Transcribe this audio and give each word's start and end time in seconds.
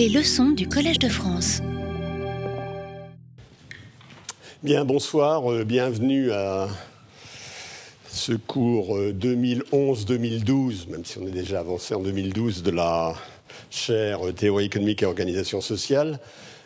Les 0.00 0.08
leçons 0.08 0.52
du 0.52 0.66
Collège 0.66 0.98
de 0.98 1.10
France. 1.10 1.60
Bien, 4.62 4.86
bonsoir, 4.86 5.52
euh, 5.52 5.64
bienvenue 5.64 6.32
à 6.32 6.68
ce 8.08 8.32
cours 8.32 8.98
2011-2012, 8.98 10.86
euh, 10.88 10.92
même 10.92 11.04
si 11.04 11.18
on 11.18 11.26
est 11.26 11.32
déjà 11.32 11.60
avancé 11.60 11.94
en 11.94 12.00
2012, 12.00 12.62
de 12.62 12.70
la 12.70 13.14
chaire 13.68 14.26
euh, 14.26 14.32
Théorie 14.32 14.64
économique 14.64 15.02
et 15.02 15.04
organisation 15.04 15.60
sociale. 15.60 16.18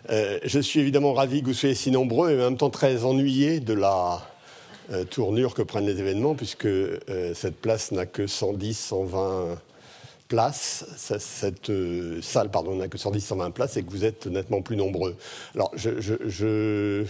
je 0.09 0.61
suis 0.61 0.79
évidemment 0.79 1.12
ravi 1.12 1.41
que 1.41 1.46
vous 1.46 1.55
soyez 1.55 1.75
si 1.75 1.91
nombreux 1.91 2.30
et 2.30 2.35
en 2.37 2.51
même 2.51 2.57
temps 2.57 2.71
très 2.71 3.05
ennuyé 3.05 3.59
de 3.59 3.75
la 3.75 4.23
tournure 5.11 5.55
que 5.55 5.62
prennent 5.62 5.87
les 5.87 5.98
événements, 5.98 6.37
puisque 6.37 6.69
cette 7.35 7.57
place 7.57 7.91
n'a 7.91 8.07
que 8.07 8.29
110, 8.29 8.79
120 8.79 9.59
places, 10.35 10.85
cette 10.96 11.71
salle 12.21 12.51
pardon, 12.51 12.75
n'a 12.75 12.89
que 12.89 12.98
110, 12.98 13.21
120 13.21 13.51
places 13.53 13.77
et 13.77 13.84
que 13.84 13.91
vous 13.91 14.05
êtes 14.05 14.27
nettement 14.27 14.62
plus 14.62 14.77
nombreux. 14.77 15.15
Alors, 15.55 15.70
je, 15.77 16.01
je 16.01 17.05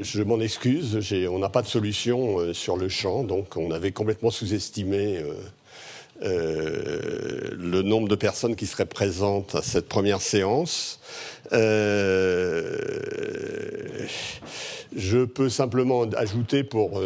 je 0.00 0.22
m'en 0.22 0.40
excuse, 0.40 0.98
on 1.30 1.38
n'a 1.38 1.48
pas 1.48 1.62
de 1.62 1.66
solution 1.66 2.38
euh, 2.38 2.52
sur 2.52 2.76
le 2.76 2.88
champ, 2.88 3.24
donc 3.24 3.56
on 3.56 3.70
avait 3.70 3.92
complètement 3.92 4.30
sous-estimé 4.30 5.18
euh, 5.18 5.32
euh, 6.22 7.50
le 7.56 7.82
nombre 7.82 8.08
de 8.08 8.16
personnes 8.16 8.56
qui 8.56 8.66
seraient 8.66 8.86
présentes 8.86 9.54
à 9.54 9.62
cette 9.62 9.88
première 9.88 10.20
séance. 10.20 10.98
je 14.96 15.24
peux 15.24 15.48
simplement 15.48 16.02
ajouter 16.16 16.64
pour 16.64 17.00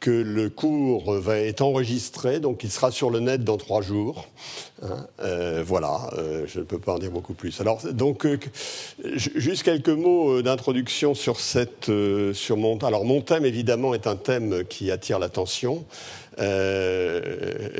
que 0.00 0.10
le 0.10 0.48
cours 0.48 1.12
va 1.14 1.38
être 1.38 1.60
enregistré, 1.60 2.38
donc 2.38 2.62
il 2.62 2.70
sera 2.70 2.92
sur 2.92 3.10
le 3.10 3.20
net 3.20 3.42
dans 3.42 3.56
trois 3.56 3.82
jours. 3.82 4.28
Hein, 4.82 5.06
euh, 5.20 5.62
voilà, 5.66 6.08
euh, 6.16 6.44
je 6.46 6.60
ne 6.60 6.64
peux 6.64 6.78
pas 6.78 6.94
en 6.94 6.98
dire 6.98 7.10
beaucoup 7.10 7.34
plus. 7.34 7.60
Alors, 7.60 7.82
donc, 7.92 8.24
euh, 8.24 8.38
juste 9.04 9.64
quelques 9.64 9.88
mots 9.88 10.40
d'introduction 10.40 11.14
sur 11.14 11.40
cette, 11.40 11.90
sur 12.32 12.56
mon. 12.56 12.78
Alors, 12.78 13.04
mon 13.04 13.22
thème 13.22 13.44
évidemment 13.44 13.92
est 13.92 14.06
un 14.06 14.14
thème 14.14 14.62
qui 14.68 14.92
attire 14.92 15.18
l'attention. 15.18 15.84
je, 16.38 17.76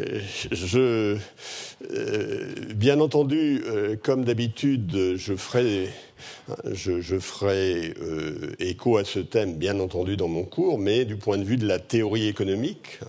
bien 2.75 2.99
entendu, 2.99 3.63
comme 4.03 4.25
d'habitude, 4.25 5.15
je 5.17 5.37
ferai 5.37 5.89
je, 6.73 7.19
ferai 7.19 7.95
euh, 8.01 8.55
écho 8.59 8.97
à 8.97 9.05
ce 9.05 9.19
thème, 9.19 9.57
bien 9.57 9.79
entendu, 9.81 10.17
dans 10.17 10.29
mon 10.29 10.45
cours, 10.45 10.79
mais 10.79 11.05
du 11.05 11.17
point 11.17 11.39
de 11.39 11.45
vue 11.45 11.57
de 11.57 11.67
la 11.67 11.79
théorie 11.79 12.27
économique, 12.27 13.01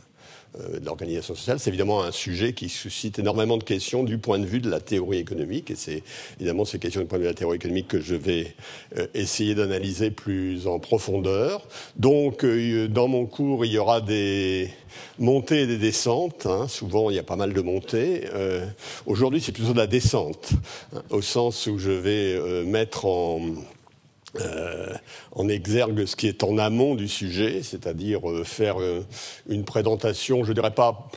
de 0.58 0.86
l'organisation 0.86 1.36
sociale, 1.36 1.60
c'est 1.60 1.70
évidemment 1.70 2.04
un 2.04 2.12
sujet 2.12 2.54
qui 2.54 2.70
suscite 2.70 3.20
énormément 3.20 3.58
de 3.58 3.64
questions 3.64 4.04
du 4.04 4.18
point 4.18 4.40
de 4.40 4.46
vue 4.46 4.60
de 4.60 4.70
la 4.70 4.80
théorie 4.80 5.20
économique. 5.20 5.72
Et 5.72 5.76
c'est 5.76 6.04
évidemment 6.40 6.66
ces 6.66 6.80
questions 6.80 7.02
du 7.02 7.08
point 7.08 7.18
de 7.18 7.24
vue 7.24 7.30
de 7.30 7.34
la 7.34 7.38
théorie 7.38 7.58
économique 7.58 7.88
que 7.88 8.02
je 8.02 8.16
vais 8.16 8.56
euh, 8.98 9.08
essayer 9.14 9.56
d'analyser 9.56 10.12
plus 10.12 10.68
en 10.68 10.80
profondeur. 10.80 11.68
Donc, 11.98 12.46
dans 12.46 13.08
mon 13.08 13.26
cours, 13.26 13.66
il 13.66 13.72
y 13.72 13.78
aura 13.78 14.02
des 14.02 14.70
montées 15.18 15.62
et 15.62 15.68
des 15.68 15.78
descentes. 15.78 16.46
Hein. 16.46 16.68
Souvent, 16.68 17.10
il 17.10 17.16
y 17.16 17.20
a 17.20 17.24
pas 17.24 17.36
mal 17.36 17.54
de 17.54 17.62
montées. 17.62 18.28
Euh, 18.34 18.66
aujourd'hui, 19.06 19.42
c'est 19.42 19.52
plutôt 19.52 19.74
de 19.74 19.78
la 19.78 19.88
descente, 19.88 20.52
hein, 20.94 21.04
au 21.10 21.22
sens 21.22 21.68
où 21.68 21.78
je 21.78 21.92
vais 21.92 22.34
euh, 22.36 22.66
mettre 22.66 23.06
en, 23.06 23.42
euh, 24.40 24.94
en 25.32 25.48
exergue 25.48 26.06
ce 26.06 26.16
qui 26.16 26.28
est 26.28 26.44
en 26.44 26.58
amont 26.58 26.96
du 26.96 27.08
sujet, 27.08 27.62
c'est-à-dire 27.64 28.22
faire 28.44 28.78
une 29.48 29.66
présentation, 29.66 30.44
je 30.44 30.54
dirais 30.54 30.72
pas 30.72 31.10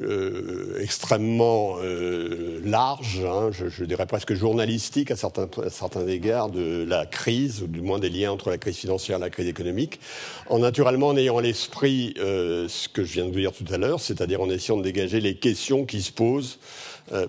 euh, 0.00 0.78
extrêmement 0.80 1.76
euh, 1.80 2.60
large, 2.64 3.20
hein, 3.24 3.50
je, 3.52 3.84
dirais 3.84 4.06
presque 4.06 4.34
journalistique 4.34 5.10
à 5.10 5.16
certains, 5.16 6.06
égards 6.08 6.50
de 6.50 6.84
la 6.84 7.06
crise, 7.06 7.62
ou 7.62 7.66
du 7.66 7.82
moins 7.82 7.98
des 7.98 8.08
liens 8.08 8.32
entre 8.32 8.50
la 8.50 8.58
crise 8.58 8.76
financière 8.76 9.18
et 9.18 9.20
la 9.20 9.30
crise 9.30 9.46
économique, 9.46 10.00
en 10.48 10.58
naturellement 10.58 11.08
en 11.08 11.16
ayant 11.16 11.38
à 11.38 11.42
l'esprit 11.42 12.14
euh, 12.18 12.68
ce 12.68 12.88
que 12.88 13.04
je 13.04 13.12
viens 13.12 13.26
de 13.26 13.30
vous 13.30 13.38
dire 13.38 13.52
tout 13.52 13.64
à 13.72 13.78
l'heure, 13.78 14.00
c'est-à-dire 14.00 14.40
en 14.40 14.50
essayant 14.50 14.76
de 14.76 14.82
dégager 14.82 15.20
les 15.20 15.36
questions 15.36 15.84
qui 15.84 16.02
se 16.02 16.12
posent 16.12 16.58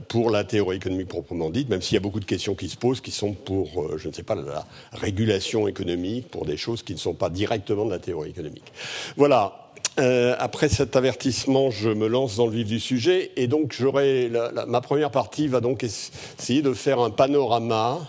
pour 0.08 0.32
la 0.32 0.44
théorie 0.44 0.78
économique 0.78 1.08
proprement 1.08 1.52
dite, 1.52 1.70
même 1.70 1.84
s'il 1.84 1.94
y 1.94 1.98
a 1.98 2.02
beaucoup 2.02 2.20
de 2.20 2.26
questions 2.26 2.56
qui 2.56 2.68
se 2.68 2.76
posent 2.76 3.00
qui 3.00 3.12
sont 3.12 3.34
pour, 3.34 3.96
je 4.00 4.08
ne 4.08 4.14
sais 4.14 4.24
pas, 4.24 4.34
la 4.34 4.66
régulation 4.92 5.68
économique, 5.68 6.30
pour 6.30 6.48
des 6.48 6.58
choses 6.58 6.82
qui 6.82 6.94
ne 6.94 6.98
sont 6.98 7.14
pas 7.14 7.30
directement 7.30 7.86
de 7.86 7.92
la 7.92 8.00
théorie 8.00 8.32
économique. 8.32 8.74
Voilà, 9.18 9.67
euh, 10.00 10.36
après 10.38 10.70
cet 10.70 10.96
avertissement, 10.96 11.72
je 11.72 11.90
me 11.90 12.08
lance 12.08 12.38
dans 12.38 12.46
le 12.46 12.52
vif 12.52 12.68
du 12.68 12.80
sujet 12.80 13.32
et 13.36 13.48
donc 13.48 13.74
j'aurai 13.74 14.32
ma 14.68 14.82
première 14.82 15.10
partie 15.10 15.48
va 15.48 15.60
donc 15.60 15.84
essayer 15.84 16.62
de 16.62 16.74
faire 16.74 17.00
un 17.00 17.10
panorama 17.10 18.00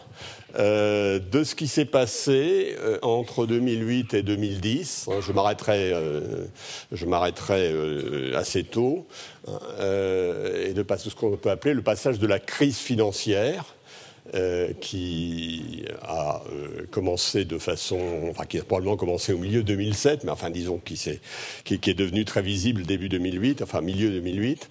euh, 0.58 1.18
de 1.18 1.44
ce 1.44 1.54
qui 1.54 1.66
s'est 1.66 1.86
passé 1.86 2.76
euh, 2.80 2.98
entre 3.00 3.46
2008 3.46 4.14
et 4.14 4.22
2010. 4.22 5.08
Hein, 5.08 5.20
je 5.26 5.32
m'arrêterai, 5.32 5.94
je 6.92 7.06
m'arrêterai 7.06 8.34
assez 8.34 8.64
tôt 8.64 9.06
hein, 9.46 9.58
et 10.66 10.74
de 10.74 10.82
passer 10.82 11.08
ce 11.08 11.14
qu'on 11.14 11.36
peut 11.38 11.50
appeler 11.50 11.72
le 11.72 11.82
passage 11.82 12.18
de 12.18 12.26
la 12.26 12.38
crise 12.38 12.76
financière 12.76 13.64
euh, 14.34 14.72
qui 14.78 15.84
a 16.02 16.42
euh, 16.52 16.86
commencé 16.90 17.46
de 17.46 17.56
façon, 17.56 17.98
enfin 18.28 18.44
qui 18.44 18.58
a 18.58 18.62
probablement 18.62 18.96
commencé 18.96 19.32
au 19.32 19.38
milieu 19.38 19.62
2007, 19.62 20.24
mais 20.24 20.30
enfin 20.30 20.50
disons 20.50 20.78
qui, 20.84 20.94
est, 21.08 21.20
qui, 21.64 21.90
est 21.90 21.94
devenu 21.94 22.26
très 22.26 22.42
visible 22.42 22.82
début 22.82 23.08
2008, 23.08 23.62
enfin 23.62 23.80
milieu 23.80 24.10
2008 24.10 24.68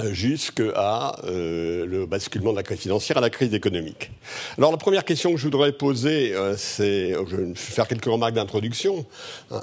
euh, 0.00 0.12
jusqu'à 0.14 1.14
le 1.24 2.06
basculement 2.06 2.52
de 2.52 2.56
la 2.56 2.62
crise 2.62 2.78
financière 2.78 3.18
à 3.18 3.20
la 3.20 3.28
crise 3.28 3.52
économique. 3.52 4.12
Alors 4.56 4.70
la 4.70 4.78
première 4.78 5.04
question 5.04 5.32
que 5.32 5.36
je 5.36 5.44
voudrais 5.44 5.72
poser, 5.72 6.34
c'est, 6.56 7.12
je 7.12 7.36
vais 7.36 7.54
faire 7.54 7.86
quelques 7.86 8.06
remarques 8.06 8.34
d'introduction. 8.34 9.04
Hein, 9.50 9.60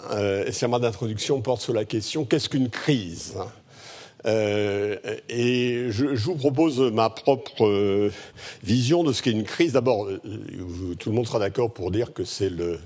ces 0.52 0.66
remarques 0.66 0.84
d'introduction 0.84 1.42
portent 1.42 1.62
sur 1.62 1.74
la 1.74 1.86
question 1.86 2.24
qu'est-ce 2.24 2.50
qu'une 2.50 2.70
crise 2.70 3.34
hein? 3.40 3.48
Euh, 4.26 4.98
et 5.30 5.86
je, 5.90 6.06
vous 6.06 6.36
propose 6.36 6.80
ma 6.80 7.10
propre 7.10 7.66
euh, 7.66 8.12
vision 8.64 9.04
de 9.04 9.14
ce 9.14 9.22
qu'est 9.22 9.32
une 9.32 9.44
crise. 9.44 9.74
D'abord, 9.74 10.08
euh, 10.08 10.20
tout 11.00 11.10
le 11.10 11.16
monde 11.16 11.28
sera 11.28 11.40
d'accord 11.40 11.72
pour 11.72 11.92
dire 11.92 12.14
que 12.14 12.24
c'est 12.24 12.50
le 12.50 12.80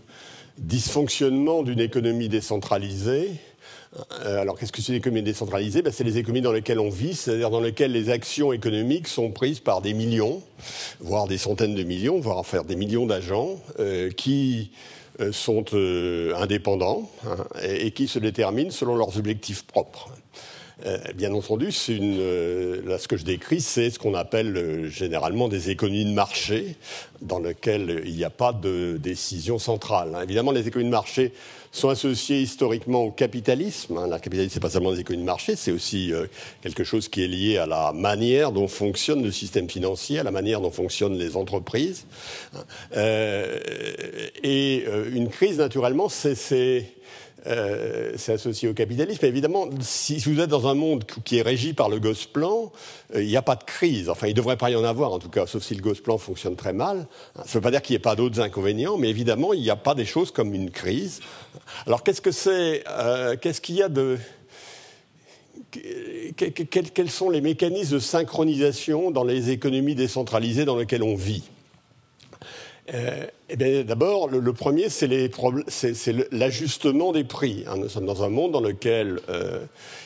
dysfonctionnement 0.57 1.63
d'une 1.63 1.79
économie 1.79 2.29
décentralisée. 2.29 3.31
Alors, 4.23 4.57
qu'est-ce 4.57 4.71
que 4.71 4.81
c'est 4.81 4.93
une 4.93 4.99
économie 4.99 5.21
décentralisée? 5.21 5.81
Ben, 5.81 5.91
C'est 5.91 6.05
les 6.05 6.17
économies 6.17 6.41
dans 6.41 6.53
lesquelles 6.53 6.79
on 6.79 6.89
vit, 6.89 7.13
c'est-à-dire 7.13 7.49
dans 7.49 7.59
lesquelles 7.59 7.91
les 7.91 8.09
actions 8.09 8.53
économiques 8.53 9.07
sont 9.09 9.31
prises 9.31 9.59
par 9.59 9.81
des 9.81 9.93
millions, 9.93 10.41
voire 11.01 11.27
des 11.27 11.37
centaines 11.37 11.75
de 11.75 11.83
millions, 11.83 12.17
voire 12.19 12.37
en 12.37 12.43
faire 12.43 12.63
des 12.63 12.77
millions 12.77 13.05
d'agents, 13.05 13.59
qui 14.15 14.71
sont 15.31 15.65
indépendants 16.37 17.11
hein, 17.27 17.35
et 17.63 17.91
qui 17.91 18.07
se 18.07 18.17
déterminent 18.17 18.71
selon 18.71 18.95
leurs 18.95 19.17
objectifs 19.17 19.63
propres. 19.63 20.09
Euh, 20.85 20.97
bien 21.15 21.33
entendu, 21.33 21.69
euh, 21.89 22.97
ce 22.97 23.07
que 23.07 23.17
je 23.17 23.23
décris, 23.23 23.61
c'est 23.61 23.89
ce 23.91 23.99
qu'on 23.99 24.15
appelle 24.15 24.57
euh, 24.57 24.89
généralement 24.89 25.47
des 25.47 25.69
économies 25.69 26.05
de 26.05 26.13
marché, 26.13 26.75
dans 27.21 27.39
lesquelles 27.39 28.01
il 28.05 28.15
n'y 28.15 28.23
a 28.23 28.31
pas 28.31 28.51
de 28.51 28.97
décision 28.97 29.59
centrale. 29.59 30.15
Hein. 30.15 30.23
Évidemment, 30.23 30.51
les 30.51 30.67
économies 30.67 30.89
de 30.89 30.95
marché 30.95 31.33
sont 31.71 31.89
associées 31.89 32.41
historiquement 32.41 33.03
au 33.03 33.11
capitalisme. 33.11 33.97
Hein. 33.97 34.07
La 34.07 34.19
capitalisme, 34.19 34.53
c'est 34.55 34.59
pas 34.59 34.71
seulement 34.71 34.91
des 34.91 35.01
économies 35.01 35.23
de 35.23 35.27
marché, 35.27 35.55
c'est 35.55 35.71
aussi 35.71 36.11
quelque 36.61 36.83
chose 36.83 37.07
qui 37.09 37.23
est 37.23 37.27
lié 37.27 37.57
à 37.57 37.67
la 37.67 37.93
manière 37.93 38.51
dont 38.51 38.67
fonctionne 38.67 39.23
le 39.23 39.31
système 39.31 39.69
financier, 39.69 40.19
à 40.19 40.23
la 40.23 40.31
manière 40.31 40.61
dont 40.61 40.71
fonctionnent 40.71 41.17
les 41.17 41.37
entreprises. 41.37 42.05
et 44.43 44.85
une 45.13 45.29
crise, 45.29 45.59
naturellement, 45.59 46.09
c'est 46.09 46.85
euh, 47.47 48.13
c'est 48.17 48.33
associé 48.33 48.69
au 48.69 48.73
capitalisme. 48.73 49.25
évidemment, 49.25 49.67
si 49.79 50.17
vous 50.19 50.39
êtes 50.39 50.49
dans 50.49 50.67
un 50.67 50.75
monde 50.75 51.03
qui 51.23 51.37
est 51.37 51.41
régi 51.41 51.73
par 51.73 51.89
le 51.89 51.99
Gosplan, 51.99 52.71
euh, 53.15 53.23
il 53.23 53.27
n'y 53.27 53.37
a 53.37 53.41
pas 53.41 53.55
de 53.55 53.63
crise. 53.63 54.09
Enfin, 54.09 54.27
il 54.27 54.31
ne 54.31 54.35
devrait 54.35 54.57
pas 54.57 54.69
y 54.69 54.75
en 54.75 54.83
avoir, 54.83 55.11
en 55.11 55.19
tout 55.19 55.29
cas, 55.29 55.47
sauf 55.47 55.63
si 55.63 55.73
le 55.73 55.81
Gosplan 55.81 56.17
fonctionne 56.17 56.55
très 56.55 56.73
mal. 56.73 57.07
Ça 57.35 57.43
ne 57.43 57.53
veut 57.53 57.61
pas 57.61 57.71
dire 57.71 57.81
qu'il 57.81 57.93
n'y 57.93 57.97
ait 57.97 57.99
pas 57.99 58.15
d'autres 58.15 58.39
inconvénients, 58.41 58.97
mais 58.97 59.09
évidemment, 59.09 59.53
il 59.53 59.61
n'y 59.61 59.69
a 59.69 59.75
pas 59.75 59.95
des 59.95 60.05
choses 60.05 60.31
comme 60.31 60.53
une 60.53 60.69
crise. 60.69 61.21
Alors, 61.87 62.03
qu'est-ce 62.03 62.21
que 62.21 62.31
c'est 62.31 62.83
euh, 62.87 63.35
Qu'est-ce 63.41 63.61
qu'il 63.61 63.75
y 63.75 63.83
a 63.83 63.89
de 63.89 64.17
quels 66.93 67.09
sont 67.09 67.29
les 67.29 67.39
mécanismes 67.39 67.93
de 67.93 67.99
synchronisation 67.99 69.09
dans 69.09 69.23
les 69.23 69.51
économies 69.51 69.95
décentralisées 69.95 70.65
dans 70.65 70.75
lesquelles 70.75 71.03
on 71.03 71.15
vit? 71.15 71.43
Euh, 72.93 73.25
eh 73.49 73.83
D'abord, 73.83 74.27
le, 74.29 74.53
premier, 74.53 74.89
c'est 74.89 75.07
l'ajustement 76.31 77.11
des 77.11 77.23
prix. 77.23 77.63
Hein. 77.67 77.75
Nous 77.77 77.89
sommes 77.89 78.05
dans 78.05 78.23
un 78.23 78.29
monde 78.29 78.51
dans 78.51 78.61
lequel 78.61 79.19
euh, 79.29 79.59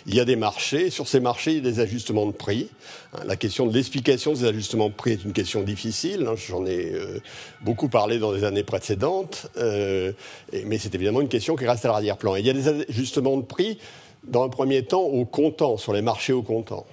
il 0.05 0.15
y 0.15 0.19
a 0.19 0.25
des 0.25 0.35
marchés. 0.35 0.89
Sur 0.89 1.07
ces 1.07 1.19
marchés, 1.19 1.51
il 1.51 1.57
y 1.57 1.67
a 1.67 1.71
des 1.71 1.79
ajustements 1.79 2.25
de 2.25 2.31
prix. 2.31 2.69
Hein, 3.13 3.21
la 3.25 3.35
question 3.35 3.65
de 3.65 3.73
l'explication 3.73 4.31
de 4.31 4.37
ces 4.37 4.45
ajustements 4.45 4.89
de 4.89 4.93
prix 4.93 5.11
est 5.11 5.23
une 5.23 5.33
question 5.33 5.61
difficile. 5.61 6.27
Hein. 6.27 6.35
J'en 6.35 6.65
ai 6.65 6.91
euh, 6.93 7.19
beaucoup 7.61 7.87
parlé 7.87 8.19
dans 8.19 8.31
les 8.31 8.43
années 8.43 8.63
précédentes. 8.63 9.47
mais 9.57 10.77
c'est 10.77 10.93
évidemment 10.93 11.21
une 11.21 11.29
question 11.29 11.55
qui 11.55 11.65
reste 11.65 11.85
à 11.85 11.89
l'arrière-plan. 11.89 12.35
Il 12.35 12.45
y 12.45 12.49
a 12.49 12.53
des 12.53 12.67
ajustements 12.89 13.37
de 13.37 13.45
prix, 13.45 13.79
dans 14.23 14.43
un 14.43 14.49
premier 14.49 14.83
temps, 14.83 15.03
au 15.03 15.25
comptant, 15.25 15.77
sur 15.77 15.93
les 15.93 16.01
marchés 16.01 16.33
au 16.33 16.41
comptant. 16.41 16.85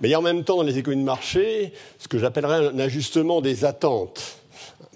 Mais 0.00 0.08
il 0.08 0.10
y 0.10 0.14
a 0.14 0.18
en 0.18 0.22
même 0.22 0.44
temps 0.44 0.56
dans 0.56 0.62
les 0.62 0.78
économies 0.78 1.02
de 1.02 1.06
marché 1.06 1.72
ce 1.98 2.08
que 2.08 2.18
j'appellerais 2.18 2.68
un 2.68 2.78
ajustement 2.78 3.40
des 3.40 3.64
attentes 3.64 4.37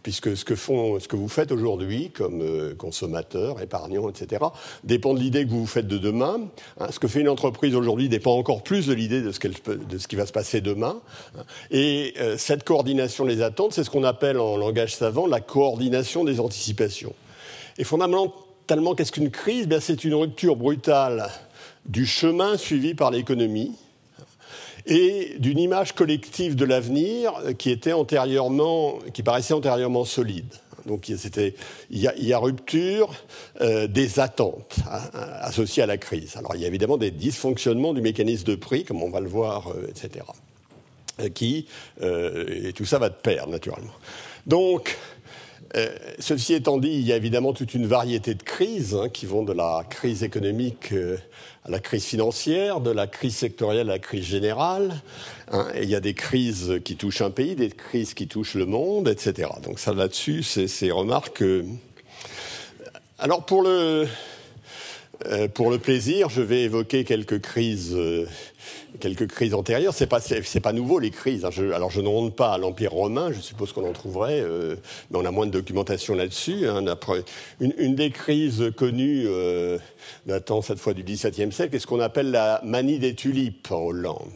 puisque 0.02 0.36
ce 0.36 0.44
que, 0.44 0.54
font, 0.54 0.98
ce 0.98 1.08
que 1.08 1.16
vous 1.16 1.28
faites 1.28 1.52
aujourd'hui 1.52 2.10
comme 2.10 2.42
euh, 2.42 2.74
consommateur, 2.74 3.60
épargnant, 3.60 4.08
etc., 4.08 4.44
dépend 4.84 5.14
de 5.14 5.20
l'idée 5.20 5.44
que 5.44 5.50
vous 5.50 5.60
vous 5.60 5.66
faites 5.66 5.86
de 5.86 5.98
demain. 5.98 6.40
Hein. 6.78 6.88
ce 6.90 6.98
que 6.98 7.08
fait 7.08 7.20
une 7.20 7.28
entreprise 7.28 7.74
aujourd'hui 7.74 8.08
dépend 8.08 8.36
encore 8.36 8.62
plus 8.62 8.86
de 8.86 8.94
l'idée 8.94 9.22
de, 9.22 9.32
ce 9.32 9.38
qui 10.08 10.16
va 10.16 10.26
se 10.26 10.32
passer 10.32 10.60
demain. 10.60 11.00
Hein. 11.36 11.44
et 11.70 12.14
euh, 12.20 12.36
cette 12.36 12.64
coordination 12.64 13.24
des 13.24 13.42
attentes, 13.42 13.72
c'est 13.72 13.84
ce 13.84 13.90
qu'on 13.90 14.04
appelle 14.04 14.38
en 14.38 14.56
langage 14.56 14.94
savant 14.96 15.26
la 15.26 15.40
coordination 15.40 16.24
des 16.24 16.40
anticipations. 16.40 17.14
Et 17.78 17.84
fondamentalement, 17.84 18.94
qu'est-ce 18.94 19.12
qu'une 19.12 19.30
crise? 19.30 19.68
C'est 19.80 20.04
une 20.04 20.14
rupture 20.14 20.56
brutale 20.56 21.30
du 21.86 22.06
chemin 22.06 22.56
suivi 22.56 22.94
par 22.94 23.10
l'économie 23.10 23.72
et 24.86 25.36
d'une 25.38 25.58
image 25.58 25.92
collective 25.92 26.56
de 26.56 26.64
l'avenir 26.64 27.34
qui 27.58 27.70
était 27.70 27.92
antérieurement, 27.92 28.98
qui 29.12 29.22
paraissait 29.22 29.54
antérieurement 29.54 30.04
solide. 30.04 30.52
Donc 30.86 31.08
il 31.08 31.16
y, 31.90 32.08
a, 32.08 32.14
il 32.16 32.26
y 32.26 32.32
a 32.32 32.38
rupture 32.38 33.14
euh, 33.60 33.86
des 33.86 34.20
attentes 34.20 34.76
hein, 34.90 35.00
associées 35.40 35.82
à 35.82 35.86
la 35.86 35.96
crise. 35.96 36.36
Alors 36.36 36.54
il 36.56 36.62
y 36.62 36.64
a 36.64 36.68
évidemment 36.68 36.96
des 36.96 37.10
dysfonctionnements 37.10 37.94
du 37.94 38.00
mécanisme 38.00 38.44
de 38.44 38.54
prix, 38.54 38.84
comme 38.84 39.02
on 39.02 39.10
va 39.10 39.20
le 39.20 39.28
voir, 39.28 39.68
euh, 39.68 39.88
etc. 39.88 40.24
Euh, 41.20 41.28
qui, 41.28 41.66
et 42.00 42.72
tout 42.72 42.84
ça 42.84 42.98
va 42.98 43.10
de 43.10 43.14
pair, 43.14 43.46
naturellement. 43.46 43.92
Donc, 44.46 44.96
ceci 46.18 46.54
étant 46.54 46.78
dit, 46.78 46.90
il 46.90 47.06
y 47.06 47.12
a 47.12 47.16
évidemment 47.16 47.52
toute 47.52 47.74
une 47.74 47.86
variété 47.86 48.34
de 48.34 48.42
crises 48.42 48.94
hein, 48.94 49.08
qui 49.08 49.26
vont 49.26 49.42
de 49.42 49.52
la 49.52 49.84
crise 49.88 50.22
économique 50.22 50.92
à 51.64 51.70
la 51.70 51.78
crise 51.78 52.04
financière, 52.04 52.80
de 52.80 52.90
la 52.90 53.06
crise 53.06 53.36
sectorielle 53.36 53.88
à 53.88 53.94
la 53.94 53.98
crise 53.98 54.24
générale. 54.24 55.00
Hein, 55.50 55.68
il 55.80 55.88
y 55.88 55.94
a 55.94 56.00
des 56.00 56.14
crises 56.14 56.80
qui 56.84 56.96
touchent 56.96 57.22
un 57.22 57.30
pays, 57.30 57.54
des 57.54 57.70
crises 57.70 58.14
qui 58.14 58.26
touchent 58.26 58.54
le 58.54 58.66
monde, 58.66 59.08
etc. 59.08 59.48
Donc 59.62 59.78
ça 59.78 59.92
là-dessus, 59.92 60.42
c'est 60.42 60.68
ces 60.68 60.90
remarques. 60.90 61.44
Alors 63.18 63.46
pour 63.46 63.62
le, 63.62 64.08
euh, 65.26 65.48
pour 65.48 65.70
le 65.70 65.78
plaisir, 65.78 66.28
je 66.28 66.42
vais 66.42 66.62
évoquer 66.62 67.04
quelques 67.04 67.40
crises 67.40 67.94
euh, 67.94 68.26
quelques 69.00 69.26
crises 69.26 69.54
antérieures. 69.54 69.94
C'est 69.94 70.06
pas 70.06 70.20
pas 70.62 70.72
nouveau 70.72 70.98
les 70.98 71.10
crises. 71.10 71.44
Hein. 71.44 71.50
alors 71.74 71.90
je 71.90 72.00
ne 72.00 72.08
rentre 72.08 72.34
pas 72.34 72.52
à 72.52 72.58
l'Empire 72.58 72.92
romain. 72.92 73.32
Je 73.32 73.40
suppose 73.40 73.72
qu'on 73.72 73.88
en 73.88 73.92
trouverait, 73.92 74.40
euh, 74.40 74.76
mais 75.10 75.18
on 75.18 75.24
a 75.24 75.30
moins 75.30 75.46
de 75.46 75.50
documentation 75.50 76.14
là-dessus. 76.14 76.66
Hein. 76.68 76.84
Une, 77.60 77.74
une, 77.78 77.94
des 77.94 78.10
crises 78.10 78.70
connues 78.76 79.26
datant 80.26 80.62
cette 80.62 80.78
fois 80.78 80.94
du 80.94 81.02
XVIIe 81.02 81.52
siècle 81.52 81.76
est 81.76 81.78
ce 81.78 81.86
qu'on 81.86 82.00
appelle 82.00 82.30
la 82.30 82.60
manie 82.64 82.98
des 82.98 83.14
tulipes 83.14 83.70
en 83.70 83.80
Hollande. 83.80 84.32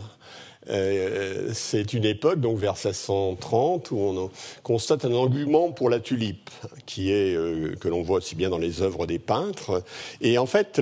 Euh, 0.68 1.50
c'est 1.52 1.92
une 1.92 2.04
époque, 2.04 2.40
donc 2.40 2.58
vers 2.58 2.74
1630, 2.74 3.90
où 3.90 3.98
on 3.98 4.30
constate 4.62 5.04
un 5.04 5.12
engouement 5.12 5.70
pour 5.70 5.90
la 5.90 6.00
tulipe, 6.00 6.50
qui 6.86 7.12
est 7.12 7.36
que 7.78 7.88
l'on 7.88 8.02
voit 8.02 8.18
aussi 8.18 8.34
bien 8.34 8.50
dans 8.50 8.58
les 8.58 8.82
œuvres 8.82 9.06
des 9.06 9.18
peintres. 9.18 9.82
Et 10.20 10.38
en 10.38 10.46
fait, 10.46 10.80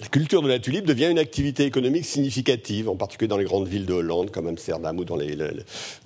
la 0.00 0.08
culture 0.10 0.42
de 0.42 0.48
la 0.48 0.58
tulipe 0.58 0.84
devient 0.84 1.08
une 1.10 1.18
activité 1.18 1.64
économique 1.64 2.04
significative, 2.04 2.88
en 2.88 2.96
particulier 2.96 3.28
dans 3.28 3.36
les 3.36 3.44
grandes 3.44 3.68
villes 3.68 3.86
de 3.86 3.92
Hollande, 3.92 4.30
comme 4.30 4.48
Amsterdam 4.48 4.98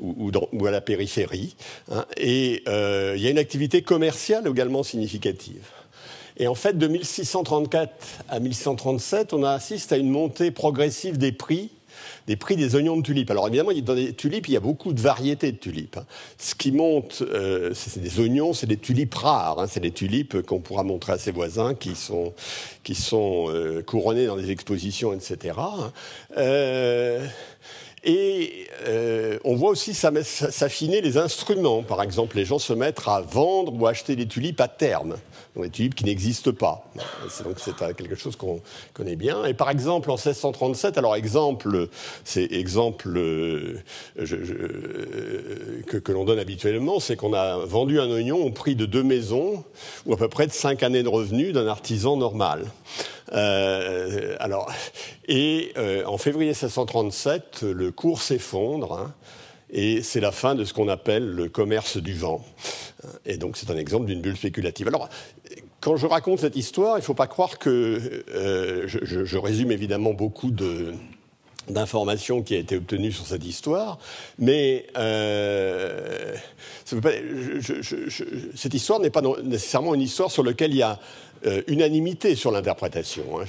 ou, 0.00 0.66
à 0.66 0.70
la 0.70 0.81
périphérie. 0.81 1.56
Hein. 1.90 2.05
et 2.16 2.62
euh, 2.69 3.14
il 3.16 3.22
y 3.22 3.26
a 3.26 3.31
une 3.31 3.38
activité 3.38 3.82
commerciale 3.82 4.46
également 4.46 4.82
significative. 4.82 5.64
Et 6.38 6.46
en 6.46 6.55
fait, 6.55 6.79
de 6.79 6.87
1634 6.87 7.93
à 8.29 8.40
1637, 8.40 9.32
on 9.32 9.43
assiste 9.43 9.93
à 9.93 9.96
une 9.96 10.11
montée 10.11 10.50
progressive 10.50 11.19
des 11.19 11.32
prix 11.32 11.70
des 12.26 12.37
prix 12.37 12.56
des 12.56 12.75
oignons 12.75 12.96
de 12.96 13.02
tulipes. 13.02 13.31
Alors 13.31 13.49
évidemment, 13.49 13.73
dans 13.82 13.94
les 13.94 14.12
tulipes, 14.12 14.49
il 14.49 14.55
y 14.55 14.56
a 14.56 14.61
beaucoup 14.61 14.93
de 14.93 15.00
variétés 15.00 15.50
de 15.50 15.56
tulipes. 15.56 15.96
Hein. 15.96 16.06
Ce 16.37 16.55
qui 16.55 16.73
monte, 16.73 17.23
euh, 17.23 17.73
c'est 17.75 18.00
des 18.00 18.20
oignons, 18.20 18.52
c'est 18.52 18.67
des 18.67 18.76
tulipes 18.76 19.14
rares. 19.14 19.61
Hein. 19.61 19.67
C'est 19.69 19.81
des 19.81 19.90
tulipes 19.90 20.43
qu'on 20.43 20.61
pourra 20.61 20.82
montrer 20.82 21.12
à 21.12 21.19
ses 21.19 21.31
voisins 21.32 21.75
qui 21.75 21.94
sont, 21.94 22.35
qui 22.84 22.94
sont 22.94 23.46
euh, 23.49 23.82
couronnées 23.82 24.26
dans 24.26 24.37
des 24.37 24.50
expositions, 24.50 25.12
etc. 25.12 25.55
Hein. 25.58 25.93
Euh, 26.37 27.26
et 28.05 28.69
on 29.44 29.56
voit 29.56 29.70
aussi 29.70 29.93
s'affiner 29.93 31.00
les 31.00 31.19
instruments. 31.19 31.82
Par 31.82 32.00
exemple, 32.00 32.37
les 32.37 32.44
gens 32.44 32.58
se 32.58 32.73
mettent 32.73 33.02
à 33.06 33.20
vendre 33.20 33.75
ou 33.75 33.87
acheter 33.87 34.17
des 34.17 34.26
tulipes 34.26 34.61
à 34.61 34.69
terme 34.69 35.17
des 35.62 35.70
tulipes 35.70 35.94
qui 35.94 36.05
n'existent 36.05 36.52
pas. 36.52 36.84
Donc 37.44 37.58
c'est 37.58 37.75
quelque 37.96 38.14
chose 38.14 38.37
qu'on 38.37 38.60
connaît 38.94 39.16
bien. 39.16 39.44
Et 39.44 39.55
par 39.55 39.70
exemple, 39.70 40.10
en 40.10 40.14
1637, 40.14 40.99
alors 40.99 41.16
exemple, 41.16 41.88
c'est 42.25 42.52
exemple 42.52 43.14
euh, 43.16 43.78
que, 45.87 45.96
que 45.96 46.12
l'on 46.12 46.25
donne 46.25 46.38
habituellement, 46.38 47.00
c'est 47.00 47.16
qu'on 47.16 47.34
a 47.34 47.58
vendu 47.58 48.00
un 48.00 48.10
oignon 48.10 48.44
au 48.44 48.50
prix 48.50 48.76
de 48.76 48.87
deux 48.87 49.02
maisons, 49.02 49.64
ou 50.06 50.14
à 50.14 50.16
peu 50.16 50.28
près 50.28 50.46
de 50.46 50.52
cinq 50.52 50.82
années 50.82 51.02
de 51.02 51.08
revenus 51.08 51.52
d'un 51.52 51.66
artisan 51.66 52.16
normal. 52.16 52.64
Euh, 53.32 54.37
alors, 54.40 54.70
et 55.26 55.72
euh, 55.76 56.05
en 56.06 56.19
février 56.19 56.50
1637, 56.50 57.62
le 57.62 57.90
cours 57.90 58.22
s'effondre. 58.22 58.93
Hein, 58.93 59.14
et 59.70 60.02
c'est 60.02 60.20
la 60.20 60.32
fin 60.32 60.55
de 60.55 60.64
ce 60.64 60.72
qu'on 60.72 60.88
appelle 60.88 61.28
le 61.28 61.49
commerce 61.49 61.99
du 61.99 62.14
vent. 62.14 62.43
Et 63.26 63.37
donc 63.37 63.56
c'est 63.56 63.70
un 63.70 63.76
exemple 63.76 64.06
d'une 64.06 64.20
bulle 64.20 64.37
spéculative. 64.37 64.88
Alors 64.88 65.08
quand 65.88 65.96
je 65.96 66.06
raconte 66.06 66.40
cette 66.40 66.56
histoire, 66.56 66.99
il 66.99 67.00
ne 67.00 67.05
faut 67.05 67.14
pas 67.14 67.26
croire 67.26 67.58
que 67.58 68.23
euh, 68.35 68.87
je, 68.87 69.38
résume 69.38 69.73
évidemment 69.73 70.12
beaucoup 70.12 70.50
d'informations 71.67 72.43
qui 72.43 72.56
ont 72.56 72.58
été 72.58 72.76
obtenues 72.76 73.11
sur 73.11 73.26
cette 73.26 73.46
histoire, 73.46 73.99
mais 74.38 74.87
euh, 74.99 76.37
cette 76.85 78.75
histoire 78.75 79.00
n'est 79.00 79.08
pas 79.08 79.23
nécessairement 79.43 79.94
une 79.94 80.02
histoire 80.02 80.31
sur 80.31 80.43
laquelle 80.43 80.73
il 80.73 80.76
y 80.76 80.82
a 80.82 80.99
euh, 81.46 81.62
unanimité 81.69 82.35
sur 82.35 82.50
l'interprétation. 82.50 83.23
Hein. 83.40 83.44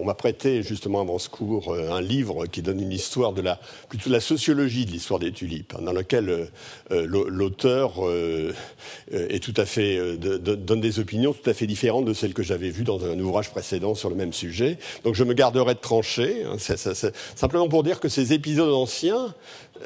On 0.00 0.04
m'a 0.04 0.14
prêté 0.14 0.62
justement 0.62 1.02
avant 1.02 1.18
ce 1.18 1.28
cours 1.28 1.74
euh, 1.74 1.90
un 1.90 2.00
livre 2.00 2.46
qui 2.46 2.62
donne 2.62 2.80
une 2.80 2.92
histoire 2.92 3.34
de 3.34 3.42
la 3.42 3.60
plutôt 3.88 4.08
de 4.08 4.14
la 4.14 4.20
sociologie 4.20 4.86
de 4.86 4.90
l'histoire 4.90 5.20
des 5.20 5.30
tulipes, 5.30 5.74
hein, 5.78 5.82
dans 5.82 5.92
lequel 5.92 6.48
euh, 6.90 7.06
l'auteur 7.06 7.94
est 9.10 9.44
donne 9.54 10.80
des 10.80 10.98
opinions 10.98 11.34
tout 11.34 11.48
à 11.48 11.54
fait 11.54 11.66
différentes 11.66 12.06
de 12.06 12.14
celles 12.14 12.32
que 12.32 12.42
j'avais 12.42 12.70
vues 12.70 12.84
dans 12.84 13.04
un 13.04 13.18
ouvrage 13.18 13.50
précédent 13.50 13.94
sur 13.94 14.08
le 14.08 14.16
même 14.16 14.32
sujet. 14.32 14.78
Donc 15.04 15.14
je 15.14 15.24
me 15.24 15.34
garderai 15.34 15.74
de 15.74 15.80
trancher. 15.80 16.44
Hein. 16.44 16.56
simplement 17.36 17.68
pour 17.68 17.82
dire 17.82 18.00
que 18.00 18.08
ces 18.08 18.32
épisodes 18.32 18.72
anciens 18.72 19.34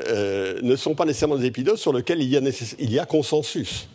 ne 0.08 0.76
sont 0.76 0.94
pas 0.94 1.04
nécessairement 1.04 1.37
des 1.37 1.47
épisodes 1.47 1.76
sur 1.76 1.92
lesquels 1.92 2.23
il 2.23 2.92
y 2.92 2.99
a 2.99 3.06
consensus. 3.06 3.88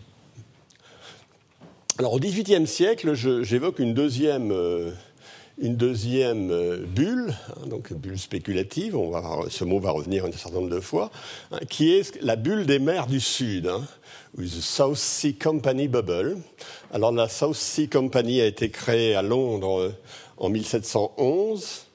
Alors 2.00 2.14
au 2.14 2.20
XVIIIe 2.20 2.66
siècle, 2.66 3.14
j'évoque 3.14 3.78
une 3.78 3.94
deuxième, 3.94 4.52
euh, 4.52 4.90
une 5.60 5.76
deuxième 5.76 6.50
euh, 6.50 6.78
bulle, 6.88 7.36
hein, 7.50 7.68
donc 7.68 7.94
bulle 7.94 8.18
spéculative, 8.18 8.98
on 8.98 9.12
va, 9.12 9.42
ce 9.50 9.64
mot 9.64 9.80
va 9.80 9.92
revenir 9.92 10.26
un 10.26 10.32
certain 10.32 10.58
nombre 10.58 10.74
de 10.74 10.80
fois, 10.80 11.12
hein, 11.52 11.60
qui 11.70 11.94
est 11.94 12.20
la 12.24 12.36
bulle 12.36 12.66
des 12.66 12.80
mers 12.80 13.06
du 13.06 13.20
Sud, 13.20 13.68
hein, 13.68 13.84
the 14.40 14.48
South 14.48 14.98
Sea 14.98 15.36
Company 15.36 15.88
Bubble. 15.88 16.38
Alors 16.92 17.12
la 17.12 17.30
South 17.30 17.54
Sea 17.54 17.88
Company 17.88 18.42
a 18.42 18.48
été 18.48 18.72
créée 18.72 19.14
à 19.14 19.22
Londres 19.22 19.80
euh, 19.80 19.92
en 20.38 20.50
1711. 20.50 21.86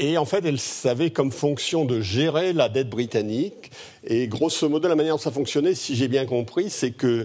et 0.00 0.18
en 0.18 0.24
fait, 0.24 0.44
elle 0.44 0.58
savait 0.58 1.10
comme 1.10 1.30
fonction 1.30 1.84
de 1.84 2.00
gérer 2.00 2.52
la 2.52 2.68
dette 2.68 2.88
britannique. 2.90 3.70
Et 4.04 4.26
grosso 4.26 4.68
modo, 4.68 4.88
la 4.88 4.96
manière 4.96 5.14
dont 5.14 5.20
ça 5.20 5.30
fonctionnait, 5.30 5.74
si 5.74 5.94
j'ai 5.94 6.08
bien 6.08 6.26
compris, 6.26 6.70
c'est 6.70 6.90
que 6.90 7.06
euh, 7.06 7.24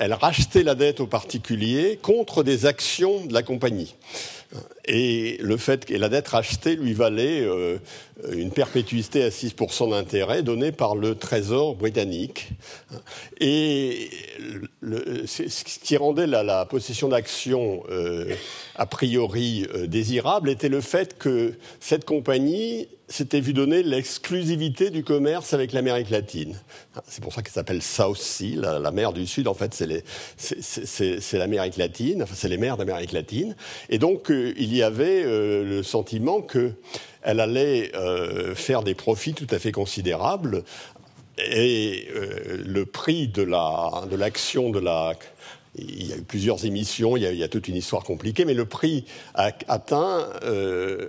elle 0.00 0.12
rachetait 0.12 0.62
la 0.62 0.74
dette 0.74 1.00
aux 1.00 1.06
particuliers 1.06 1.98
contre 2.00 2.42
des 2.42 2.66
actions 2.66 3.24
de 3.26 3.32
la 3.32 3.42
compagnie. 3.42 3.94
Et 4.88 5.36
le 5.40 5.56
fait 5.56 5.84
que 5.84 5.94
la 5.94 6.08
dette 6.08 6.28
rachetée 6.28 6.74
lui 6.74 6.94
valait 6.94 7.42
euh, 7.42 7.78
une 8.32 8.50
perpétuité 8.50 9.22
à 9.22 9.28
6% 9.28 9.90
d'intérêt 9.90 10.42
donnée 10.42 10.72
par 10.72 10.96
le 10.96 11.14
Trésor 11.14 11.76
britannique. 11.76 12.48
Et 13.38 14.10
ce 15.26 15.64
qui 15.84 15.96
rendait 15.96 16.26
la, 16.26 16.64
possession 16.64 17.08
d'actions 17.08 17.84
euh, 17.90 18.34
a 18.74 18.86
priori 18.86 19.66
désirable 19.86 20.50
était 20.50 20.68
le 20.68 20.80
fait 20.80 21.18
que 21.18 21.52
cette 21.80 22.04
compagnie 22.04 22.88
s'était 23.08 23.40
vu 23.40 23.54
donner 23.54 23.82
l'exclusivité 23.82 24.90
du 24.90 25.02
commerce 25.02 25.54
avec 25.54 25.72
l'Amérique 25.72 26.10
latine. 26.10 26.60
C'est 27.06 27.22
pour 27.22 27.32
ça 27.32 27.42
qu'elle 27.42 27.52
s'appelle 27.52 27.82
South 27.82 28.18
Sea, 28.18 28.56
la, 28.56 28.90
mer 28.90 29.12
du 29.12 29.26
Sud, 29.26 29.48
en 29.48 29.54
fait, 29.54 29.74
c'est 30.36 31.38
l'Amérique 31.38 31.76
latine, 31.78 32.22
enfin, 32.22 32.34
c'est 32.36 32.48
les 32.48 32.58
mers 32.58 32.76
d'Amérique 32.76 33.12
latine. 33.12 33.56
Et 33.88 33.98
donc, 33.98 34.30
euh, 34.30 34.52
il 34.58 34.74
y 34.74 34.77
avait 34.82 35.22
euh, 35.24 35.64
le 35.64 35.82
sentiment 35.82 36.42
qu'elle 36.42 37.40
allait 37.40 37.90
euh, 37.94 38.54
faire 38.54 38.82
des 38.82 38.94
profits 38.94 39.32
tout 39.34 39.46
à 39.50 39.58
fait 39.58 39.72
considérables. 39.72 40.64
Et 41.52 42.08
le 42.66 42.84
prix 42.84 43.28
de 43.28 43.42
l'action 43.42 44.70
de 44.70 44.80
la 44.80 45.14
il 45.76 46.08
y 46.08 46.12
a 46.12 46.16
eu 46.16 46.22
plusieurs 46.22 46.64
émissions, 46.64 47.16
il 47.16 47.22
y 47.22 47.44
a, 47.44 47.48
toute 47.48 47.68
une 47.68 47.76
histoire 47.76 48.02
compliquée, 48.02 48.44
mais 48.44 48.54
le 48.54 48.64
prix 48.64 49.04
a 49.34 49.52
atteint, 49.68 50.28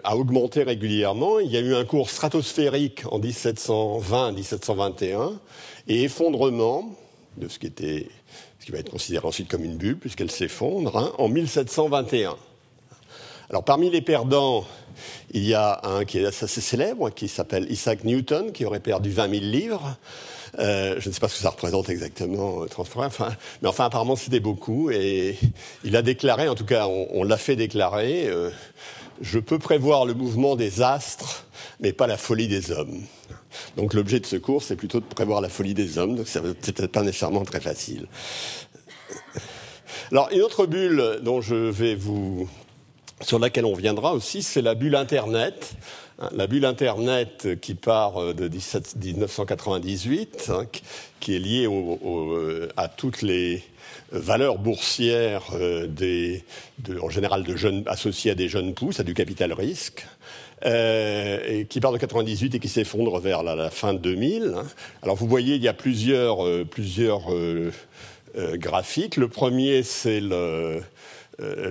a 0.04 0.16
augmenté 0.16 0.62
régulièrement. 0.62 1.40
Il 1.40 1.50
y 1.50 1.58
a 1.58 1.62
eu 1.62 1.74
un 1.74 1.84
cours 1.84 2.12
stratosphérique 2.12 3.12
en 3.12 3.20
1720-1721 3.20 5.34
et 5.88 6.04
effondrement 6.04 6.96
de 7.38 7.48
ce 7.48 7.58
qui 7.58 7.66
était 7.66 8.08
ce 8.60 8.66
qui 8.66 8.72
va 8.72 8.80
être 8.80 8.92
considéré 8.92 9.26
ensuite 9.26 9.48
comme 9.48 9.64
une 9.64 9.78
bulle, 9.78 9.98
puisqu'elle 9.98 10.32
s'effondre, 10.32 10.98
hein, 10.98 11.14
en 11.18 11.30
1721. 11.30 12.36
Alors 13.50 13.64
parmi 13.64 13.90
les 13.90 14.02
perdants, 14.02 14.64
il 15.32 15.44
y 15.44 15.56
a 15.56 15.82
un 15.84 16.06
qui 16.06 16.20
est 16.20 16.26
assez 16.26 16.62
célèbre, 16.62 17.10
qui 17.10 17.28
s'appelle 17.28 17.66
Isaac 17.72 18.04
Newton, 18.04 18.52
qui 18.52 18.64
aurait 18.64 18.80
perdu 18.80 19.10
20 19.10 19.40
000 19.40 19.44
livres. 19.46 19.98
Euh, 20.60 20.96
je 21.00 21.10
ne 21.10 21.14
sais 21.14 21.20
pas 21.20 21.30
ce 21.30 21.36
que 21.36 21.42
ça 21.42 21.50
représente 21.50 21.90
exactement, 21.90 22.62
euh, 22.62 22.68
mais 23.62 23.68
enfin 23.68 23.86
apparemment 23.86 24.16
c'était 24.16 24.40
beaucoup. 24.40 24.92
Et 24.92 25.38
il 25.84 25.96
a 25.96 26.04
déclaré, 26.04 26.48
en 26.48 26.54
tout 26.54 26.66
cas 26.66 26.86
on, 26.88 27.24
l'a 27.24 27.38
fait 27.38 27.56
déclarer, 27.56 28.28
euh, 28.28 28.52
je 29.22 29.40
peux 29.40 29.58
prévoir 29.58 30.06
le 30.06 30.14
mouvement 30.14 30.56
des 30.56 30.84
astres, 30.84 31.46
mais 31.80 31.92
pas 31.92 32.06
la 32.06 32.18
folie 32.18 32.48
des 32.48 32.72
hommes. 32.72 33.02
Donc 33.78 33.96
l'objet 33.96 34.20
de 34.20 34.28
ce 34.28 34.36
cours, 34.36 34.62
c'est 34.62 34.76
plutôt 34.76 35.00
de 35.00 35.06
prévoir 35.06 35.42
la 35.42 35.50
folie 35.50 35.74
des 35.74 35.98
hommes, 35.98 36.16
donc 36.16 36.28
c'est 36.28 36.42
peut-être 36.42 36.92
pas 36.92 37.02
nécessairement 37.02 37.46
très 37.46 37.62
facile. 37.62 38.08
Alors 40.12 40.30
une 40.32 40.42
autre 40.42 40.68
bulle 40.68 41.20
dont 41.24 41.42
je 41.42 41.56
vais 41.56 41.96
vous 41.96 42.48
sur 43.22 43.40
laquelle 43.40 43.66
on 43.66 43.74
viendra 43.74 44.14
aussi, 44.14 44.44
c'est 44.44 44.62
la 44.62 44.76
bulle 44.76 44.96
Internet. 44.96 45.74
La 46.32 46.48
bulle 46.48 46.66
Internet 46.66 47.48
qui 47.62 47.76
part 47.76 48.34
de 48.34 48.50
1998, 48.50 50.52
hein, 50.54 50.66
qui 51.22 51.36
est 51.36 51.40
liée 51.40 51.68
à 52.76 52.90
toutes 52.90 53.22
les 53.22 53.64
valeurs 54.12 54.58
boursières 54.58 55.44
euh, 55.54 55.88
des, 55.88 56.44
en 57.02 57.10
général 57.10 57.44
de 57.44 57.56
jeunes, 57.56 57.84
associées 57.86 58.32
à 58.32 58.36
des 58.36 58.50
jeunes 58.50 58.74
pousses, 58.74 59.00
à 59.00 59.04
du 59.04 59.14
capital 59.14 59.54
risque. 59.54 60.06
Euh, 60.66 61.40
et 61.48 61.66
qui 61.66 61.80
part 61.80 61.94
de 61.94 61.98
98 61.98 62.56
et 62.56 62.60
qui 62.60 62.68
s'effondre 62.68 63.18
vers 63.20 63.44
la, 63.44 63.70
fin 63.70 63.94
de 63.94 64.00
2000. 64.00 64.56
Alors 65.04 65.16
vous 65.16 65.28
voyez, 65.28 65.56
il 65.56 65.64
y 65.64 65.70
a 65.70 65.74
plusieurs, 65.74 66.46
euh, 66.46 66.66
plusieurs 66.70 67.34
euh, 67.34 67.72
graphiques. 68.36 69.16
Le 69.16 69.30
premier, 69.30 69.84
c'est 69.84 70.20
le, 70.20 70.82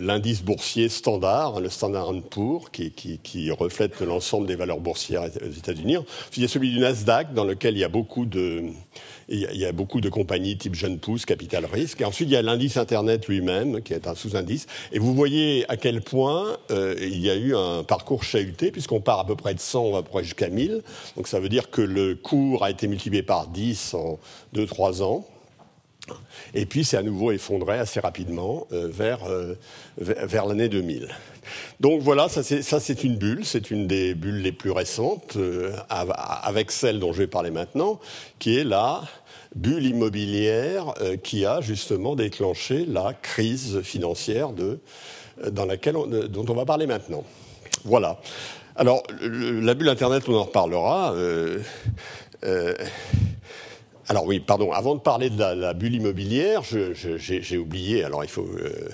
l'indice 0.01 0.43
boursier 0.43 0.89
standard, 0.89 1.61
le 1.61 1.69
Standard 1.69 2.13
Poor's, 2.31 2.71
qui, 2.71 2.91
qui, 2.93 3.51
reflète 3.51 4.01
l'ensemble 4.01 4.47
des 4.47 4.57
valeurs 4.57 4.81
boursières 4.81 5.25
aux 5.25 5.59
États-Unis. 5.59 5.97
Il 6.37 6.43
y 6.43 6.45
a 6.45 6.49
celui 6.49 6.71
du 6.71 6.79
Nasdaq, 6.79 7.35
dans 7.35 7.45
lequel 7.45 7.77
il 7.77 7.81
y 7.81 7.85
a 7.85 7.89
beaucoup 7.89 8.25
de, 8.25 8.65
il 9.29 9.41
y, 9.41 9.67
a 9.67 9.73
beaucoup 9.73 10.01
de 10.01 10.09
compagnies 10.09 10.57
type 10.57 10.75
Jeune 10.75 10.99
Pousse, 10.99 11.27
Capital 11.27 11.67
Risque. 11.67 12.01
Et 12.01 12.05
ensuite, 12.05 12.31
il 12.31 12.33
y 12.33 12.37
a 12.37 12.43
l'indice 12.43 12.79
Internet 12.79 13.29
lui-même, 13.29 13.83
qui 13.83 13.93
est 13.93 14.09
un 14.09 14.15
sous-indice. 14.15 14.67
Et 14.91 14.99
vous 14.99 15.15
voyez 15.15 15.67
à 15.69 15.77
quel 15.77 16.01
point 16.01 16.57
euh, 16.71 16.95
il 16.99 17.21
y 17.21 17.29
a 17.29 17.37
eu 17.37 17.55
un 17.55 17.85
parcours 17.85 18.25
chahuté, 18.25 18.71
puisqu'on 18.71 19.01
part 19.01 19.21
à 19.21 19.27
peu 19.27 19.37
près 19.37 19.53
de 19.53 19.61
100, 19.61 19.81
on 19.85 19.93
va 19.93 19.99
à 19.99 20.23
jusqu'à 20.23 20.49
1000. 20.49 20.83
Donc 21.17 21.29
ça 21.29 21.41
veut 21.41 21.51
dire 21.51 21.71
que 21.71 21.83
le 21.83 22.15
cours 22.15 22.65
a 22.65 22.71
été 22.71 22.89
multiplié 22.89 23.23
par 23.23 23.49
10 23.49 23.95
en 23.95 24.19
2-3 24.55 25.03
ans. 25.03 25.27
Et 26.55 26.67
puis 26.67 26.85
c'est 26.85 26.97
à 26.97 27.03
nouveau 27.03 27.33
effondré 27.33 27.79
assez 27.79 28.01
rapidement 28.01 28.67
euh, 28.73 28.89
vers, 28.91 29.25
euh, 29.29 29.55
vers 29.99 30.47
l'année 30.47 30.69
2000. 30.69 31.09
Donc 31.81 32.03
voilà, 32.03 32.29
ça 32.29 32.43
c'est 32.43 33.05
une 33.05 33.17
bulle, 33.17 33.45
c'est 33.45 33.71
une 33.71 33.87
des 33.87 34.15
bulles 34.15 34.43
les 34.43 34.53
plus 34.53 34.71
récentes, 34.71 35.37
euh, 35.37 35.73
avec 35.89 36.71
celle 36.71 37.01
dont 37.01 37.13
je 37.13 37.19
vais 37.19 37.27
parler 37.27 37.51
maintenant, 37.51 38.01
qui 38.39 38.59
est 38.59 38.65
la 38.65 39.03
bulle 39.55 39.87
immobilière 39.87 40.93
qui 41.23 41.47
a 41.47 41.63
justement 41.63 42.15
déclenché 42.17 42.85
la 42.85 43.15
crise 43.15 43.81
financière 43.81 44.51
de, 44.51 44.79
dans 45.51 45.65
laquelle 45.65 45.95
dont 46.29 46.45
on 46.49 46.55
va 46.55 46.67
parler 46.67 46.87
maintenant. 46.87 47.25
Voilà. 47.85 48.21
Alors, 48.77 49.03
la 49.21 49.73
bulle 49.75 49.89
Internet, 49.89 50.25
on 50.29 50.35
en 50.35 50.45
reparlera. 50.45 51.15
Alors 54.11 54.25
oui, 54.25 54.41
pardon, 54.41 54.73
avant 54.73 54.95
de 54.95 55.01
parler 55.01 55.29
de 55.29 55.39
la, 55.39 55.75
bulle 55.75 55.97
immobilière, 55.97 56.63
j'ai 56.65 57.59
oublié, 57.59 58.05
alors 58.05 58.25
il 58.25 58.31
faut... 58.31 58.47
Euh, 58.47 58.89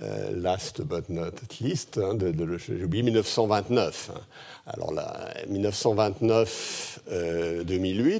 euh, 0.00 0.30
last 0.32 0.80
but 0.82 1.08
not 1.08 1.32
least, 1.60 1.98
hein, 1.98 2.16
j'ai 2.68 2.84
oublié 2.84 3.02
1929. 3.02 4.10
Hein. 4.14 4.20
Alors 4.64 4.92
là, 4.92 5.28
1929-2008, 5.50 6.46
euh, 7.10 7.64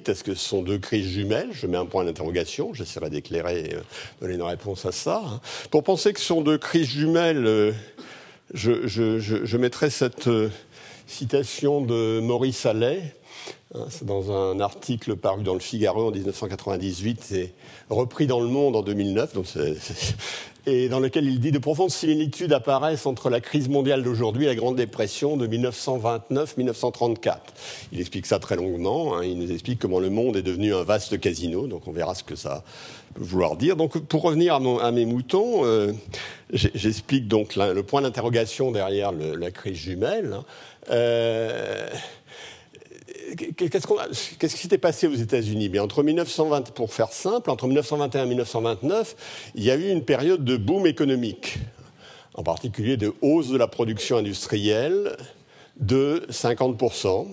est-ce 0.08 0.24
que 0.24 0.34
ce 0.34 0.48
sont 0.48 0.62
deux 0.62 0.78
crises 0.78 1.06
jumelles? 1.06 1.50
Je 1.52 1.68
mets 1.68 1.76
un 1.76 1.86
point 1.86 2.02
d'interrogation, 2.04 2.74
j'essaierai 2.74 3.10
d'éclairer, 3.10 3.76
donner 4.20 4.34
une 4.34 4.42
réponse 4.42 4.86
à 4.86 4.92
ça. 4.92 5.22
Hein. 5.24 5.40
Pour 5.70 5.84
penser 5.84 6.12
que 6.12 6.18
ce 6.18 6.26
sont 6.26 6.40
deux 6.40 6.58
crises 6.58 6.88
jumelles, 6.88 7.72
je, 8.52 8.88
je, 8.88 9.56
mettrai 9.56 9.88
cette 9.88 10.28
citation 11.06 11.80
de 11.80 12.18
Maurice 12.18 12.66
Allais, 12.66 13.14
c'est 13.90 14.06
dans 14.06 14.32
un 14.32 14.60
article 14.60 15.16
paru 15.16 15.42
dans 15.42 15.52
le 15.52 15.60
Figaro 15.60 16.08
en 16.08 16.10
1998 16.10 17.32
et 17.32 17.52
repris 17.90 18.26
dans 18.26 18.40
Le 18.40 18.48
Monde 18.48 18.76
en 18.76 18.82
2009, 18.82 19.36
et 20.66 20.88
dans 20.88 21.00
lequel 21.00 21.26
il 21.26 21.40
dit 21.40 21.52
de 21.52 21.58
profondes 21.58 21.90
similitudes 21.90 22.52
apparaissent 22.52 23.06
entre 23.06 23.30
la 23.30 23.40
crise 23.40 23.68
mondiale 23.68 24.02
d'aujourd'hui 24.02 24.44
et 24.44 24.48
la 24.48 24.54
Grande 24.54 24.76
Dépression 24.76 25.36
de 25.36 25.46
1929-1934. 25.46 27.36
Il 27.92 28.00
explique 28.00 28.26
ça 28.26 28.38
très 28.38 28.56
longuement. 28.56 29.16
Hein. 29.16 29.24
il 29.24 29.38
nous 29.38 29.50
explique 29.50 29.78
comment 29.78 30.00
le 30.00 30.10
monde 30.10 30.36
est 30.36 30.42
devenu 30.42 30.74
un 30.74 30.84
vaste 30.84 31.20
casino. 31.20 31.66
Donc 31.66 31.88
on 31.88 31.92
verra 31.92 32.14
ce 32.14 32.24
que 32.24 32.36
ça 32.36 32.64
peut 33.14 33.24
vouloir 33.24 33.56
dire. 33.56 33.76
Donc 33.76 33.98
pour 33.98 34.22
revenir 34.22 34.54
à, 34.54 34.92
mes 34.92 35.06
moutons, 35.06 35.64
euh, 35.64 35.92
j'explique 36.52 37.28
donc 37.28 37.56
le 37.56 37.82
point 37.82 38.02
d'interrogation 38.02 38.70
derrière 38.70 39.12
la 39.12 39.50
crise 39.50 39.76
jumelle. 39.76 40.32
Hein. 40.34 40.44
Euh, 40.90 41.88
Qu'est-ce 43.36 44.54
qui 44.54 44.62
s'était 44.62 44.78
passé 44.78 45.06
aux 45.06 45.14
États-Unis? 45.14 45.78
Entre 45.78 46.02
1920, 46.02 46.72
pour 46.72 46.92
faire 46.92 47.12
simple, 47.12 47.50
entre 47.50 47.66
1921 47.66 48.24
et 48.24 48.28
1929, 48.28 49.16
il 49.54 49.64
y 49.64 49.70
a 49.70 49.76
eu 49.76 49.88
une 49.90 50.04
période 50.04 50.44
de 50.44 50.56
boom 50.56 50.86
économique, 50.86 51.58
en 52.34 52.42
particulier 52.42 52.96
de 52.96 53.12
hausse 53.20 53.48
de 53.48 53.56
la 53.56 53.66
production 53.66 54.16
industrielle 54.16 55.16
de 55.78 56.26
50% 56.30 57.26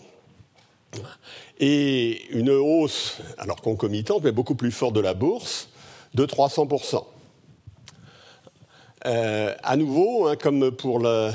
et 1.59 2.25
une 2.31 2.49
hausse, 2.49 3.17
alors 3.37 3.61
concomitante, 3.61 4.23
mais 4.23 4.31
beaucoup 4.31 4.55
plus 4.55 4.71
forte 4.71 4.93
de 4.93 4.99
la 4.99 5.13
bourse, 5.13 5.69
de 6.13 6.25
300% 6.25 7.03
euh, 9.05 9.53
À 9.63 9.77
nouveau, 9.77 10.27
hein, 10.27 10.35
comme 10.35 10.71
pour 10.71 10.99
le 10.99 11.31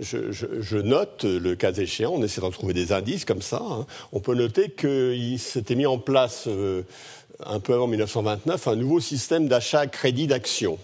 je, 0.00 0.76
note, 0.76 1.24
le 1.24 1.54
cas 1.54 1.72
échéant, 1.72 2.12
on 2.14 2.22
essaie 2.22 2.40
de 2.40 2.48
trouver 2.50 2.74
des 2.74 2.92
indices 2.92 3.24
comme 3.24 3.42
ça. 3.42 3.62
Hein. 3.62 3.86
On 4.12 4.20
peut 4.20 4.34
noter 4.34 4.70
qu'il 4.70 5.38
s'était 5.38 5.76
mis 5.76 5.86
en 5.86 5.98
place, 5.98 6.44
euh, 6.48 6.82
un 7.44 7.60
peu 7.60 7.74
avant 7.74 7.86
1929, 7.86 8.68
un 8.68 8.76
nouveau 8.76 9.00
système 9.00 9.46
d'achat 9.46 9.80
à 9.80 9.86
crédit 9.86 10.26
d'actions. 10.26 10.78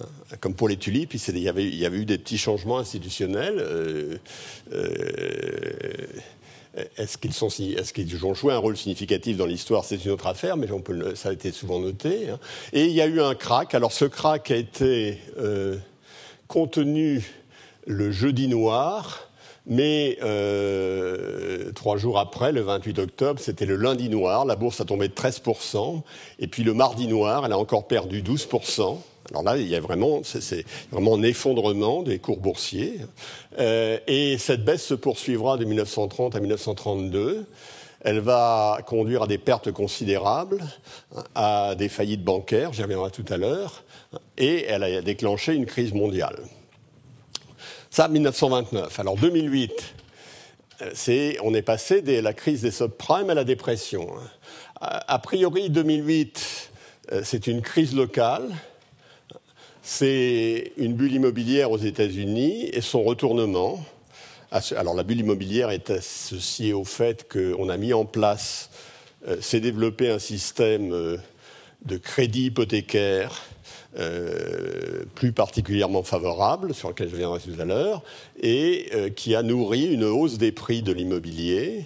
Hein. 0.00 0.06
Comme 0.40 0.54
pour 0.54 0.68
les 0.68 0.76
tulipes, 0.76 1.14
il 1.14 1.38
y, 1.38 1.48
avait, 1.48 1.64
eu 1.64 2.04
des 2.04 2.18
petits 2.18 2.38
changements 2.38 2.78
institutionnels. 2.78 3.58
Euh, 3.58 4.16
euh, 4.72 6.06
est-ce 6.96 7.18
qu'ils 7.18 8.24
ont 8.24 8.34
joué 8.34 8.54
un 8.54 8.58
rôle 8.58 8.76
significatif 8.76 9.36
dans 9.36 9.46
l'histoire? 9.46 9.84
C'est 9.84 10.04
une 10.04 10.10
autre 10.10 10.26
affaire, 10.26 10.56
mais 10.56 10.66
ça 11.14 11.28
a 11.28 11.32
été 11.32 11.52
souvent 11.52 11.78
noté. 11.78 12.30
Hein. 12.30 12.38
Et 12.72 12.86
il 12.86 12.92
y 12.92 13.02
a 13.02 13.06
eu 13.06 13.20
un 13.20 13.34
crack. 13.34 13.74
Alors 13.74 13.92
ce 13.92 14.06
crack 14.06 14.50
a 14.50 14.56
été 14.56 15.18
contenu 16.48 17.22
le 17.86 18.10
jeudi 18.10 18.48
noir, 18.48 19.28
mais 19.66 20.18
euh, 20.22 21.70
trois 21.72 21.96
jours 21.96 22.18
après, 22.18 22.52
le 22.52 22.62
28 22.62 22.98
octobre, 22.98 23.40
c'était 23.40 23.66
le 23.66 23.76
lundi 23.76 24.08
noir. 24.08 24.44
La 24.44 24.56
bourse 24.56 24.80
a 24.80 24.84
tombé 24.84 25.08
de 25.08 25.14
13%. 25.14 26.02
Et 26.40 26.48
puis 26.48 26.64
le 26.64 26.74
mardi 26.74 27.06
noir, 27.06 27.46
elle 27.46 27.52
a 27.52 27.58
encore 27.58 27.86
perdu 27.86 28.22
12%. 28.22 28.98
Alors 29.30 29.44
là, 29.44 29.56
il 29.56 29.68
y 29.68 29.76
a 29.76 29.80
vraiment, 29.80 30.22
c'est 30.24 30.64
vraiment 30.90 31.14
un 31.14 31.22
effondrement 31.22 32.02
des 32.02 32.18
cours 32.18 32.38
boursiers. 32.38 32.98
Euh, 33.60 33.98
et 34.08 34.36
cette 34.38 34.64
baisse 34.64 34.84
se 34.84 34.94
poursuivra 34.94 35.56
de 35.56 35.64
1930 35.64 36.34
à 36.34 36.40
1932. 36.40 37.46
Elle 38.04 38.18
va 38.18 38.80
conduire 38.84 39.22
à 39.22 39.26
des 39.28 39.38
pertes 39.38 39.70
considérables, 39.70 40.64
à 41.36 41.76
des 41.76 41.88
faillites 41.88 42.24
bancaires, 42.24 42.72
j'y 42.72 42.82
reviendrai 42.82 43.12
tout 43.12 43.24
à 43.28 43.36
l'heure, 43.36 43.84
et 44.36 44.64
elle 44.64 44.82
a 44.82 45.02
déclenché 45.02 45.54
une 45.54 45.66
crise 45.66 45.94
mondiale. 45.94 46.40
Ça, 47.94 48.08
1929. 48.08 49.00
Alors 49.00 49.18
2008, 49.18 49.94
euh, 50.80 51.32
on 51.42 51.52
est 51.52 51.60
passé 51.60 52.00
de 52.00 52.20
la 52.20 52.32
crise 52.32 52.62
des 52.62 52.70
subprimes 52.70 53.28
à 53.28 53.34
la 53.34 53.44
dépression. 53.44 54.08
A 54.80 55.18
priori, 55.18 55.68
2008, 55.68 56.70
euh, 57.12 57.20
c'est 57.22 57.48
une 57.48 57.60
crise 57.60 57.94
locale. 57.94 58.48
C'est 59.82 60.72
une 60.78 60.94
bulle 60.94 61.12
immobilière 61.12 61.70
aux 61.70 61.76
États-Unis 61.76 62.70
et 62.72 62.80
son 62.80 63.02
retournement. 63.02 63.84
Alors 64.74 64.94
la 64.94 65.02
bulle 65.02 65.20
immobilière 65.20 65.68
est 65.68 65.90
associée 65.90 66.72
au 66.72 66.84
fait 66.84 67.30
qu'on 67.30 67.68
a 67.68 67.76
mis 67.76 67.92
en 67.92 68.06
place, 68.06 68.70
euh, 69.28 69.38
s'est 69.42 69.60
développé 69.60 70.08
un 70.08 70.18
système 70.18 70.88
de 71.84 71.96
crédit 71.98 72.46
hypothécaire 72.46 73.42
plus 75.14 75.32
particulièrement 75.32 76.02
favorable, 76.02 76.74
sur 76.74 76.88
lequel 76.88 77.08
je 77.08 77.16
viendrai 77.16 77.40
tout 77.40 77.60
à 77.60 77.64
l'heure, 77.64 78.02
et 78.40 79.12
qui 79.16 79.34
a 79.34 79.42
nourri 79.42 79.92
une 79.92 80.04
hausse 80.04 80.38
des 80.38 80.52
prix 80.52 80.82
de 80.82 80.92
l'immobilier 80.92 81.84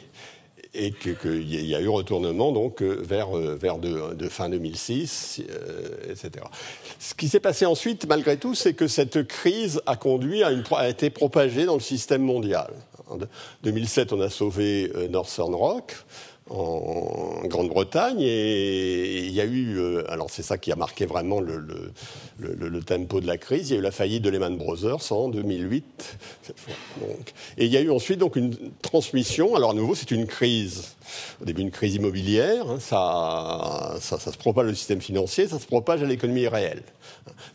et 0.76 0.92
qu'il 0.92 1.66
y 1.66 1.74
a 1.74 1.80
eu 1.80 1.88
retournement 1.88 2.52
donc 2.52 2.82
vers, 2.82 3.30
vers 3.30 3.78
de, 3.78 4.28
fin 4.28 4.48
2006, 4.48 5.42
etc. 6.08 6.44
Ce 6.98 7.14
qui 7.14 7.28
s'est 7.28 7.40
passé 7.40 7.66
ensuite, 7.66 8.06
malgré 8.06 8.36
tout, 8.36 8.54
c'est 8.54 8.74
que 8.74 8.86
cette 8.86 9.26
crise 9.26 9.80
a 9.86 9.96
conduit 9.96 10.42
à 10.42 10.50
une, 10.50 10.62
a 10.72 10.88
été 10.88 11.10
propagée 11.10 11.64
dans 11.64 11.74
le 11.74 11.80
système 11.80 12.22
mondial. 12.22 12.72
En 13.08 13.18
2007, 13.62 14.12
on 14.12 14.20
a 14.20 14.28
sauvé 14.28 14.92
Northern 15.10 15.54
Rock 15.54 15.94
en 16.48 17.42
Grande-Bretagne 17.44 18.20
et 18.20 19.18
il 19.26 19.32
y 19.32 19.40
a 19.40 19.44
eu, 19.44 19.78
euh, 19.78 20.04
alors 20.08 20.30
c'est 20.30 20.42
ça 20.42 20.58
qui 20.58 20.70
a 20.70 20.76
marqué 20.76 21.04
vraiment 21.04 21.40
le, 21.40 21.92
tempo 22.82 23.20
de 23.20 23.26
la 23.26 23.36
crise, 23.36 23.70
il 23.70 23.72
y 23.74 23.76
a 23.76 23.80
eu 23.80 23.82
la 23.82 23.90
faillite 23.90 24.22
de 24.22 24.30
Lehman 24.30 24.56
Brothers 24.56 25.10
en 25.10 25.28
2008. 25.28 26.18
Donc. 27.00 27.32
Et 27.58 27.64
il 27.64 27.72
y 27.72 27.76
a 27.76 27.80
eu 27.80 27.90
ensuite 27.90 28.18
donc 28.18 28.36
une 28.36 28.54
transmission, 28.80 29.56
alors 29.56 29.70
à 29.70 29.74
nouveau 29.74 29.96
c'est 29.96 30.12
une 30.12 30.26
crise, 30.26 30.94
au 31.42 31.44
début 31.44 31.62
une 31.62 31.72
crise 31.72 31.96
immobilière, 31.96 32.70
hein, 32.70 32.78
ça, 32.78 33.96
ça, 34.00 34.20
ça, 34.20 34.30
se 34.30 34.38
propage 34.38 34.70
au 34.70 34.74
système 34.74 35.00
financier, 35.00 35.48
ça 35.48 35.58
se 35.58 35.66
propage 35.66 36.02
à 36.02 36.06
l'économie 36.06 36.46
réelle. 36.46 36.82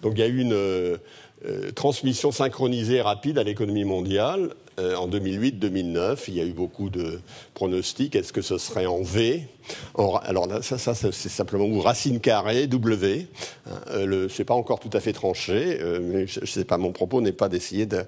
Donc 0.02 0.14
il 0.16 0.20
y 0.20 0.24
a 0.24 0.28
eu 0.28 0.42
une 0.42 1.00
euh, 1.46 1.72
transmission 1.72 2.32
synchronisée 2.32 3.02
rapide 3.02 3.38
à 3.38 3.44
l'économie 3.44 3.86
mondiale 3.86 4.52
euh, 4.80 4.96
en 4.96 5.08
2008-2009, 5.08 6.24
il 6.30 6.36
y 6.36 6.42
a 6.42 6.46
eu 6.46 6.54
beaucoup 6.54 6.90
de 6.90 7.20
pronostics. 7.54 8.16
Est-ce 8.16 8.32
que 8.32 8.42
ce 8.42 8.58
serait 8.58 8.86
en 8.86 9.02
V? 9.02 9.48
Alors 9.96 10.48
ça, 10.62 10.78
c'est 10.78 11.12
simplement 11.12 11.66
ou 11.66 11.80
racine 11.82 12.20
carrée, 12.20 12.68
W. 12.68 13.28
Hein, 13.66 13.72
euh, 13.92 14.30
ce 14.30 14.42
n'est 14.42 14.46
pas 14.46 14.54
encore 14.54 14.80
tout 14.80 14.90
à 14.94 15.00
fait 15.00 15.14
tranché, 15.14 15.80
euh, 15.82 16.00
mais 16.02 16.64
pas, 16.64 16.78
mon 16.78 16.92
propos 16.92 17.22
n'est 17.22 17.32
pas 17.32 17.50
d'essayer 17.50 17.86
de, 17.86 18.06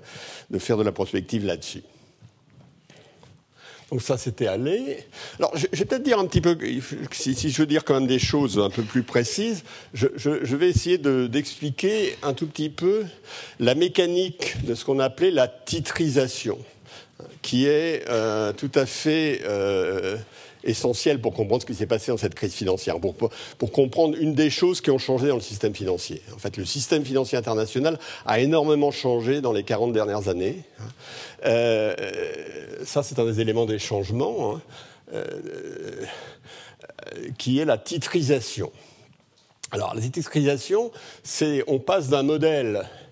faire 0.57 0.77
de 0.77 0.83
la 0.83 0.91
prospective 0.91 1.45
là-dessus. 1.45 1.83
Donc 3.91 4.01
ça, 4.01 4.17
c'était 4.17 4.47
aller. 4.47 5.05
Alors, 5.39 5.55
je, 5.55 5.67
vais 5.67 5.85
peut-être 5.85 6.03
dire 6.03 6.19
un 6.19 6.25
petit 6.25 6.41
peu, 6.41 6.57
si, 7.11 7.49
je 7.49 7.57
veux 7.61 7.67
dire 7.67 7.83
quand 7.83 7.93
même 7.95 8.07
des 8.07 8.19
choses 8.19 8.59
un 8.59 8.69
peu 8.69 8.83
plus 8.83 9.03
précises, 9.03 9.63
je, 9.93 10.55
vais 10.55 10.69
essayer 10.69 10.97
d'expliquer 10.97 12.17
un 12.23 12.33
tout 12.33 12.47
petit 12.47 12.69
peu 12.69 13.05
la 13.59 13.75
mécanique 13.75 14.55
de 14.65 14.75
ce 14.75 14.85
qu'on 14.85 14.99
appelait 14.99 15.31
la 15.31 15.47
titrisation, 15.47 16.57
qui 17.41 17.65
est 17.65 18.03
euh, 18.09 18.53
tout 18.53 18.71
à 18.73 18.85
fait 18.85 19.41
euh, 19.45 20.17
essentiel 20.63 21.19
pour 21.19 21.33
comprendre 21.33 21.61
ce 21.61 21.65
qui 21.65 21.75
s'est 21.75 21.87
passé 21.87 22.11
dans 22.11 22.17
cette 22.17 22.35
crise 22.35 22.53
financière, 22.53 22.97
pour, 22.99 23.71
comprendre 23.71 24.17
une 24.19 24.33
des 24.33 24.49
choses 24.49 24.81
qui 24.81 24.91
ont 24.91 24.97
changé 24.97 25.27
dans 25.27 25.35
le 25.35 25.41
système 25.41 25.73
financier. 25.73 26.21
En 26.33 26.37
fait, 26.37 26.57
le 26.57 26.65
système 26.65 27.05
financier 27.05 27.37
international 27.37 27.99
a 28.25 28.39
énormément 28.39 28.91
changé 28.91 29.41
dans 29.41 29.51
les 29.51 29.63
40 29.63 29.93
dernières 29.93 30.27
années. 30.27 30.63
Euh, 31.45 31.93
ça, 32.85 33.03
c'est 33.03 33.19
un 33.19 33.25
des 33.25 33.39
éléments 33.39 33.65
des 33.65 33.79
changements, 33.79 34.55
hein, 34.55 34.61
euh, 35.13 36.05
qui 37.37 37.59
est 37.59 37.65
la 37.65 37.77
titrisation. 37.77 38.71
Alors, 39.71 39.95
la 39.95 40.01
titrisation, 40.01 40.91
c'est 41.23 41.63
on 41.67 41.79
passe 41.79 42.09
d'un 42.09 42.23
modèle 42.23 42.77
euh, 42.77 43.02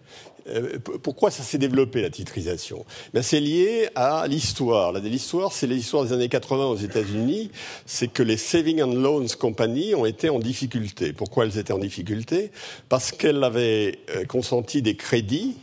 pourquoi 1.04 1.32
ça 1.32 1.44
s'est 1.44 1.58
développé, 1.58 2.02
la 2.02 2.10
titrisation? 2.10 2.86
Ben, 3.14 3.22
C'est 3.22 3.40
lié 3.40 3.90
à 3.96 4.26
l'histoire. 4.28 4.94
L'histoire, 4.94 5.52
c'est 5.52 5.68
l'histoire 5.68 6.06
des 6.06 6.14
années 6.14 6.30
80 6.30 6.66
aux 6.66 6.76
États-Unis. 6.76 7.52
C'est 7.86 8.08
que 8.08 8.24
les 8.24 8.38
Saving 8.38 8.82
and 8.82 8.94
Loans 8.94 9.28
Company 9.40 9.96
ont 9.96 10.06
été 10.06 10.30
en 10.30 10.40
difficulté. 10.40 11.14
Pourquoi 11.14 11.46
elles 11.46 11.58
étaient 11.58 11.74
en 11.74 11.80
difficulté? 11.80 12.52
Parce 12.90 13.12
qu'elles 13.12 13.44
avaient 13.44 14.00
euh, 14.16 14.26
consenti 14.26 14.82
des 14.82 14.96
crédits 14.96 15.58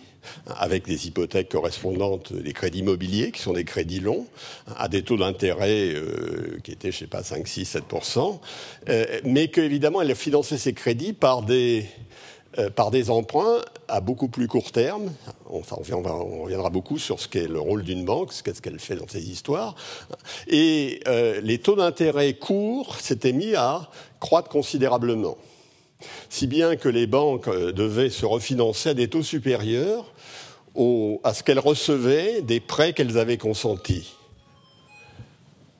avec 0.46 0.84
des 0.84 1.06
hypothèques 1.06 1.48
correspondantes, 1.48 2.34
des 2.34 2.52
crédits 2.52 2.80
immobiliers, 2.80 3.30
qui 3.30 3.40
sont 3.40 3.54
des 3.54 3.64
crédits 3.64 4.00
longs, 4.00 4.26
à 4.76 4.88
des 4.88 5.02
taux 5.02 5.16
d'intérêt 5.16 5.94
euh, 5.94 6.58
qui 6.62 6.72
étaient, 6.72 6.92
je 6.92 6.98
sais 6.98 7.06
pas, 7.06 7.22
5, 7.22 7.46
6, 7.48 7.76
7% 7.76 8.38
mais 9.24 9.48
qu'évidemment, 9.48 10.02
elles 10.02 10.14
finançaient 10.14 10.58
ces 10.58 10.72
crédits 10.72 11.12
par 11.12 11.42
des 11.42 11.86
euh, 12.56 12.70
par 12.70 12.90
des 12.90 13.10
emprunts 13.10 13.58
à 13.88 14.00
beaucoup 14.00 14.28
plus 14.28 14.48
court 14.48 14.72
terme. 14.72 15.12
On, 15.50 15.60
reviendra 15.60 16.70
beaucoup 16.70 16.98
sur 16.98 17.20
ce 17.20 17.28
qu'est 17.28 17.46
le 17.46 17.60
rôle 17.60 17.82
d'une 17.82 18.06
banque, 18.06 18.32
ce 18.32 18.42
qu'elle 18.42 18.80
fait 18.80 18.96
dans 18.96 19.06
ces 19.06 19.28
histoires. 19.28 19.74
Et 20.46 21.00
euh, 21.08 21.42
les 21.42 21.58
taux 21.58 21.76
d'intérêt 21.76 22.32
courts 22.32 22.96
s'étaient 23.00 23.34
mis 23.34 23.54
à 23.54 23.90
croître 24.18 24.48
considérablement. 24.48 25.36
Si 26.30 26.46
bien 26.46 26.76
que 26.76 26.88
les 26.88 27.06
banques 27.06 27.48
euh, 27.48 27.70
devaient 27.70 28.08
se 28.08 28.24
refinancer 28.24 28.88
à 28.88 28.94
des 28.94 29.08
taux 29.08 29.22
supérieurs 29.22 30.10
à 31.24 31.34
ce 31.34 31.42
qu'elles 31.42 31.58
recevaient 31.58 32.40
des 32.40 32.60
prêts 32.60 32.92
qu'elles 32.92 33.18
avaient 33.18 33.36
consentis. 33.36 34.14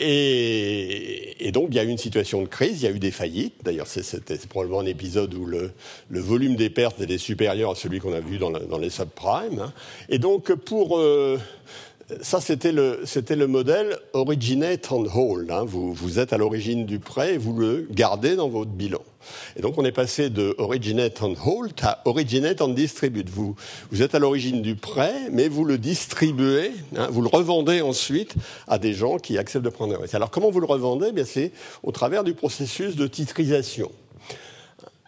Et, 0.00 1.50
donc, 1.52 1.68
il 1.70 1.76
y 1.76 1.78
a 1.80 1.84
eu 1.84 1.88
une 1.88 1.98
situation 1.98 2.42
de 2.42 2.46
crise, 2.46 2.82
il 2.82 2.84
y 2.84 2.88
a 2.88 2.94
eu 2.94 2.98
des 2.98 3.11
faillites. 3.11 3.54
D'ailleurs, 3.64 3.87
c'était 3.87 4.38
probablement 4.48 4.80
un 4.80 4.87
épisode 4.87 5.34
où 5.34 5.44
le, 5.44 5.72
volume 6.11 6.56
des 6.56 6.70
pertes 6.70 7.00
était 7.00 7.18
supérieur 7.18 7.72
à 7.72 7.74
celui 7.74 7.98
qu'on 7.98 8.12
a 8.12 8.20
vu 8.20 8.38
dans, 8.38 8.78
les 8.78 8.90
subprimes. 8.90 9.61
Hein. 9.61 9.72
Et 10.08 10.18
donc, 10.18 10.52
pour, 10.54 10.98
euh, 10.98 11.38
ça, 12.23 12.40
c'était 12.40 12.73
le, 12.73 13.01
c'était 13.05 13.37
le 13.37 13.47
modèle 13.47 13.99
originate 14.14 14.90
and 14.90 15.05
hold. 15.14 15.51
Hein. 15.51 15.64
Vous, 15.64 15.92
vous 15.92 16.18
êtes 16.18 16.33
à 16.33 16.38
l'origine 16.38 16.87
du 16.87 16.99
prêt 16.99 17.35
et 17.35 17.38
vous 17.38 17.53
le 17.53 17.87
gardez 17.90 18.35
dans 18.35 18.49
votre 18.49 18.71
bilan. 18.71 19.03
Et 19.57 19.61
donc, 19.61 19.77
on 19.77 19.85
est 19.85 19.92
passé 19.92 20.31
de 20.31 20.55
originate 20.57 21.23
and 21.23 21.35
hold 21.44 21.73
à 21.83 22.01
originate 22.07 22.62
and 22.62 22.68
distribute. 22.68 23.29
Vous, 23.29 23.57
vous 23.90 24.01
êtes 24.01 24.14
à 24.14 24.18
l'origine 24.18 24.62
du 24.62 24.75
prêt, 24.75 25.29
mais 25.31 25.49
vous 25.49 25.66
le 25.66 25.77
distribuez, 25.77 26.73
hein, 26.97 27.09
vous 27.11 27.21
le 27.21 27.29
revendez 27.29 27.83
ensuite 27.83 28.35
à 28.66 28.79
des 28.79 28.94
gens 28.94 29.18
qui 29.18 29.37
acceptent 29.37 29.66
de 29.66 29.71
prendre 29.71 29.94
un 29.94 29.99
risque. 29.99 30.14
Alors, 30.14 30.31
comment 30.31 30.51
vous 30.51 30.61
le 30.61 30.66
revendez? 30.66 31.12
Bien, 31.12 31.27
c'est 31.27 31.53
au 31.83 31.92
travers 31.92 32.25
du 32.25 32.33
processus 32.33 32.97
de 32.97 33.07
titrisation. 33.07 33.92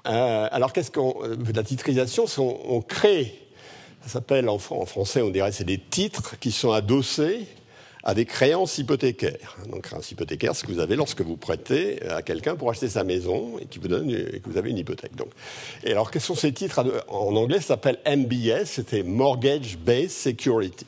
Euh, 0.07 0.49
alors, 0.51 0.75
qu'est-ce 0.75 0.91
qu'on, 0.91 1.15
euh, 1.23 1.37
la 1.55 1.63
titrisation, 1.63 2.27
on, 2.37 2.59
on 2.69 2.81
crée 2.83 3.35
ça 4.03 4.09
s'appelle 4.09 4.49
en, 4.49 4.59
français, 4.59 5.23
on 5.23 5.31
dirait, 5.31 5.53
c'est 5.53 5.65
des 5.65 5.79
titres 5.79 6.39
qui 6.39 6.53
sont 6.53 6.73
adossés 6.73 7.47
à 8.03 8.15
des 8.15 8.25
créances 8.25 8.79
hypothécaires. 8.79 9.59
Donc, 9.71 9.83
créances 9.83 10.11
hypothécaires, 10.11 10.55
c'est 10.55 10.63
ce 10.63 10.67
que 10.67 10.73
vous 10.73 10.81
avez 10.81 10.97
lorsque 10.97 11.21
vous 11.21 11.37
prêtez 11.37 12.03
à 12.09 12.23
quelqu'un 12.23 12.57
pour 12.57 12.71
acheter 12.71 12.89
sa 12.89 13.05
maison 13.05 13.59
et 13.61 13.67
qui 13.67 13.79
vous 13.79 13.89
donne 13.89 14.11
et 14.11 14.41
que 14.41 14.49
vous 14.49 14.57
avez 14.57 14.71
une 14.71 14.79
hypothèque. 14.79 15.15
Donc, 15.17 15.29
et 15.85 15.93
alors, 15.93 16.11
quels 16.11 16.23
sont 16.23 16.35
ces 16.35 16.53
titres 16.53 16.83
En 17.09 17.37
anglais, 17.37 17.61
ça 17.61 17.69
s'appelle 17.69 17.99
MBS, 18.07 18.65
c'était 18.65 19.03
Mortgage 19.03 19.77
Based 19.77 20.11
Security. 20.11 20.87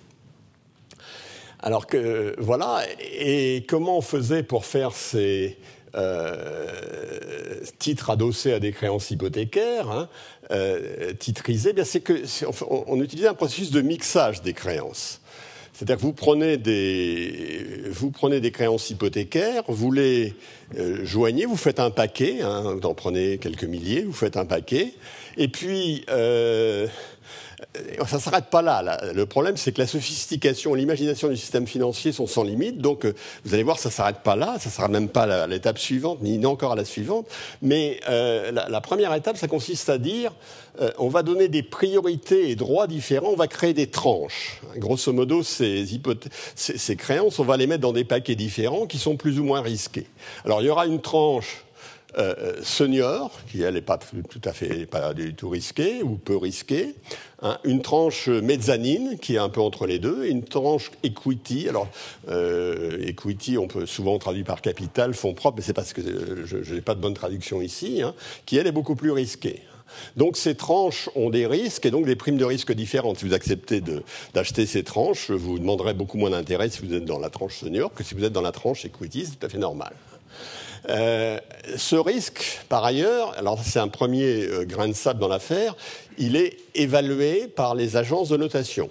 Alors 1.61 1.87
que 1.87 2.35
voilà, 2.39 2.83
et 2.99 3.65
comment 3.69 3.99
on 3.99 4.03
faisait 4.03 4.43
pour 4.43 4.65
faire 4.65 4.93
ces 4.93 5.59
euh, 5.95 7.61
titres 7.79 8.11
adossés 8.11 8.53
à 8.53 8.61
des 8.61 8.73
créances 8.73 9.11
hypothécaires, 9.11 9.91
hein, 9.91 10.09
euh, 10.51 11.13
titrisés, 11.13 11.75
c'est 11.85 12.01
que 12.01 12.23
on, 12.69 13.01
un 13.01 13.35
processus 13.35 13.71
de 13.71 13.81
mixage 13.81 14.43
des 14.43 14.53
créances. 14.53 15.21
C'est-à-dire 15.73 15.97
que 15.97 16.03
vous 16.03 16.13
prenez 16.13 16.59
des, 16.59 17.83
vous 17.91 18.11
prenez 18.11 18.41
des 18.41 18.51
créances 18.51 18.91
hypothécaires, 18.91 19.65
vous 19.69 19.91
les 19.91 20.35
euh, 20.79 21.05
joignez, 21.05 21.47
vous 21.47 21.57
faites 21.57 21.81
un 21.81 21.91
paquet, 21.91 22.43
hein, 22.43 22.75
vous 22.75 22.87
en 22.87 22.95
prenez 22.95 23.39
quelques 23.39 23.65
milliers, 23.65 24.03
vous 24.03 24.13
faites 24.13 24.37
un 24.37 24.45
paquet, 24.45 24.93
et 25.39 25.49
puis 25.49 26.05
euh, 26.11 26.87
ça 28.07 28.17
ne 28.17 28.21
s'arrête 28.21 28.47
pas 28.47 28.63
là, 28.63 29.01
Le 29.15 29.27
problème, 29.27 29.57
c'est 29.57 29.73
que 29.73 29.81
la 29.81 29.87
sophistication, 29.87 30.75
l'imagination 30.75 31.29
du 31.29 31.37
système 31.37 31.67
financier 31.67 32.13
sont 32.13 32.27
sans 32.27 32.43
limite. 32.43 32.79
Donc, 32.79 33.05
euh, 33.05 33.15
vous 33.45 33.55
allez 33.55 33.63
voir, 33.63 33.79
ça 33.79 33.89
ne 33.89 33.93
s'arrête 33.93 34.21
pas 34.25 34.37
là. 34.37 34.57
Ça 34.59 34.69
ne 34.69 34.75
sera 34.75 34.89
même 34.89 35.09
pas 35.09 35.23
à 35.23 35.47
l'étape 35.47 35.79
suivante, 35.79 36.21
ni 36.23 36.45
encore 36.47 36.73
à 36.73 36.77
la 36.77 36.85
suivante. 36.85 37.27
Mais 37.61 38.01
euh, 38.09 38.53
la, 38.53 38.81
première 38.81 39.15
étape, 39.15 39.37
ça 39.37 39.49
consiste 39.49 39.89
à 39.89 39.99
dire, 39.99 40.33
on 40.99 41.09
va 41.09 41.23
donner 41.23 41.49
des 41.49 41.63
priorités 41.63 42.51
et 42.51 42.57
droits 42.57 42.87
différents. 42.87 43.29
On 43.29 43.37
va 43.37 43.47
créer 43.47 43.75
des 43.75 43.89
tranches. 43.89 44.61
Grosso 44.77 45.13
modo, 45.13 45.43
ces 45.43 46.97
créances, 46.97 47.39
on 47.39 47.45
va 47.45 47.57
les 47.57 47.67
mettre 47.67 47.83
dans 47.83 47.93
des 47.93 48.05
paquets 48.05 48.35
différents 48.35 48.87
qui 48.87 48.99
sont 48.99 49.17
plus 49.17 49.39
ou 49.39 49.45
moins 49.45 49.61
risqués. 49.61 50.07
Alors, 50.45 50.63
il 50.63 50.67
y 50.67 50.71
aura 50.71 50.87
une 50.87 51.01
tranche 51.01 51.65
euh, 52.19 52.55
senior, 52.63 53.31
qui 53.51 53.63
elle 53.63 53.75
n'est 53.75 53.81
pas 53.81 53.99
tout 53.99 54.41
à 54.45 54.53
fait 54.53 54.87
pas 54.87 55.15
du 55.15 55.35
tout 55.35 55.49
risquée 55.49 56.03
ou 56.03 56.17
peu 56.17 56.37
risquée, 56.37 56.95
hein, 57.43 57.59
une 57.65 57.83
tranche 57.83 58.29
mezzanine 58.29 59.19
qui 59.19 59.37
est 59.37 59.39
un 59.39 59.49
peu 59.49 59.61
entre 59.61 59.87
les 59.87 59.99
deux, 59.99 60.25
et 60.25 60.31
une 60.31 60.45
tranche 60.45 60.91
equity. 61.03 61.69
Alors 61.69 61.89
euh, 62.29 63.07
equity, 63.07 63.59
on 63.59 63.67
peut 63.67 63.87
souvent 63.87 64.19
traduire 64.19 64.45
par 64.45 64.61
capital, 64.61 65.15
fonds 65.15 65.35
propres, 65.35 65.59
mais 65.59 65.63
c'est 65.63 65.73
parce 65.73 65.93
que 65.93 66.03
je 66.45 66.75
n'ai 66.75 66.81
pas 66.81 66.95
de 66.95 67.01
bonne 67.01 67.15
traduction 67.15 67.63
ici, 67.63 68.03
hein, 68.03 68.15
qui 68.47 68.57
elle 68.57 68.67
est 68.67 68.73
beaucoup 68.73 68.97
plus 68.97 69.11
risquée. 69.11 69.63
Donc 70.17 70.37
ces 70.37 70.55
tranches 70.55 71.09
ont 71.15 71.31
des 71.31 71.47
risques 71.47 71.87
et 71.87 71.91
donc 71.91 72.07
des 72.07 72.17
primes 72.17 72.39
de 72.39 72.45
risque 72.45 72.73
différentes. 72.73 73.19
Si 73.19 73.27
vous 73.27 73.35
acceptez 73.35 73.83
d'acheter 74.35 74.67
ces 74.67 74.85
tranches, 74.85 75.31
vous 75.31 75.59
demanderez 75.59 75.95
beaucoup 75.95 76.19
moins 76.19 76.31
d'intérêt 76.31 76.69
si 76.71 76.85
vous 76.85 76.93
êtes 76.95 77.05
dans 77.05 77.19
la 77.19 77.31
tranche 77.31 77.59
senior 77.59 77.93
que 77.93 78.05
si 78.05 78.15
vous 78.15 78.25
êtes 78.25 78.33
dans 78.33 78.43
la 78.43 78.53
tranche 78.53 78.85
equity, 78.85 79.27
c'est 79.27 79.39
tout 79.39 79.47
à 79.47 79.49
fait 79.49 79.59
normal. 79.59 79.93
Ce 80.89 81.97
risque, 81.97 82.61
par 82.69 82.85
ailleurs, 82.85 83.35
alors 83.39 83.61
c'est 83.63 83.79
un 83.79 83.89
premier 83.89 84.49
grain 84.63 84.89
de 84.89 84.95
sable 84.95 85.21
dans 85.21 85.29
l'affaire, 85.29 85.77
il 86.19 86.37
est 86.37 86.57
évalué 86.75 87.47
par 87.47 87.75
les 87.75 87.97
agences 87.97 88.29
de 88.29 88.37
notation. 88.37 88.91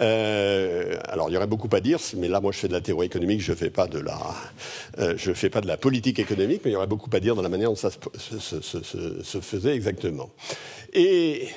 Euh, 0.00 0.96
alors, 1.08 1.30
il 1.30 1.34
y 1.34 1.36
aurait 1.36 1.46
beaucoup 1.46 1.68
à 1.72 1.80
dire, 1.80 1.98
mais 2.16 2.28
là, 2.28 2.40
moi, 2.40 2.52
je 2.52 2.58
fais 2.58 2.68
de 2.68 2.72
la 2.72 2.80
théorie 2.80 3.06
économique, 3.06 3.40
je 3.40 3.52
ne 3.52 3.56
fais 3.56 3.70
pas 3.70 3.86
de 3.86 3.98
la, 3.98 4.18
euh, 4.98 5.16
fais 5.16 5.50
pas 5.50 5.60
de 5.60 5.66
la 5.66 5.76
politique 5.76 6.18
économique, 6.18 6.62
mais 6.64 6.70
il 6.70 6.74
y 6.74 6.76
aurait 6.76 6.86
beaucoup 6.86 7.10
à 7.12 7.20
dire 7.20 7.34
dans 7.34 7.42
la 7.42 7.48
manière 7.48 7.70
dont 7.70 7.76
ça 7.76 7.90
se, 7.90 9.40
faisait 9.40 9.74
exactement. 9.74 10.30
Et 10.92 11.48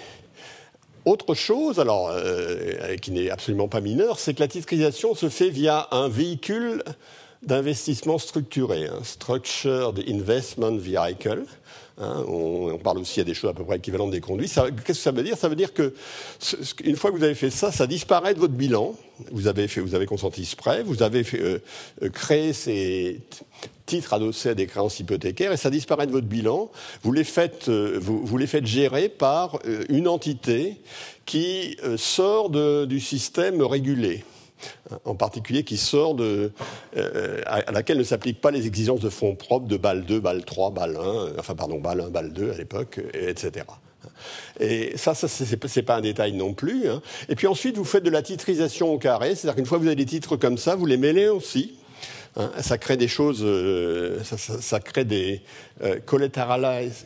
autre 1.05 1.33
chose, 1.33 1.79
alors, 1.79 2.09
euh, 2.11 2.95
qui 2.97 3.11
n'est 3.11 3.29
absolument 3.29 3.67
pas 3.67 3.81
mineure, 3.81 4.19
c'est 4.19 4.33
que 4.33 4.39
la 4.39 4.47
titrisation 4.47 5.15
se 5.15 5.29
fait 5.29 5.49
via 5.49 5.87
un 5.91 6.07
véhicule 6.07 6.83
d'investissement 7.41 8.17
structuré, 8.17 8.87
un 8.87 9.03
Structured 9.03 10.03
Investment 10.07 10.77
Vehicle. 10.77 11.43
Hein, 12.01 12.23
on, 12.29 12.77
parle 12.77 12.99
aussi 12.99 13.19
à 13.19 13.25
des 13.25 13.33
choses 13.33 13.49
à 13.49 13.53
peu 13.53 13.65
près 13.65 13.77
équivalentes 13.77 14.11
des 14.11 14.21
conduits. 14.21 14.47
Qu'est-ce 14.47 14.85
que 14.85 14.93
ça 14.93 15.11
veut 15.11 15.23
dire? 15.23 15.37
Ça 15.37 15.49
veut 15.49 15.55
dire 15.55 15.73
que 15.73 15.93
une 16.83 16.95
fois 16.95 17.11
que 17.11 17.17
vous 17.17 17.23
avez 17.23 17.35
fait 17.35 17.49
ça, 17.49 17.73
ça 17.73 17.87
disparaît 17.87 18.33
de 18.33 18.39
votre 18.39 18.53
bilan. 18.53 18.95
Vous 19.31 19.47
avez, 19.47 19.67
fait, 19.67 19.81
vous 19.81 19.95
avez 19.95 20.05
consenti 20.05 20.45
ce 20.45 20.55
prêt, 20.55 20.81
vous 20.81 21.03
avez 21.03 21.25
euh, 21.33 21.59
euh, 22.03 22.09
créé 22.09 22.53
ces 22.53 23.19
titres 23.85 24.13
adossés 24.13 24.49
à 24.49 24.55
des 24.55 24.65
créances 24.65 25.01
hypothécaires 25.01 25.51
et 25.51 25.57
ça 25.57 25.69
disparaît 25.69 26.07
de 26.07 26.13
votre 26.13 26.27
bilan. 26.27 26.71
Vous 27.03 27.11
les 27.11 27.25
faites, 27.25 27.67
euh, 27.67 27.99
vous, 28.01 28.37
les 28.37 28.47
faites 28.47 28.65
gérer 28.65 29.09
par 29.09 29.59
une 29.89 30.07
entité 30.07 30.77
qui 31.25 31.77
sort 31.97 32.49
du 32.49 32.99
système 33.01 33.61
régulé 33.61 34.23
en 35.05 35.15
particulier 35.15 35.63
qui 35.63 35.77
sort 35.77 36.15
de, 36.15 36.51
euh, 36.97 37.41
à 37.45 37.71
laquelle 37.71 37.97
ne 37.97 38.03
s'appliquent 38.03 38.41
pas 38.41 38.51
les 38.51 38.67
exigences 38.67 38.99
de 38.99 39.09
fonds 39.09 39.35
propres 39.35 39.67
de 39.67 39.77
BAL 39.77 40.05
2, 40.05 40.19
BAL 40.19 40.45
3, 40.45 40.71
BAL 40.71 40.97
1, 40.97 41.39
enfin 41.39 41.55
pardon, 41.55 41.79
BAL 41.79 42.01
1, 42.01 42.09
BAL 42.09 42.33
2 42.33 42.51
à 42.51 42.57
l'époque, 42.57 42.99
etc. 43.13 43.65
Et 44.59 44.97
ça, 44.97 45.15
ça 45.15 45.27
c'est 45.27 45.83
pas 45.83 45.95
un 45.95 46.01
détail 46.01 46.33
non 46.33 46.53
plus. 46.53 46.89
Hein. 46.89 47.01
Et 47.29 47.35
puis 47.35 47.47
ensuite, 47.47 47.77
vous 47.77 47.85
faites 47.85 48.03
de 48.03 48.09
la 48.09 48.21
titrisation 48.21 48.93
au 48.93 48.97
carré, 48.97 49.35
c'est-à-dire 49.35 49.55
qu'une 49.55 49.65
fois 49.65 49.77
que 49.77 49.83
vous 49.83 49.87
avez 49.87 49.95
des 49.95 50.05
titres 50.05 50.35
comme 50.35 50.57
ça, 50.57 50.75
vous 50.75 50.85
les 50.85 50.97
mêlez 50.97 51.27
aussi. 51.27 51.78
Hein. 52.35 52.51
ça 52.61 52.77
crée 52.77 52.97
des 52.97 53.07
choses, 53.07 53.41
euh, 53.43 54.23
ça, 54.23 54.79
crée 54.79 55.05
des 55.05 55.41
euh, 55.83 55.99
collateralized, 56.05 57.05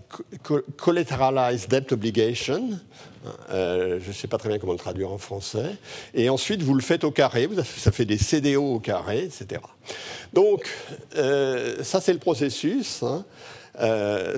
debt 1.70 1.92
obligations, 1.92 2.70
euh, 3.52 4.00
je 4.02 4.10
ne 4.10 4.14
sais 4.14 4.28
pas 4.28 4.38
très 4.38 4.50
bien 4.50 4.60
comment 4.60 4.74
le 4.74 4.80
traduire 4.80 5.12
en 5.12 5.18
français. 5.18 5.76
Et 6.14 6.30
ensuite, 6.30 6.62
vous 6.62 6.74
le 6.74 6.82
faites 6.82 7.04
au 7.04 7.12
carré, 7.12 7.48
ça 7.78 7.92
fait 7.92 8.06
des 8.06 8.18
CDO 8.18 8.76
au 8.76 8.80
carré, 8.80 9.24
etc. 9.24 9.62
Donc, 10.34 10.70
euh, 11.16 11.84
ça, 11.84 12.02
c'est 12.02 12.14
le 12.14 12.20
processus. 12.20 13.04
Hein. 13.04 13.26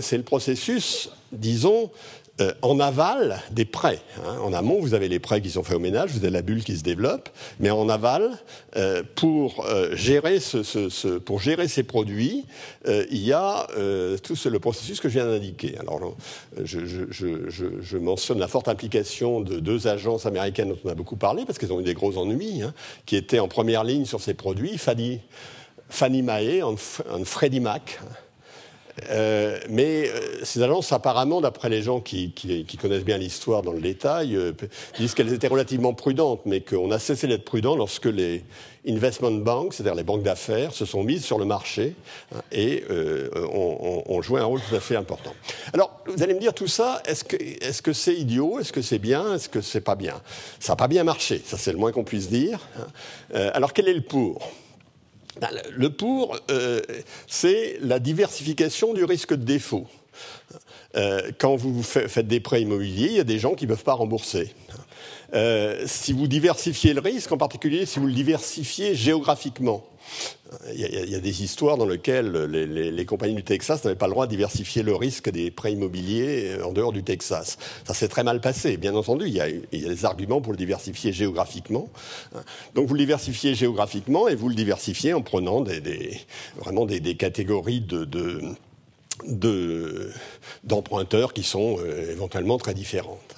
C'est 0.01 0.17
le 0.17 0.23
processus, 0.23 1.09
disons, 1.31 1.91
euh, 2.41 2.51
en 2.61 2.81
aval 2.81 3.39
des 3.51 3.63
prêts. 3.63 4.01
Hein. 4.17 4.37
En 4.43 4.51
amont, 4.51 4.81
vous 4.81 4.93
avez 4.93 5.07
les 5.07 5.19
prêts 5.19 5.39
qui 5.39 5.49
sont 5.49 5.63
faits 5.63 5.77
au 5.77 5.79
ménage, 5.79 6.11
vous 6.11 6.17
avez 6.17 6.31
la 6.31 6.41
bulle 6.41 6.65
qui 6.65 6.75
se 6.75 6.83
développe, 6.83 7.29
mais 7.61 7.69
en 7.69 7.87
aval, 7.87 8.29
euh, 8.75 9.03
pour, 9.15 9.65
euh, 9.65 9.95
gérer 9.95 10.41
ce, 10.41 10.61
ce, 10.61 11.17
pour 11.17 11.39
gérer 11.39 11.69
ces 11.69 11.83
produits, 11.83 12.45
il 12.85 13.23
y 13.23 13.31
a 13.31 13.67
tout 14.21 14.35
le 14.45 14.59
processus 14.59 14.99
que 14.99 15.07
je 15.07 15.13
viens 15.13 15.27
d'indiquer. 15.27 15.77
Alors, 15.79 16.15
je, 16.61 16.85
je, 16.85 17.05
je, 17.09 17.81
je, 17.81 17.97
mentionne 17.97 18.39
la 18.39 18.49
forte 18.49 18.67
implication 18.67 19.39
de 19.39 19.59
deux 19.59 19.87
agences 19.87 20.25
américaines 20.25 20.69
dont 20.69 20.79
on 20.83 20.89
a 20.89 20.95
beaucoup 20.95 21.15
parlé, 21.15 21.45
parce 21.45 21.57
qu'elles 21.57 21.71
ont 21.71 21.79
eu 21.79 21.83
des 21.83 21.93
gros 21.93 22.17
ennuis, 22.17 22.63
hein, 22.63 22.73
qui 23.05 23.15
étaient 23.15 23.39
en 23.39 23.47
première 23.47 23.85
ligne 23.85 24.05
sur 24.05 24.19
ces 24.19 24.33
produits, 24.33 24.77
Fannie, 24.77 25.21
Fannie 25.89 26.21
Mae 26.21 26.57
et 26.57 26.61
Freddie 27.23 27.61
Mac. 27.61 27.99
Euh, 29.09 29.59
mais 29.69 30.09
euh, 30.09 30.43
ces 30.43 30.61
agences, 30.61 30.91
apparemment, 30.91 31.41
d'après 31.41 31.69
les 31.69 31.81
gens 31.81 31.99
qui, 31.99 32.33
connaissent 32.81 33.03
bien 33.03 33.17
l'histoire 33.17 33.61
dans 33.61 33.73
le 33.73 33.81
détail, 33.81 34.35
euh, 34.35 34.53
disent 34.97 35.13
qu'elles 35.13 35.33
étaient 35.33 35.47
relativement 35.47 35.93
prudentes, 35.93 36.41
mais 36.45 36.61
qu'on 36.61 36.91
a 36.91 36.99
cessé 36.99 37.27
d'être 37.27 37.45
prudent 37.45 37.75
lorsque 37.75 38.05
les 38.05 38.43
investment 38.87 39.31
banks, 39.31 39.73
c'est-à-dire 39.73 39.95
les 39.95 40.03
banques 40.03 40.23
d'affaires, 40.23 40.73
se 40.73 40.85
sont 40.85 41.03
mises 41.03 41.25
sur 41.25 41.39
le 41.39 41.45
marché 41.45 41.95
hein, 42.33 42.41
et 42.51 42.83
ont, 43.51 44.21
joué 44.21 44.39
un 44.39 44.45
rôle 44.45 44.61
tout 44.61 44.75
à 44.75 44.79
fait 44.79 44.95
important. 44.95 45.33
Alors, 45.73 46.03
vous 46.05 46.21
allez 46.21 46.35
me 46.35 46.39
dire 46.39 46.53
tout 46.53 46.67
ça, 46.67 47.01
est-ce 47.05 47.81
que 47.81 47.93
c'est 47.93 48.13
idiot? 48.13 48.59
Est-ce 48.59 48.71
que 48.71 48.83
c'est 48.83 48.99
bien? 48.99 49.33
Est-ce 49.33 49.49
que 49.49 49.61
c'est 49.61 49.81
pas 49.81 49.95
bien? 49.95 50.21
Ça 50.59 50.73
n'a 50.73 50.77
pas 50.77 50.87
bien 50.87 51.03
marché, 51.03 51.41
ça 51.43 51.57
c'est 51.57 51.71
le 51.71 51.79
moins 51.79 51.91
qu'on 51.91 52.03
puisse 52.03 52.29
dire. 52.29 52.59
Hein. 52.77 53.49
alors, 53.53 53.73
quel 53.73 53.87
est 53.87 53.93
le 53.93 54.01
pour? 54.01 54.51
Le 55.71 55.89
pour, 55.89 56.37
euh, 56.49 56.81
c'est 57.27 57.77
la 57.81 57.99
diversification 57.99 58.93
du 58.93 59.03
risque 59.03 59.31
de 59.31 59.43
défaut. 59.43 59.87
Euh, 60.95 61.31
quand 61.37 61.55
vous 61.55 61.83
faites 61.83 62.27
des 62.27 62.39
prêts 62.39 62.61
immobiliers, 62.61 63.07
il 63.07 63.15
y 63.15 63.19
a 63.19 63.25
des 63.25 63.39
gens 63.39 63.53
qui 63.53 63.65
ne 63.65 63.69
peuvent 63.69 63.83
pas 63.83 63.93
rembourser. 63.93 64.53
Euh, 65.33 65.83
si 65.87 66.13
vous 66.13 66.27
diversifiez 66.27 66.93
le 66.93 67.01
risque, 67.01 67.31
en 67.31 67.37
particulier 67.37 67.85
si 67.85 67.99
vous 67.99 68.07
le 68.07 68.13
diversifiez 68.13 68.95
géographiquement, 68.95 69.83
il 70.73 70.79
y, 70.79 71.15
a, 71.15 71.19
des 71.19 71.43
histoires 71.43 71.77
dans 71.77 71.87
lesquelles 71.87 72.31
les, 72.31 73.05
compagnies 73.05 73.33
du 73.33 73.43
Texas 73.43 73.83
n'avaient 73.83 73.95
pas 73.95 74.05
le 74.05 74.13
droit 74.13 74.27
de 74.27 74.31
diversifier 74.31 74.83
le 74.83 74.95
risque 74.95 75.29
des 75.29 75.49
prêts 75.49 75.73
immobiliers 75.73 76.57
en 76.63 76.71
dehors 76.71 76.91
du 76.91 77.03
Texas. 77.03 77.57
Ça 77.85 77.93
s'est 77.95 78.07
très 78.07 78.23
mal 78.23 78.39
passé. 78.39 78.77
Bien 78.77 78.93
entendu, 78.95 79.25
il 79.25 79.33
y, 79.33 79.41
a, 79.41 79.47
des 79.49 80.05
arguments 80.05 80.41
pour 80.41 80.53
le 80.53 80.57
diversifier 80.57 81.11
géographiquement. 81.11 81.89
Donc 82.75 82.87
vous 82.87 82.93
le 82.93 82.99
diversifiez 82.99 83.55
géographiquement 83.55 84.27
et 84.27 84.35
vous 84.35 84.49
le 84.49 84.55
diversifiez 84.55 85.13
en 85.13 85.21
prenant 85.21 85.65
vraiment 86.57 86.85
des, 86.85 87.15
catégories 87.15 87.81
de, 87.81 88.07
d'emprunteurs 90.63 91.33
qui 91.33 91.43
sont 91.43 91.77
euh, 91.79 92.11
éventuellement 92.11 92.57
très 92.57 92.73
différentes. 92.73 93.35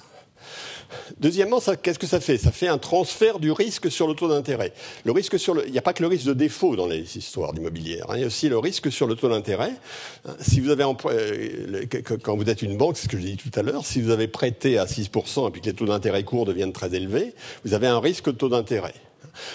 Deuxièmement, 1.18 1.60
qu'est-ce 1.82 1.98
que 1.98 2.06
ça 2.06 2.20
fait? 2.20 2.38
Ça 2.38 2.52
fait 2.52 2.68
un 2.68 2.78
transfert 2.78 3.38
du 3.38 3.52
risque 3.52 3.90
sur 3.90 4.08
le 4.08 4.14
taux 4.14 4.28
d'intérêt. 4.28 4.72
Il 5.04 5.12
n'y 5.70 5.78
a 5.78 5.82
pas 5.82 5.92
que 5.92 6.02
le 6.02 6.08
risque 6.08 6.26
de 6.26 6.34
défaut 6.34 6.76
dans 6.76 6.86
les 6.86 7.16
histoires 7.16 7.52
immobilières. 7.54 8.06
Hein. 8.10 8.14
il 8.16 8.20
y 8.20 8.24
a 8.24 8.26
aussi 8.26 8.48
le 8.48 8.58
risque 8.58 8.90
sur 8.90 9.06
le 9.06 9.14
taux 9.14 9.28
d'intérêt. 9.28 9.72
Si 10.40 10.60
vous 10.60 10.70
avez, 10.70 10.84
euh, 10.84 11.84
quand 12.22 12.36
vous 12.36 12.48
êtes 12.48 12.62
une 12.62 12.76
banque, 12.76 12.96
c'est 12.96 13.04
ce 13.04 13.08
que 13.08 13.18
j'ai 13.18 13.30
dit 13.30 13.36
tout 13.36 13.58
à 13.58 13.62
l'heure, 13.62 13.84
si 13.84 14.00
vous 14.00 14.10
avez 14.10 14.28
prêté 14.28 14.78
à 14.78 14.86
6% 14.86 15.48
et 15.48 15.50
puis 15.50 15.60
que 15.60 15.66
les 15.66 15.74
taux 15.74 15.86
d'intérêt 15.86 16.24
courts 16.24 16.46
deviennent 16.46 16.72
très 16.72 16.94
élevés, 16.94 17.34
vous 17.64 17.74
avez 17.74 17.86
un 17.86 18.00
risque 18.00 18.26
de 18.26 18.32
taux 18.32 18.48
d'intérêt. 18.48 18.94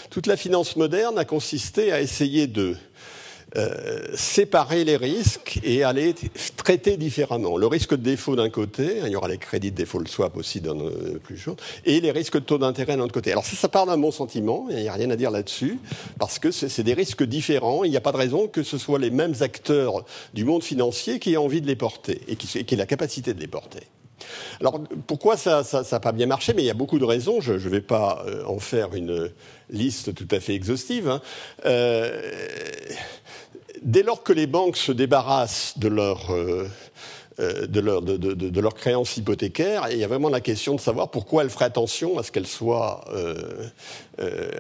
Toute 0.09 0.27
la 0.27 0.37
finance 0.37 0.75
moderne 0.75 1.17
a 1.17 1.25
consisté 1.25 1.91
à 1.91 2.01
essayer 2.01 2.47
de 2.47 2.75
euh, 3.55 4.07
séparer 4.15 4.83
les 4.83 4.97
risques 4.97 5.59
et 5.63 5.83
aller 5.83 6.15
traiter 6.57 6.97
différemment. 6.97 7.57
Le 7.57 7.67
risque 7.67 7.91
de 7.91 8.01
défaut 8.01 8.35
d'un 8.35 8.49
côté, 8.49 9.01
hein, 9.01 9.03
il 9.05 9.11
y 9.11 9.15
aura 9.15 9.27
les 9.27 9.37
crédits 9.37 9.71
de 9.71 9.75
défaut 9.75 9.99
le 9.99 10.07
swap 10.07 10.35
aussi 10.37 10.59
dans 10.61 10.73
le 10.73 11.19
plus 11.19 11.37
chaud, 11.37 11.55
et 11.85 12.01
les 12.01 12.11
risques 12.11 12.35
de 12.35 12.43
taux 12.43 12.57
d'intérêt 12.57 12.97
d'un 12.97 13.03
autre 13.03 13.13
côté. 13.13 13.31
Alors 13.31 13.45
ça, 13.45 13.55
ça 13.55 13.69
part 13.69 13.85
d'un 13.85 13.97
bon 13.97 14.11
sentiment, 14.11 14.67
il 14.69 14.77
n'y 14.77 14.87
a 14.87 14.93
rien 14.93 15.09
à 15.09 15.15
dire 15.15 15.31
là-dessus, 15.31 15.79
parce 16.19 16.39
que 16.39 16.51
c'est 16.51 16.83
des 16.83 16.93
risques 16.93 17.23
différents, 17.23 17.83
il 17.83 17.91
n'y 17.91 17.97
a 17.97 18.01
pas 18.01 18.11
de 18.11 18.17
raison 18.17 18.47
que 18.47 18.63
ce 18.63 18.77
soit 18.77 18.99
les 18.99 19.11
mêmes 19.11 19.35
acteurs 19.41 20.05
du 20.33 20.45
monde 20.45 20.63
financier 20.63 21.19
qui 21.19 21.33
aient 21.33 21.37
envie 21.37 21.61
de 21.61 21.67
les 21.67 21.75
porter 21.75 22.21
et 22.27 22.35
qui, 22.35 22.57
aient 22.57 22.75
la 22.75 22.85
capacité 22.85 23.33
de 23.33 23.39
les 23.39 23.47
porter. 23.47 23.81
Alors 24.61 24.81
pourquoi 25.07 25.35
ça 25.37 25.63
n'a 25.91 25.99
pas 25.99 26.11
bien 26.11 26.27
marché? 26.27 26.53
Mais 26.53 26.63
il 26.63 26.65
y 26.65 26.71
a 26.71 26.75
beaucoup 26.75 26.99
de 26.99 27.05
raisons. 27.05 27.41
Je 27.41 27.53
ne 27.53 27.57
vais 27.57 27.81
pas 27.81 28.23
euh, 28.25 28.45
en 28.45 28.59
faire 28.59 28.95
une 28.95 29.31
liste 29.69 30.13
tout 30.15 30.27
à 30.31 30.39
fait 30.39 30.53
exhaustive. 30.53 31.09
Hein. 31.09 31.21
Euh, 31.65 32.31
dès 33.81 34.03
lors 34.03 34.23
que 34.23 34.33
les 34.33 34.47
banques 34.47 34.77
se 34.77 34.91
débarrassent 34.91 35.77
de 35.77 35.87
leur 35.87 36.31
euh, 36.31 36.67
euh, 37.39 37.65
de, 37.65 37.79
leur, 37.79 38.03
de, 38.03 38.59
leurs 38.59 38.75
créances 38.75 39.17
hypothécaires. 39.17 39.87
Il 39.91 39.97
y 39.97 40.03
a 40.03 40.07
vraiment 40.07 40.29
la 40.29 40.41
question 40.41 40.75
de 40.75 40.79
savoir 40.79 41.09
pourquoi 41.09 41.43
elles 41.43 41.49
feraient 41.49 41.65
attention 41.65 42.19
à 42.19 42.23
ce 42.23 42.31
qu'elles 42.31 42.45
soient, 42.45 43.03
euh, 43.11 43.67
euh, 44.19 44.51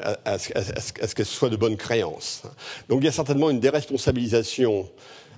soient 1.23 1.49
de 1.49 1.55
bonnes 1.55 1.77
créances. 1.77 2.43
Donc 2.89 3.01
il 3.01 3.05
y 3.05 3.07
a 3.07 3.11
certainement 3.11 3.51
une 3.51 3.59
déresponsabilisation, 3.59 4.89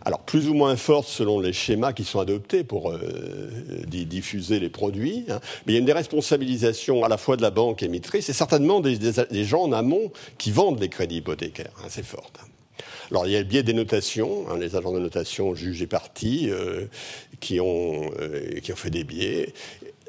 alors 0.06 0.22
plus 0.22 0.48
ou 0.48 0.54
moins 0.54 0.78
forte 0.78 1.10
selon 1.10 1.42
les 1.42 1.52
schémas 1.52 1.92
qui 1.92 2.06
sont 2.06 2.20
adoptés 2.20 2.64
pour 2.64 2.92
euh, 2.92 3.50
diffuser 3.86 4.62
les 4.62 4.70
produits, 4.70 5.26
hein. 5.28 5.42
mais 5.66 5.74
il 5.74 5.76
y 5.76 5.78
a 5.78 5.80
une 5.80 5.86
déresponsabilisation 5.86 7.04
à 7.04 7.10
la 7.10 7.18
fois 7.18 7.36
de 7.36 7.42
la 7.42 7.52
banque 7.52 7.84
émettrice 7.84 8.30
et 8.30 8.34
certainement 8.34 8.80
des, 8.80 9.44
gens 9.44 9.64
en 9.64 9.74
amont 9.74 10.10
qui 10.38 10.52
vendent 10.52 10.80
les 10.80 10.90
crédits 10.90 11.18
hypothécaires. 11.18 11.74
Hein, 11.84 11.88
c'est 11.90 12.06
fort. 12.06 12.32
Alors 13.12 13.28
il 13.28 13.34
y 13.34 13.36
a 13.36 13.40
le 13.40 13.46
biais 13.46 13.64
des 13.64 13.74
notations, 13.74 14.46
hein, 14.50 14.58
les 14.58 14.76
agents 14.76 14.92
de 14.92 15.00
notation 15.00 15.54
juges 15.56 15.82
et 15.82 15.88
partis 15.88 16.50
euh, 16.50 16.86
qui, 17.40 17.60
ont, 17.60 18.12
euh, 18.20 18.60
qui 18.62 18.72
ont 18.72 18.76
fait 18.76 18.90
des 18.90 19.04
biais. 19.04 19.54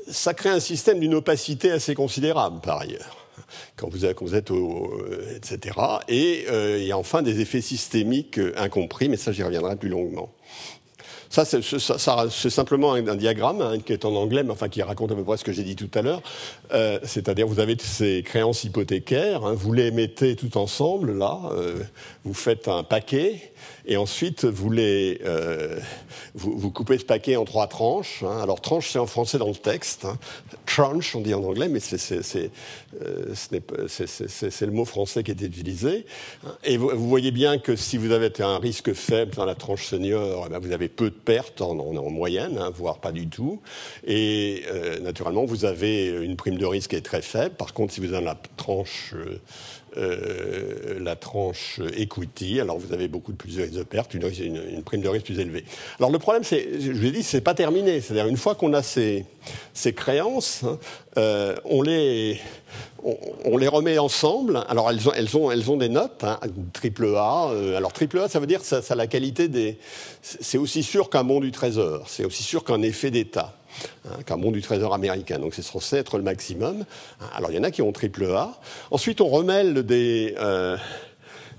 Ça 0.08 0.34
crée 0.34 0.50
un 0.50 0.60
système 0.60 1.00
d'une 1.00 1.14
opacité 1.14 1.70
assez 1.70 1.94
considérable 1.94 2.60
par 2.60 2.80
ailleurs 2.80 3.16
quand 3.76 3.88
vous, 3.88 4.04
êtes 4.04 4.50
au, 4.50 4.92
euh, 4.94 5.36
etc. 5.36 5.78
Et 6.08 6.46
il 6.78 6.86
y 6.86 6.92
a 6.92 6.98
enfin 6.98 7.22
des 7.22 7.40
effets 7.40 7.60
systémiques 7.60 8.40
incompris, 8.56 9.08
mais 9.08 9.16
ça 9.16 9.30
j'y 9.30 9.42
reviendrai 9.42 9.76
plus 9.76 9.88
longuement. 9.88 10.32
Ça, 11.28 11.44
c'est 11.44 12.50
simplement 12.50 12.94
un, 12.94 13.14
diagramme 13.16 13.60
hein, 13.60 13.78
qui 13.84 13.92
est 13.92 14.04
en 14.04 14.14
anglais, 14.14 14.42
mais 14.42 14.54
qui 14.68 14.82
raconte 14.82 15.12
à 15.12 15.14
peu 15.14 15.24
près 15.24 15.36
ce 15.36 15.44
que 15.44 15.52
j'ai 15.52 15.64
dit 15.64 15.76
tout 15.76 15.90
à 15.94 16.02
l'heure. 16.02 16.22
Euh, 16.72 16.98
c'est-à-dire, 17.02 17.46
vous 17.46 17.60
avez 17.60 17.76
ces 17.78 18.22
créances 18.24 18.64
hypothécaires, 18.64 19.44
hein, 19.44 19.54
vous 19.54 19.72
les 19.72 19.90
mettez 19.90 20.36
tout 20.36 20.56
ensemble, 20.56 21.16
là, 21.16 21.38
euh, 21.52 21.82
vous 22.24 22.34
faites 22.34 22.68
un 22.68 22.82
paquet, 22.82 23.52
et 23.86 23.96
ensuite 23.96 24.44
vous 24.44 24.70
les, 24.70 25.20
euh, 25.24 25.78
vous, 26.34 26.70
coupez 26.70 26.98
ce 26.98 27.04
paquet 27.04 27.36
en 27.36 27.44
trois 27.44 27.66
tranches. 27.66 28.22
Hein. 28.22 28.40
Alors 28.42 28.60
tranche, 28.60 28.90
c'est 28.90 28.98
en 28.98 29.06
français 29.06 29.38
dans 29.38 29.48
le 29.48 29.54
texte. 29.54 30.06
Tranche, 30.64 31.14
on 31.14 31.20
dit 31.20 31.34
en 31.34 31.42
anglais, 31.44 31.68
mais 31.68 31.80
c'est 31.80 32.50
le 34.60 34.70
mot 34.72 34.84
français 34.84 35.22
qui 35.22 35.30
est 35.30 35.42
utilisé. 35.42 36.06
Et 36.64 36.76
vous, 36.76 37.08
voyez 37.08 37.30
bien 37.30 37.58
que 37.58 37.76
si 37.76 37.96
vous 37.96 38.12
avez 38.12 38.32
un 38.40 38.58
risque 38.58 38.92
faible 38.92 39.34
dans 39.34 39.44
la 39.44 39.54
tranche 39.54 39.86
senior, 39.86 40.48
eh 40.50 40.58
vous 40.58 40.72
avez 40.72 40.88
peu 40.88 41.10
de 41.10 41.15
pertes 41.16 41.60
en, 41.60 41.74
moyenne, 42.10 42.58
hein, 42.58 42.70
voire 42.74 42.98
pas 42.98 43.12
du 43.12 43.28
tout. 43.28 43.60
Et 44.06 44.64
euh, 44.68 45.00
naturellement, 45.00 45.44
vous 45.44 45.64
avez 45.64 46.08
une 46.08 46.36
prime 46.36 46.56
de 46.56 46.66
risque 46.66 46.90
qui 46.90 46.96
est 46.96 47.04
très 47.04 47.22
faible. 47.22 47.54
Par 47.56 47.72
contre, 47.74 47.92
si 47.92 48.00
vous 48.00 48.12
avez 48.12 48.24
la 48.24 48.38
tranche 48.56 49.14
euh, 49.96 50.98
la 51.00 51.16
tranche 51.16 51.80
equity. 51.96 52.60
Alors 52.60 52.78
vous 52.78 52.92
avez 52.92 53.08
beaucoup 53.08 53.32
de 53.32 53.36
plus 53.36 53.56
de 53.56 53.82
pertes, 53.82 54.14
une, 54.14 54.24
une, 54.24 54.82
prime 54.82 55.00
de 55.00 55.08
risque 55.08 55.26
plus 55.26 55.38
élevée. 55.38 55.64
Alors 55.98 56.10
le 56.10 56.18
problème, 56.18 56.44
c'est, 56.44 56.80
je 56.80 56.92
vous 56.92 57.04
ai 57.06 57.10
dit, 57.10 57.22
c'est 57.22 57.40
pas 57.40 57.54
terminé. 57.54 58.00
C'est-à-dire 58.00 58.26
une 58.26 58.36
fois 58.36 58.54
qu'on 58.54 58.72
a 58.74 58.82
ces, 58.82 59.24
ces 59.74 59.92
créances, 59.92 60.62
hein, 60.64 60.78
euh, 61.18 61.56
on 61.64 61.82
les 61.82 62.40
on, 63.44 63.56
les 63.56 63.68
remet 63.68 63.98
ensemble. 63.98 64.64
Alors 64.68 64.90
elles 64.90 65.08
ont, 65.08 65.12
elles 65.12 65.36
ont, 65.36 65.50
elles 65.50 65.70
ont 65.70 65.76
des 65.76 65.88
notes, 65.88 66.24
hein, 66.24 66.38
triple 66.72 67.14
A. 67.16 67.50
Euh, 67.50 67.76
alors 67.76 67.92
triple 67.92 68.18
A, 68.18 68.28
ça 68.28 68.40
veut 68.40 68.46
dire 68.46 68.62
ça, 68.62 68.82
ça 68.82 68.94
a 68.94 68.96
la 68.96 69.06
qualité 69.06 69.48
des. 69.48 69.78
C'est 70.22 70.58
aussi 70.58 70.82
sûr 70.82 71.08
qu'un 71.08 71.24
bon 71.24 71.40
du 71.40 71.52
trésor. 71.52 72.04
C'est 72.08 72.24
aussi 72.24 72.42
sûr 72.42 72.64
qu'un 72.64 72.82
effet 72.82 73.10
d'État. 73.10 73.56
Hein, 74.08 74.18
qu'un 74.24 74.36
bon 74.36 74.50
du 74.50 74.62
trésor 74.62 74.94
américain. 74.94 75.38
Donc 75.38 75.54
c'est 75.54 75.62
censé 75.62 75.96
être 75.96 76.16
le 76.16 76.22
maximum. 76.22 76.84
Alors 77.34 77.50
il 77.50 77.56
y 77.56 77.58
en 77.58 77.64
a 77.64 77.70
qui 77.70 77.82
ont 77.82 77.92
triple 77.92 78.26
A. 78.26 78.58
Ensuite, 78.90 79.20
on 79.20 79.28
remêle 79.28 79.84
des, 79.84 80.34
euh, 80.38 80.76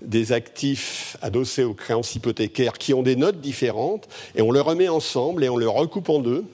des 0.02 0.32
actifs 0.32 1.18
adossés 1.22 1.64
aux 1.64 1.74
créances 1.74 2.16
hypothécaires 2.16 2.74
qui 2.74 2.94
ont 2.94 3.04
des 3.04 3.16
notes 3.16 3.42
différentes 3.42 4.08
et 4.36 4.42
on 4.42 4.52
les 4.52 4.60
remet 4.60 4.88
ensemble 4.88 5.44
et 5.44 5.50
on 5.50 5.58
les 5.58 5.66
recoupe 5.66 6.10
en 6.10 6.20
deux. 6.20 6.46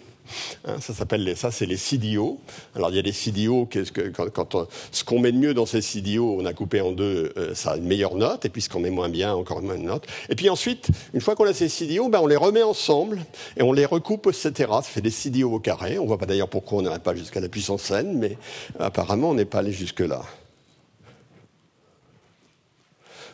Hein, 0.65 0.76
ça 0.80 0.93
s'appelle 0.93 1.36
ça, 1.36 1.52
c'est 1.52 1.65
les 1.65 1.78
CDO. 1.78 2.39
Alors 2.76 2.89
il 2.89 2.96
y 2.96 3.00
a 3.00 3.02
des 3.02 3.12
CDO, 3.12 3.65
que, 3.65 3.80
quand, 4.10 4.30
quand 4.30 4.67
ce 4.91 5.04
qu'on 5.04 5.19
met 5.19 5.32
de 5.32 5.38
mieux 5.38 5.54
dans 5.54 5.65
ces 5.65 5.82
CDO, 5.82 6.38
on 6.39 6.46
a 6.46 6.54
coupé 6.54 6.82
en 6.82 6.91
deux, 6.91 7.34
euh, 7.38 7.54
ça 7.56 7.72
a 7.72 7.78
une 7.78 7.86
meilleure 7.86 8.15
note, 8.15 8.46
et 8.46 8.50
puis 8.50 8.62
ce 8.62 8.69
qu'on 8.69 8.80
met 8.80 8.89
moins 8.89 9.10
bien, 9.10 9.34
encore 9.34 9.62
moins 9.62 9.78
de 9.78 9.84
note. 9.84 10.06
Et 10.30 10.36
puis 10.36 10.50
ensuite, 10.50 10.88
une 11.13 11.22
fois 11.22 11.36
qu'on 11.36 11.46
a 11.46 11.54
ces 11.54 11.69
CDO, 11.69 12.10
ben, 12.10 12.19
on 12.22 12.28
les 12.28 12.36
remet 12.36 12.63
ensemble 12.63 13.19
et 13.58 13.63
on 13.63 13.74
les 13.74 13.86
recoupe, 13.86 14.28
etc. 14.28 14.52
Ça 14.67 14.82
fait 14.84 15.02
des 15.02 15.12
CDO 15.12 15.52
au 15.54 15.60
carré. 15.60 15.98
On 16.00 16.06
voit 16.06 16.17
pas 16.17 16.26
d'ailleurs 16.26 16.50
pourquoi 16.50 16.80
on 16.80 16.82
n'arrive 16.84 17.02
pas 17.02 17.15
jusqu'à 17.15 17.39
la 17.39 17.50
puissance 17.50 17.91
n, 17.91 18.17
mais 18.17 18.38
apparemment 18.80 19.30
on 19.30 19.34
n'est 19.34 19.46
pas 19.46 19.60
allé 19.60 19.72
jusque 19.72 20.02
là. 20.02 20.24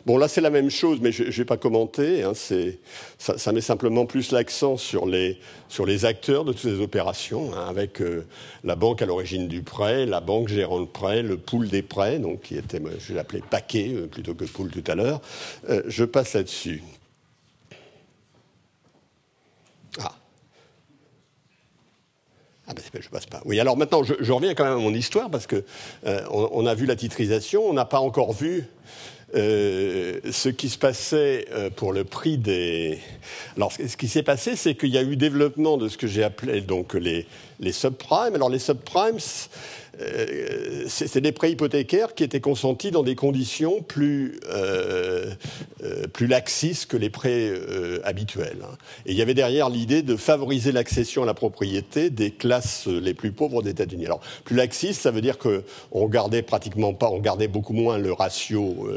Bon, 0.06 0.16
là, 0.16 0.28
c'est 0.28 0.40
la 0.40 0.50
même 0.50 0.70
chose, 0.70 0.98
mais 1.00 1.12
je 1.12 1.24
ne 1.24 1.30
vais 1.30 1.44
pas 1.44 1.56
commenter. 1.56 2.22
Hein, 2.22 2.32
ça, 2.34 3.52
met 3.52 3.60
simplement 3.60 4.06
plus 4.06 4.32
l'accent 4.32 4.76
sur 4.76 5.06
les, 5.06 5.38
sur 5.68 5.84
les 5.84 6.04
acteurs 6.04 6.44
de 6.44 6.52
toutes 6.52 6.62
ces 6.62 6.80
opérations, 6.80 7.50
hein, 7.54 7.66
avec 7.68 8.00
euh, 8.00 8.26
la 8.64 8.76
banque 8.76 9.02
à 9.02 9.06
l'origine 9.06 9.46
du 9.48 9.62
prêt, 9.62 10.06
la 10.06 10.20
banque 10.20 10.48
gérant 10.48 10.78
le 10.78 10.86
prêt, 10.86 11.22
le 11.22 11.36
pool 11.36 11.68
des 11.68 11.82
prêts, 11.82 12.18
donc 12.18 12.42
qui 12.42 12.56
était, 12.56 12.80
je 12.98 13.14
l'appelais 13.14 13.42
paquet 13.48 13.92
euh, 13.94 14.06
plutôt 14.06 14.34
que 14.34 14.44
pool 14.44 14.70
tout 14.70 14.84
à 14.86 14.94
l'heure. 14.94 15.20
Euh, 15.68 15.82
je 15.86 16.04
passe 16.04 16.34
là-dessus. 16.34 16.82
Ah. 19.98 20.12
Ah 22.68 22.72
ben, 22.74 22.82
je 23.00 23.08
passe 23.08 23.26
pas. 23.26 23.42
Oui, 23.44 23.58
alors 23.58 23.76
maintenant, 23.76 24.02
je, 24.04 24.32
reviens 24.32 24.54
quand 24.54 24.64
même 24.64 24.74
à 24.74 24.76
mon 24.76 24.94
histoire 24.94 25.28
parce 25.28 25.48
que 25.48 25.64
on, 26.30 26.66
a 26.66 26.74
vu 26.74 26.86
la 26.86 26.94
titrisation, 26.94 27.64
on 27.66 27.72
n'a 27.72 27.84
pas 27.84 27.98
encore 27.98 28.32
vu 28.32 28.68
euh, 29.34 30.18
ce 30.30 30.48
qui 30.48 30.68
se 30.68 30.78
passait 30.78 31.46
euh, 31.52 31.70
pour 31.70 31.92
le 31.92 32.04
prix 32.04 32.36
des. 32.36 32.98
Alors, 33.56 33.72
ce 33.72 33.96
qui 33.96 34.08
s'est 34.08 34.22
passé, 34.22 34.56
c'est 34.56 34.74
qu'il 34.74 34.90
y 34.90 34.98
a 34.98 35.02
eu 35.02 35.16
développement 35.16 35.76
de 35.76 35.88
ce 35.88 35.96
que 35.96 36.06
j'ai 36.06 36.24
appelé 36.24 36.60
donc 36.60 36.94
les, 36.94 37.26
les 37.60 37.72
subprimes. 37.72 38.34
Alors, 38.34 38.50
les 38.50 38.58
subprimes, 38.58 39.18
euh, 40.00 40.84
c'est 40.88 41.20
des 41.20 41.32
prêts 41.32 41.52
hypothécaires 41.52 42.14
qui 42.14 42.24
étaient 42.24 42.40
consentis 42.40 42.90
dans 42.90 43.02
des 43.02 43.14
conditions 43.14 43.82
plus, 43.82 44.40
euh, 44.52 45.30
euh, 45.84 46.06
plus 46.12 46.26
laxistes 46.26 46.90
que 46.90 46.96
les 46.96 47.10
prêts 47.10 47.52
habituels. 48.04 48.58
Hein. 48.62 48.76
Et 49.06 49.12
il 49.12 49.16
y 49.16 49.22
avait 49.22 49.34
derrière 49.34 49.68
l'idée 49.68 50.02
de 50.02 50.16
favoriser 50.16 50.72
l'accession 50.72 51.22
à 51.22 51.26
la 51.26 51.34
propriété 51.34 52.10
des 52.10 52.30
classes 52.30 52.86
les 52.86 53.14
plus 53.14 53.32
pauvres 53.32 53.62
des 53.62 53.70
États-Unis. 53.70 54.06
Alors, 54.06 54.20
plus 54.44 54.56
laxiste, 54.56 55.02
ça 55.02 55.10
veut 55.10 55.20
dire 55.20 55.38
qu'on 55.38 56.08
gardait 56.08 56.42
pratiquement 56.42 56.94
pas, 56.94 57.08
on 57.08 57.18
gardait 57.18 57.48
beaucoup 57.48 57.72
moins 57.72 57.98
le 57.98 58.12
ratio 58.12 58.88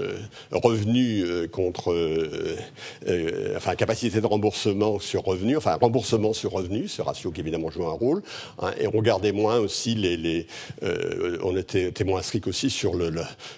revenu 0.51 1.47
contre, 1.49 1.95
enfin, 3.55 3.75
capacité 3.75 4.21
de 4.21 4.27
remboursement 4.27 4.99
sur 4.99 5.23
revenu, 5.23 5.57
enfin, 5.57 5.77
remboursement 5.79 6.33
sur 6.33 6.51
revenu, 6.51 6.87
ce 6.87 7.01
ratio 7.01 7.31
qui 7.31 7.41
évidemment 7.41 7.69
joue 7.69 7.85
un 7.85 7.93
rôle, 7.93 8.23
hein, 8.59 8.71
et 8.79 8.87
on 8.93 9.01
gardait 9.01 9.31
moins 9.31 9.57
aussi 9.57 9.95
les 9.95 10.47
euh, 10.93 11.37
on 11.43 11.55
était 11.57 11.91
témoin 11.91 12.21
strict 12.21 12.47
aussi 12.47 12.69
sur 12.69 12.95
le, 12.95 13.11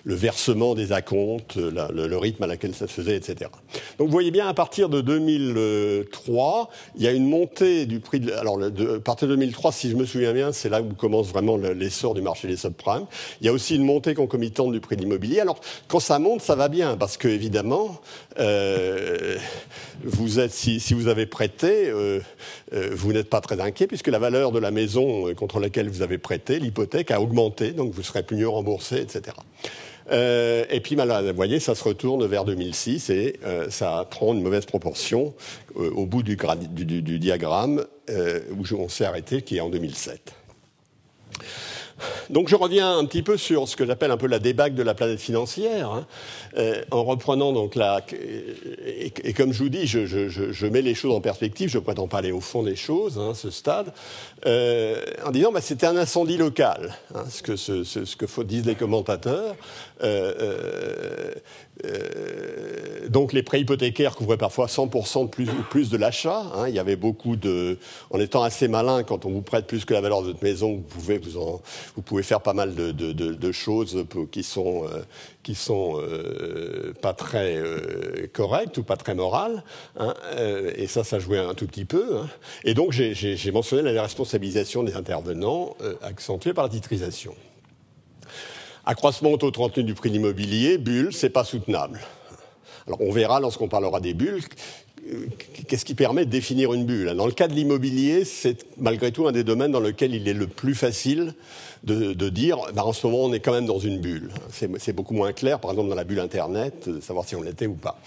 versement 0.06 0.76
des 0.76 0.92
acomptes, 0.92 1.56
le, 1.56 2.18
rythme 2.18 2.44
à 2.44 2.48
laquelle 2.48 2.74
ça 2.74 2.88
se 2.88 2.94
faisait, 2.94 3.16
etc. 3.16 3.52
Donc 3.98 4.08
vous 4.08 4.14
voyez 4.14 4.32
bien, 4.32 4.48
à 4.48 4.54
partir 4.54 4.90
de 4.90 5.02
2003, 5.02 6.70
il 6.96 7.04
y 7.04 7.08
a 7.08 7.12
une 7.12 7.28
montée 7.28 7.86
du 7.86 8.00
prix. 8.00 8.20
De, 8.20 8.32
alors, 8.34 8.60
à 8.62 9.00
partir 9.00 9.28
de 9.28 9.36
2003, 9.36 9.72
si 9.72 9.90
je 9.90 9.96
me 9.96 10.06
souviens 10.06 10.34
bien, 10.34 10.52
c'est 10.52 10.70
là 10.70 10.82
où 10.82 10.94
commence 10.94 11.28
vraiment 11.28 11.58
l'essor 11.58 12.14
du 12.14 12.22
marché 12.22 12.48
des 12.48 12.58
subprimes. 12.58 13.06
Il 13.42 13.48
y 13.48 13.50
a 13.50 13.54
aussi 13.54 13.76
une 13.76 13.84
montée 13.84 14.14
concomitante 14.14 14.72
du 14.72 14.80
prix 14.80 14.96
de 14.96 15.02
l'immobilier. 15.02 15.40
Alors, 15.40 15.60
quand 15.88 16.00
ça 16.00 16.20
monte, 16.20 16.42
ça 16.42 16.56
va 16.56 16.70
bien, 16.70 16.98
parce 16.98 17.18
que 17.18 17.28
évidemment, 17.28 18.00
euh, 18.40 19.38
vous 20.04 20.40
êtes, 20.40 20.52
si, 20.52 20.94
vous 20.94 21.08
avez 21.08 21.26
prêté, 21.26 21.90
euh, 21.90 22.20
vous 22.72 23.14
n'êtes 23.14 23.30
pas 23.30 23.42
très 23.42 23.60
inquiet, 23.60 23.88
puisque 23.88 24.08
la 24.08 24.20
valeur 24.20 24.52
de 24.52 24.60
la 24.60 24.72
maison 24.72 25.34
contre 25.36 25.60
laquelle 25.60 25.90
vous 25.90 26.02
avez 26.02 26.18
prêté, 26.18 26.60
l'hypothèque, 26.60 27.12
a 27.12 27.22
augmenté, 27.26 27.72
donc 27.72 27.92
vous 27.94 28.04
serez 28.04 28.24
plus 28.24 28.38
mieux 28.38 28.50
remboursé, 28.50 28.98
etc. 28.98 29.36
Euh, 30.12 30.66
et 30.70 30.80
puis, 30.80 30.96
là, 30.96 31.22
vous 31.22 31.36
voyez, 31.36 31.60
ça 31.60 31.76
se 31.76 31.84
retourne 31.84 32.26
vers 32.26 32.46
2006 32.46 33.10
et 33.10 33.40
euh, 33.44 33.70
ça 33.70 34.06
prend 34.10 34.34
une 34.34 34.42
mauvaise 34.42 34.66
proportion 34.66 35.34
euh, 35.78 35.90
au 35.92 36.06
bout 36.06 36.24
du, 36.24 36.38
du, 36.70 37.02
du 37.02 37.20
diagramme 37.20 37.86
où 38.08 38.76
on 38.78 38.88
s'est 38.88 39.06
arrêté, 39.06 39.42
qui 39.42 39.58
est 39.58 39.62
en 39.62 39.70
2007. 39.70 40.45
Donc 42.30 42.50
je 42.50 42.56
reviens 42.56 42.98
un 42.98 43.06
petit 43.06 43.22
peu 43.22 43.38
sur 43.38 43.68
ce 43.68 43.76
que 43.76 43.86
j'appelle 43.86 44.12
un 44.12 44.18
peu 44.18 44.28
la 44.28 44.40
débâcle 44.40 44.76
de 44.76 44.84
la 44.84 44.94
planète 44.94 45.20
financière, 45.20 45.92
hein, 45.92 46.06
euh, 46.58 46.84
en 46.92 47.04
reprenant 47.04 47.54
donc 47.54 47.76
la... 47.76 48.02
Et, 48.86 49.34
comme 49.34 49.54
je 49.54 49.64
vous 49.64 49.70
dis, 49.70 49.88
je, 49.88 50.68
mets 50.68 50.82
les 50.82 50.96
choses 50.96 51.14
en 51.14 51.22
perspective, 51.22 51.70
je 51.70 51.78
ne 51.78 51.84
prétends 51.84 52.08
pas 52.08 52.20
aller 52.20 52.32
au 52.32 52.42
fond 52.42 52.64
des 52.64 52.76
choses, 52.76 53.18
hein, 53.18 53.34
ce 53.34 53.50
stade, 53.50 53.94
euh, 54.46 55.02
en 55.26 55.32
disant 55.32 55.52
bah, 55.52 55.62
c'était 55.62 55.88
un 55.88 55.98
incendie 55.98 56.38
local, 56.38 56.96
hein, 57.14 57.24
ce 57.30 57.42
que, 57.44 58.44
disent 58.44 58.66
les 58.66 58.76
commentateurs. 58.76 59.56
Euh, 60.04 61.32
donc 63.16 63.32
les 63.32 63.44
prêts 63.44 63.62
hypothécaires 63.62 64.14
couvraient 64.14 64.36
parfois 64.36 64.66
100% 64.66 65.24
de 65.24 65.30
plus 65.30 65.50
ou 65.50 65.64
plus 65.70 65.90
de 65.90 65.96
l'achat. 65.96 66.48
Hein. 66.54 66.68
Il 66.68 66.76
y 66.76 66.80
avait 66.80 66.98
beaucoup 66.98 67.38
de, 67.38 67.78
en 68.10 68.20
étant 68.20 68.44
assez 68.44 68.68
malin, 68.68 69.04
quand 69.04 69.26
on 69.26 69.30
vous 69.30 69.42
prête 69.42 69.68
plus 69.68 69.86
que 69.86 69.94
la 69.94 70.02
valeur 70.02 70.22
de 70.22 70.28
votre 70.28 70.44
maison, 70.44 70.84
vous 70.90 72.02
pouvez 72.02 72.24
faire 72.24 72.42
pas 72.42 72.52
mal 72.52 72.76
de, 72.76 73.52
choses 73.54 74.06
qui 74.32 74.44
sont 74.44 74.84
euh, 74.84 75.54
sont 75.54 75.98
euh, 76.02 76.94
pas 77.02 77.14
très 77.14 77.58
correctes 78.34 78.80
ou 78.80 78.84
pas 78.84 78.98
très 78.98 79.16
morales. 79.16 79.64
Hein. 79.98 80.14
et 80.76 80.88
ça, 80.88 81.06
ça 81.06 81.18
jouait 81.18 81.40
un 81.40 81.54
tout 81.54 81.68
petit 81.68 81.86
peu. 81.86 82.18
Hein. 82.18 82.28
Et 82.66 82.74
donc 82.74 82.92
j'ai 82.92 83.52
mentionné 83.54 83.94
la 83.94 84.02
responsabilisation 84.02 84.84
des 84.84 84.98
intervenants 84.98 85.78
accentuée 86.02 86.54
par 86.54 86.66
la 86.66 86.70
titrisation. 86.70 87.34
Accroissement 88.86 89.32
au 89.32 89.38
taux 89.38 89.52
de 89.52 89.58
retenue 89.58 89.86
du 89.86 89.94
prix 89.94 90.10
de 90.10 90.16
l'immobilier, 90.16 90.78
bulle, 90.78 91.14
c'est 91.14 91.30
pas 91.30 91.46
soutenable. 91.46 92.02
Alors 92.88 93.02
on 93.02 93.12
verra 93.12 93.40
lorsqu'on 93.40 93.68
parlera 93.68 94.00
des 94.00 94.14
bulles 94.14 94.42
qu'est-ce 95.68 95.86
qui 95.86 95.96
permet 95.96 96.26
de 96.26 96.32
définir 96.32 96.74
une 96.74 96.86
bulle 96.86 97.14
Dans 97.16 97.26
le 97.26 97.32
cas 97.32 97.48
de 97.48 97.54
l'immobilier, 97.54 98.26
c'est 98.26 98.66
malgré 98.78 99.12
tout 99.12 99.28
un 99.28 99.32
des 99.32 99.44
domaines 99.44 99.72
dans 99.72 99.80
lequel 99.80 100.14
il 100.14 100.28
est 100.28 100.34
le 100.34 100.48
plus 100.48 100.76
facile 100.76 101.34
de, 101.84 102.30
dire 102.30 102.58
bah, 102.74 102.84
en 102.84 102.94
ce 102.94 103.06
moment 103.06 103.24
on 103.24 103.34
est 103.34 103.40
quand 103.40 103.54
même 103.54 103.68
dans 103.68 103.80
une 103.80 104.00
bulle. 104.00 104.32
C'est 104.52 104.94
beaucoup 104.94 105.14
moins 105.14 105.34
clair, 105.34 105.60
par 105.60 105.72
exemple 105.72 105.90
dans 105.90 105.96
la 105.96 106.04
bulle 106.04 106.20
Internet, 106.20 106.90
de 106.90 107.00
savoir 107.00 107.28
si 107.28 107.36
on 107.36 107.42
l'était 107.42 107.68
ou 107.68 107.76
pas. 107.76 108.00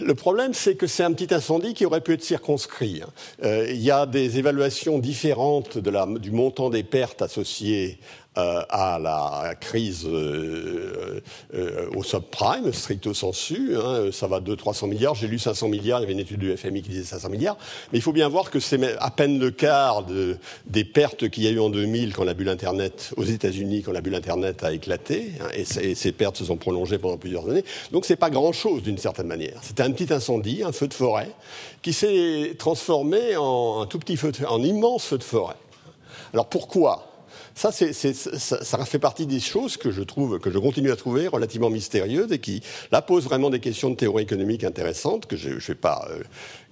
Le 0.00 0.14
problème, 0.14 0.54
c'est 0.54 0.76
que 0.76 0.86
c'est 0.86 1.02
un 1.02 1.12
petit 1.12 1.34
incendie 1.34 1.74
qui 1.74 1.84
aurait 1.84 2.00
pu 2.00 2.12
être 2.12 2.22
circonscrit. 2.22 3.02
Hein. 3.02 3.10
Euh, 3.42 3.66
il 3.68 3.82
y 3.82 3.90
a 3.90 4.06
des 4.06 4.38
évaluations 4.38 5.00
différentes 5.00 5.76
de 5.76 5.90
la, 5.90 6.06
du 6.06 6.30
montant 6.30 6.70
des 6.70 6.84
pertes 6.84 7.20
associées 7.20 7.98
euh, 8.38 8.62
à 8.70 8.98
la 8.98 9.54
crise 9.56 10.06
euh, 10.06 11.20
euh, 11.54 11.90
au 11.94 12.02
subprime, 12.02 12.72
stricto 12.72 13.12
sensu. 13.12 13.76
Hein, 13.76 14.08
ça 14.10 14.26
va 14.26 14.40
de 14.40 14.54
300 14.54 14.86
milliards. 14.86 15.14
J'ai 15.14 15.28
lu 15.28 15.38
500 15.38 15.68
milliards. 15.68 16.00
Il 16.00 16.04
y 16.04 16.04
avait 16.04 16.14
une 16.14 16.20
étude 16.20 16.38
du 16.38 16.56
FMI 16.56 16.80
qui 16.80 16.88
disait 16.88 17.04
500 17.04 17.28
milliards. 17.28 17.58
Mais 17.92 17.98
il 17.98 18.00
faut 18.00 18.14
bien 18.14 18.30
voir 18.30 18.50
que 18.50 18.58
c'est 18.58 18.96
à 18.96 19.10
peine 19.10 19.38
le 19.38 19.50
quart 19.50 20.04
de, 20.04 20.38
des 20.64 20.84
pertes 20.84 21.28
qu'il 21.28 21.42
y 21.42 21.46
a 21.46 21.50
eu 21.50 21.60
en 21.60 21.68
2000 21.68 22.14
quand 22.14 22.24
la 22.24 22.32
bulle 22.32 22.48
Internet, 22.48 23.12
aux 23.18 23.24
États-Unis, 23.24 23.82
quand 23.82 23.92
la 23.92 24.00
bulle 24.00 24.14
Internet 24.14 24.64
a 24.64 24.72
éclaté. 24.72 25.32
Hein, 25.42 25.48
et, 25.54 25.94
ces 25.94 26.12
pertes 26.12 26.38
se 26.38 26.46
sont 26.46 26.56
prolongées 26.56 26.96
pendant 26.96 27.18
plusieurs 27.18 27.46
années. 27.50 27.64
Donc 27.90 28.06
c'est 28.06 28.16
pas 28.16 28.30
grand-chose 28.30 28.82
d'une 28.82 28.96
certaine 28.96 29.26
manière. 29.26 29.58
C'était 29.60 29.82
un 29.82 29.92
petit 29.92 30.10
incendie, 30.10 30.62
un 30.64 30.72
feu 30.72 30.88
de 30.88 30.94
forêt, 30.94 31.28
qui 31.82 31.92
s'est 31.92 32.54
transformé 32.58 33.36
en 33.36 33.82
un 33.82 33.86
tout 33.86 33.98
petit 33.98 34.16
feu, 34.16 34.32
de, 34.32 34.46
en 34.46 34.62
immense 34.62 35.04
feu 35.04 35.18
de 35.18 35.22
forêt. 35.22 35.56
Alors 36.32 36.46
pourquoi? 36.46 37.11
Ça, 37.54 37.70
ça, 37.72 38.84
fait 38.84 38.98
partie 38.98 39.26
des 39.26 39.40
choses 39.40 39.76
que 39.76 39.90
je 39.90 40.02
trouve, 40.02 40.38
que 40.38 40.50
je 40.50 40.58
continue 40.58 40.90
à 40.90 40.96
trouver 40.96 41.28
relativement 41.28 41.70
mystérieuses 41.70 42.32
et 42.32 42.38
qui, 42.38 42.62
là, 42.90 43.02
posent 43.02 43.24
vraiment 43.24 43.50
des 43.50 43.60
questions 43.60 43.90
de 43.90 43.96
théorie 43.96 44.22
économique 44.22 44.64
intéressantes 44.64 45.26
que 45.26 45.36
je 45.36 45.50
ne 45.50 45.58
vais 45.58 45.74
pas 45.74 46.06
euh, 46.10 46.22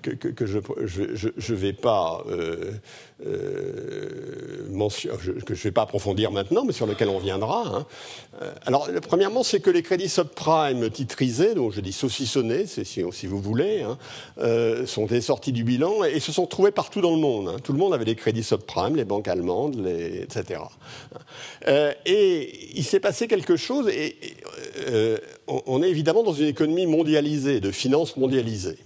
que, 0.00 0.46
je 0.46 0.58
ne 0.58 1.56
vais 1.56 1.72
pas 1.72 2.24
euh, 2.28 2.72
euh, 3.26 4.66
vais 5.48 5.70
pas 5.70 5.82
approfondir 5.82 6.30
maintenant, 6.30 6.64
mais 6.64 6.72
sur 6.72 6.86
lequel 6.86 7.08
on 7.08 7.18
viendra. 7.18 7.64
Hein. 7.66 7.86
Euh, 8.42 8.52
alors, 8.66 8.88
premièrement, 9.06 9.42
c'est 9.42 9.60
que 9.60 9.70
les 9.70 9.82
crédits 9.82 10.08
subprime 10.08 10.90
titrisés, 10.90 11.54
donc 11.54 11.72
je 11.72 11.80
dis 11.80 11.92
saucissonnés, 11.92 12.66
si, 12.66 12.84
si, 12.84 13.26
vous 13.26 13.40
voulez, 13.40 13.82
hein, 13.82 13.98
sont 14.86 15.06
des 15.06 15.20
sorties 15.20 15.52
du 15.52 15.64
bilan 15.64 16.04
et, 16.04 16.20
se 16.20 16.32
sont 16.32 16.46
trouvés 16.46 16.70
partout 16.70 17.00
dans 17.00 17.12
le 17.12 17.20
monde. 17.20 17.48
Hein. 17.48 17.56
Tout 17.62 17.72
le 17.72 17.78
monde 17.78 17.94
avait 17.94 18.04
des 18.04 18.16
crédits 18.16 18.42
subprime, 18.42 18.96
les 18.96 19.04
banques 19.04 19.28
allemandes, 19.28 19.86
etc. 19.86 20.60
Et 22.06 22.70
il 22.74 22.84
s'est 22.84 23.00
passé 23.00 23.28
quelque 23.28 23.56
chose, 23.56 23.88
et, 23.88 24.16
on, 25.46 25.62
on 25.66 25.82
est 25.82 25.88
évidemment 25.90 26.22
dans 26.22 26.32
une 26.32 26.46
économie 26.46 26.86
mondialisée, 26.86 27.60
de 27.60 27.70
finances 27.70 28.16
mondialisées 28.16 28.78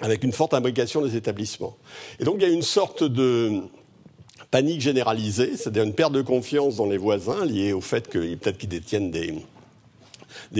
avec 0.00 0.24
une 0.24 0.32
forte 0.32 0.54
imbrication 0.54 1.02
des 1.02 1.16
établissements. 1.16 1.76
Et 2.18 2.24
donc 2.24 2.36
il 2.38 2.42
y 2.42 2.50
a 2.50 2.52
une 2.52 2.62
sorte 2.62 3.04
de 3.04 3.60
panique 4.50 4.80
généralisée, 4.80 5.56
c'est-à-dire 5.56 5.84
une 5.84 5.94
perte 5.94 6.12
de 6.12 6.22
confiance 6.22 6.76
dans 6.76 6.86
les 6.86 6.98
voisins 6.98 7.44
liée 7.44 7.72
au 7.72 7.80
fait 7.80 8.08
que 8.08 8.18
peut-être 8.34 8.58
qu'ils 8.58 8.68
détiennent 8.68 9.10
des, 9.10 9.34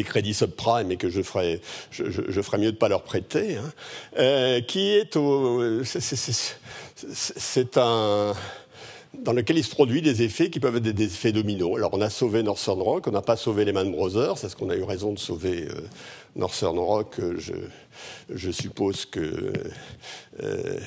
crédits 0.04 0.34
subprime 0.34 0.90
et 0.92 0.96
que 0.96 1.08
je, 1.08 1.22
ferais 1.22 1.60
mieux 1.92 2.66
de 2.66 2.66
ne 2.66 2.70
pas 2.70 2.88
leur 2.88 3.02
prêter, 3.02 3.56
hein, 3.56 3.72
euh, 4.18 4.60
qui 4.60 4.90
est 4.90 5.16
au... 5.16 5.82
C'est 5.84 7.76
un 7.78 8.34
dans 9.18 9.32
lequel 9.32 9.58
il 9.58 9.64
se 9.64 9.70
produit 9.70 10.02
des 10.02 10.22
effets 10.22 10.50
qui 10.50 10.60
peuvent 10.60 10.76
être 10.76 10.82
des, 10.82 11.04
effets 11.04 11.32
dominos. 11.32 11.76
Alors 11.76 11.90
on 11.92 12.00
a 12.00 12.10
sauvé 12.10 12.42
Northern 12.42 12.80
Rock, 12.80 13.06
on 13.06 13.10
n'a 13.10 13.22
pas 13.22 13.36
sauvé 13.36 13.64
Lehman 13.64 13.90
Brothers, 13.90 14.38
c'est 14.38 14.48
ce 14.48 14.56
qu'on 14.56 14.70
a 14.70 14.76
eu 14.76 14.82
raison 14.82 15.12
de 15.12 15.18
sauver 15.18 15.66
euh, 15.68 15.80
Northern 16.36 16.78
Rock 16.78 17.20
je, 17.38 17.54
je, 18.32 18.50
suppose 18.50 19.04
que 19.04 19.52
euh, 20.42 20.78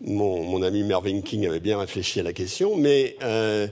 mon, 0.00 0.42
mon, 0.44 0.62
ami 0.62 0.82
Mervyn 0.82 1.20
King 1.20 1.46
avait 1.46 1.60
bien 1.60 1.78
réfléchi 1.78 2.20
à 2.20 2.22
la 2.22 2.32
question, 2.32 2.76
mais 2.76 3.16
euh, 3.22 3.66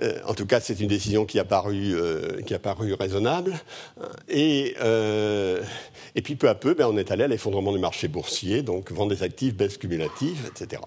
euh 0.00 0.18
en 0.26 0.34
tout 0.34 0.46
cas, 0.46 0.60
c'est 0.60 0.78
une 0.78 0.88
décision 0.88 1.24
qui 1.24 1.38
a 1.38 1.44
paru, 1.44 1.94
euh, 1.94 2.40
qui 2.42 2.54
a 2.54 2.58
paru 2.58 2.94
raisonnable. 2.94 3.54
Et, 4.28 4.76
euh, 4.80 5.60
et 6.14 6.22
puis 6.22 6.36
peu 6.36 6.48
à 6.48 6.54
peu, 6.54 6.74
ben, 6.74 6.86
on 6.86 6.96
est 6.96 7.10
allé 7.10 7.24
à 7.24 7.28
l'effondrement 7.28 7.72
du 7.72 7.78
marché 7.78 8.06
boursier, 8.06 8.62
donc 8.62 8.92
vendre 8.92 9.14
des 9.14 9.22
actifs, 9.22 9.54
baisse 9.54 9.76
cumulative, 9.76 10.50
etc. 10.50 10.82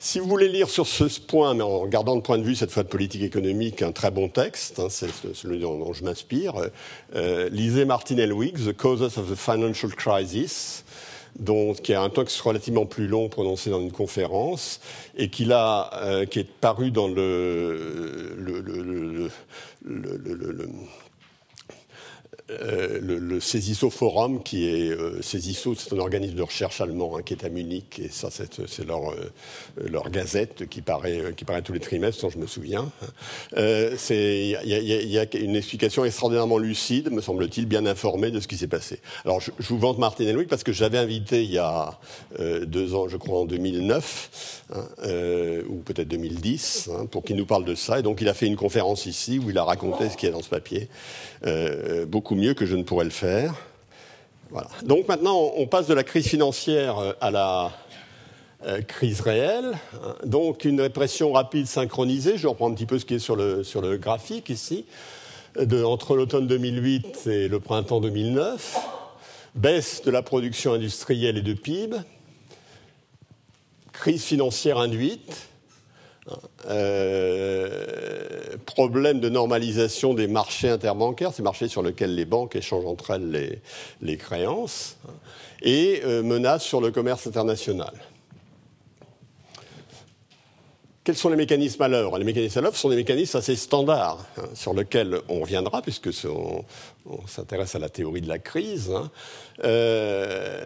Si 0.00 0.18
vous 0.18 0.28
voulez 0.28 0.48
lire 0.48 0.68
sur 0.68 0.86
ce 0.86 1.04
point, 1.20 1.54
mais 1.54 1.62
en 1.62 1.78
regardant 1.78 2.14
le 2.14 2.20
point 2.20 2.36
de 2.36 2.42
vue 2.42 2.56
cette 2.56 2.70
fois 2.70 2.82
de 2.82 2.88
politique 2.88 3.22
économique, 3.22 3.80
un 3.80 3.92
très 3.92 4.10
bon 4.10 4.28
texte, 4.28 4.78
hein, 4.78 4.88
c'est 4.90 5.08
celui 5.32 5.60
dont, 5.60 5.78
dont 5.78 5.92
je 5.92 6.04
m'inspire, 6.04 6.54
euh, 7.14 7.48
lisez 7.50 7.84
Martin 7.84 8.18
Elwig, 8.18 8.58
Causes 8.94 9.18
of 9.18 9.28
the 9.28 9.34
Financial 9.34 9.90
Crisis, 9.90 10.84
donc, 11.36 11.82
qui 11.82 11.94
a 11.94 12.02
un 12.02 12.10
texte 12.10 12.40
relativement 12.42 12.86
plus 12.86 13.08
long 13.08 13.28
prononcé 13.28 13.68
dans 13.68 13.80
une 13.80 13.90
conférence 13.90 14.78
et 15.16 15.30
qui, 15.30 15.52
a, 15.52 15.90
euh, 15.94 16.26
qui 16.26 16.38
est 16.38 16.48
paru 16.48 16.92
dans 16.92 17.08
le, 17.08 18.30
euh, 22.50 22.98
le, 23.00 23.18
le 23.18 23.40
Forum, 23.90 24.42
qui 24.42 24.68
est 24.68 24.90
euh, 24.90 25.20
c'est 25.22 25.92
un 25.92 25.98
organisme 25.98 26.34
de 26.34 26.42
recherche 26.42 26.80
allemand 26.80 27.16
hein, 27.16 27.22
qui 27.24 27.32
est 27.32 27.44
à 27.44 27.48
Munich, 27.48 27.98
et 27.98 28.08
ça 28.10 28.28
c'est 28.30 28.84
leur, 28.86 29.12
euh, 29.12 29.30
leur 29.76 30.10
gazette 30.10 30.68
qui 30.68 30.82
paraît, 30.82 31.20
euh, 31.20 31.32
qui 31.32 31.44
paraît 31.44 31.62
tous 31.62 31.72
les 31.72 31.80
trimestres, 31.80 32.22
dont 32.22 32.30
je 32.30 32.38
me 32.38 32.46
souviens. 32.46 32.90
Il 33.56 34.58
y, 34.64 35.18
a 35.18 35.36
une 35.36 35.56
explication 35.56 36.04
extraordinairement 36.04 36.58
lucide, 36.58 37.10
me 37.10 37.22
semble-t-il, 37.22 37.66
bien 37.66 37.86
informée 37.86 38.30
de 38.30 38.40
ce 38.40 38.48
qui 38.48 38.58
s'est 38.58 38.66
passé. 38.66 39.00
Alors 39.24 39.40
je, 39.40 39.50
vous 39.58 39.78
vante 39.78 39.98
Martin 39.98 40.30
Louis 40.32 40.46
parce 40.46 40.64
que 40.64 40.72
j'avais 40.72 40.98
invité 40.98 41.44
il 41.44 41.50
y 41.50 41.58
a 41.58 41.98
deux 42.38 42.94
ans, 42.94 43.08
je 43.08 43.16
crois 43.16 43.40
en 43.40 43.44
2009, 43.44 44.64
hein, 44.74 44.88
ou 45.68 45.76
peut-être 45.76 46.08
2010, 46.08 46.90
hein, 46.92 47.06
pour 47.06 47.24
qu'il 47.24 47.36
nous 47.36 47.46
parle 47.46 47.64
de 47.64 47.74
ça, 47.74 47.98
et 47.98 48.02
donc 48.02 48.20
il 48.20 48.28
a 48.28 48.34
fait 48.34 48.46
une 48.46 48.56
conférence 48.56 49.06
ici 49.06 49.38
où 49.38 49.50
il 49.50 49.58
a 49.58 49.64
raconté 49.64 50.10
ce 50.10 50.16
qu'il 50.16 50.28
y 50.28 50.32
a 50.32 50.34
dans 50.34 50.42
ce 50.42 50.50
papier. 50.50 50.88
beaucoup 52.08 52.33
mieux 52.34 52.54
que 52.54 52.66
je 52.66 52.76
ne 52.76 52.82
pourrais 52.82 53.04
le 53.04 53.10
faire. 53.10 53.54
Voilà. 54.50 54.68
Donc 54.84 55.08
maintenant, 55.08 55.52
on 55.56 55.66
passe 55.66 55.86
de 55.86 55.94
la 55.94 56.04
crise 56.04 56.28
financière 56.28 56.98
euh, 56.98 57.12
à 57.20 57.30
la 57.30 57.72
euh, 58.66 58.82
crise 58.82 59.20
réelle. 59.20 59.72
Donc 60.24 60.64
une 60.64 60.80
répression 60.80 61.32
rapide 61.32 61.66
synchronisée. 61.66 62.38
Je 62.38 62.46
reprends 62.46 62.70
un 62.70 62.74
petit 62.74 62.86
peu 62.86 62.98
ce 62.98 63.04
qui 63.04 63.14
est 63.14 63.18
sur 63.18 63.36
le, 63.36 63.64
sur 63.64 63.80
le 63.80 63.96
graphique 63.96 64.48
ici. 64.48 64.86
Entre 65.84 66.16
l'automne 66.16 66.48
2008 66.48 67.26
et 67.28 67.48
le 67.48 67.60
printemps 67.60 68.00
2009. 68.00 68.76
Baisse 69.54 70.02
de 70.02 70.10
la 70.10 70.22
production 70.22 70.72
industrielle 70.72 71.38
et 71.38 71.42
de 71.42 71.52
PIB. 71.52 71.96
Crise 73.92 74.24
financière 74.24 74.78
induite 74.78 75.48
euh, 76.66 78.56
problème 78.64 79.20
de 79.20 79.28
normalisation 79.28 80.14
des 80.14 80.26
marchés 80.26 80.70
interbancaires, 80.70 81.32
ces 81.32 81.42
marchés 81.42 81.68
sur 81.68 81.82
lesquels 81.82 82.14
les 82.14 82.24
banques 82.24 82.56
échangent 82.56 82.86
entre 82.86 83.10
elles 83.10 83.60
les, 84.00 84.16
créances, 84.16 84.96
et 85.62 86.00
euh, 86.04 86.22
menace 86.22 86.64
sur 86.64 86.80
le 86.80 86.90
commerce 86.90 87.26
international. 87.26 87.92
Quels 91.04 91.16
sont 91.16 91.28
les 91.28 91.36
mécanismes 91.36 91.82
à 91.82 91.88
l'œuvre? 91.88 92.18
Les 92.18 92.24
mécanismes 92.24 92.60
à 92.60 92.62
l'œuvre 92.62 92.76
sont 92.76 92.88
des 92.88 92.96
mécanismes 92.96 93.36
assez 93.36 93.56
standards, 93.56 94.24
hein, 94.38 94.44
sur 94.54 94.72
lesquels 94.72 95.20
on 95.28 95.40
reviendra, 95.40 95.82
puisque 95.82 96.08
on, 96.24 96.64
on 97.04 97.26
s'intéresse 97.26 97.74
à 97.74 97.78
la 97.78 97.90
théorie 97.90 98.22
de 98.22 98.28
la 98.28 98.38
crise, 98.38 98.90
hein, 98.90 99.10
euh, 99.64 100.64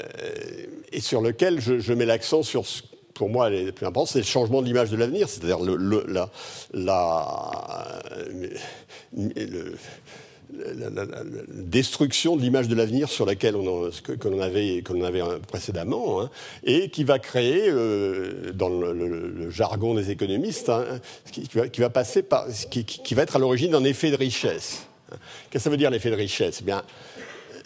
et 0.92 1.00
sur 1.00 1.20
lesquels 1.20 1.60
je, 1.60 1.80
je 1.80 1.92
mets 1.92 2.06
l'accent 2.06 2.44
sur 2.44 2.64
ce 2.64 2.82
pour 3.18 3.28
moi, 3.28 3.50
les 3.50 3.72
plus 3.72 3.84
importantes, 3.84 4.12
c'est 4.12 4.20
le 4.20 4.24
changement 4.24 4.62
de 4.62 4.66
l'image 4.66 4.90
de 4.90 4.96
l'avenir, 4.96 5.28
c'est-à-dire 5.28 5.58
la, 5.58 6.30
destruction 11.48 12.36
de 12.36 12.42
l'image 12.42 12.68
de 12.68 12.76
l'avenir 12.76 13.08
sur 13.08 13.26
laquelle 13.26 13.56
on, 13.56 13.90
que, 14.02 14.12
que 14.12 14.28
l'on 14.28 14.40
avait, 14.40 14.82
avait 15.04 15.22
précédemment, 15.48 16.22
hein, 16.22 16.30
et 16.62 16.90
qui 16.90 17.02
va 17.02 17.18
créer, 17.18 17.68
euh, 17.68 18.52
dans 18.54 18.68
le, 18.68 19.50
jargon 19.50 19.94
des 19.94 20.12
économistes, 20.12 20.68
hein, 20.68 20.84
qui, 21.32 21.80
va, 21.80 21.90
passer 21.90 22.22
par, 22.22 22.46
qui, 22.70 23.14
va 23.14 23.22
être 23.22 23.34
à 23.34 23.40
l'origine 23.40 23.72
d'un 23.72 23.84
effet 23.84 24.12
de 24.12 24.16
richesse. 24.16 24.86
Qu'est-ce 25.10 25.50
que 25.50 25.58
ça 25.58 25.70
veut 25.70 25.76
dire 25.76 25.90
l'effet 25.90 26.10
de 26.10 26.14
richesse? 26.14 26.58
Eh 26.60 26.64
bien, 26.64 26.84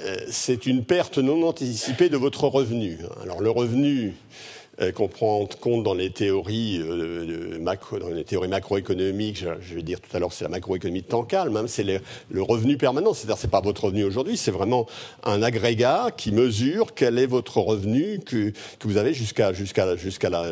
euh, 0.01 0.17
c'est 0.31 0.65
une 0.65 0.83
perte 0.83 1.19
non 1.19 1.47
anticipée 1.47 2.09
de 2.09 2.17
votre 2.17 2.45
revenu. 2.45 2.99
Alors 3.23 3.43
le 3.43 3.51
revenu, 3.51 4.15
qu'on 4.95 5.09
prend 5.09 5.41
en 5.41 5.47
compte 5.47 5.83
dans 5.83 5.95
les 5.95 6.11
théories, 6.11 6.81
euh, 6.83 7.59
macroéconomiques. 7.61 9.45
Je, 9.61 9.75
vais 9.75 9.83
dire 9.83 10.01
tout 10.01 10.17
à 10.17 10.19
l'heure, 10.19 10.33
c'est 10.33 10.45
la 10.45 10.51
macroéconomie 10.51 11.03
de 11.03 11.07
temps 11.07 11.25
calme. 11.25 11.57
Hein, 11.57 11.65
c'est 11.67 11.85
le 11.85 12.43
revenu 12.43 12.77
permanent. 12.77 13.13
C'est-à-dire, 13.13 13.39
c'est 13.39 13.51
pas 13.51 13.61
votre 13.61 13.85
revenu 13.85 14.05
aujourd'hui, 14.05 14.37
c'est 14.37 14.51
vraiment 14.51 14.87
un 15.25 15.43
agrégat 15.43 16.09
qui 16.17 16.33
mesure 16.33 16.95
quel 16.95 17.19
est 17.19 17.27
votre 17.27 17.59
revenu 17.59 18.21
que, 18.25 18.53
vous 18.85 18.97
avez 18.97 19.15
jusqu'à 19.15 19.53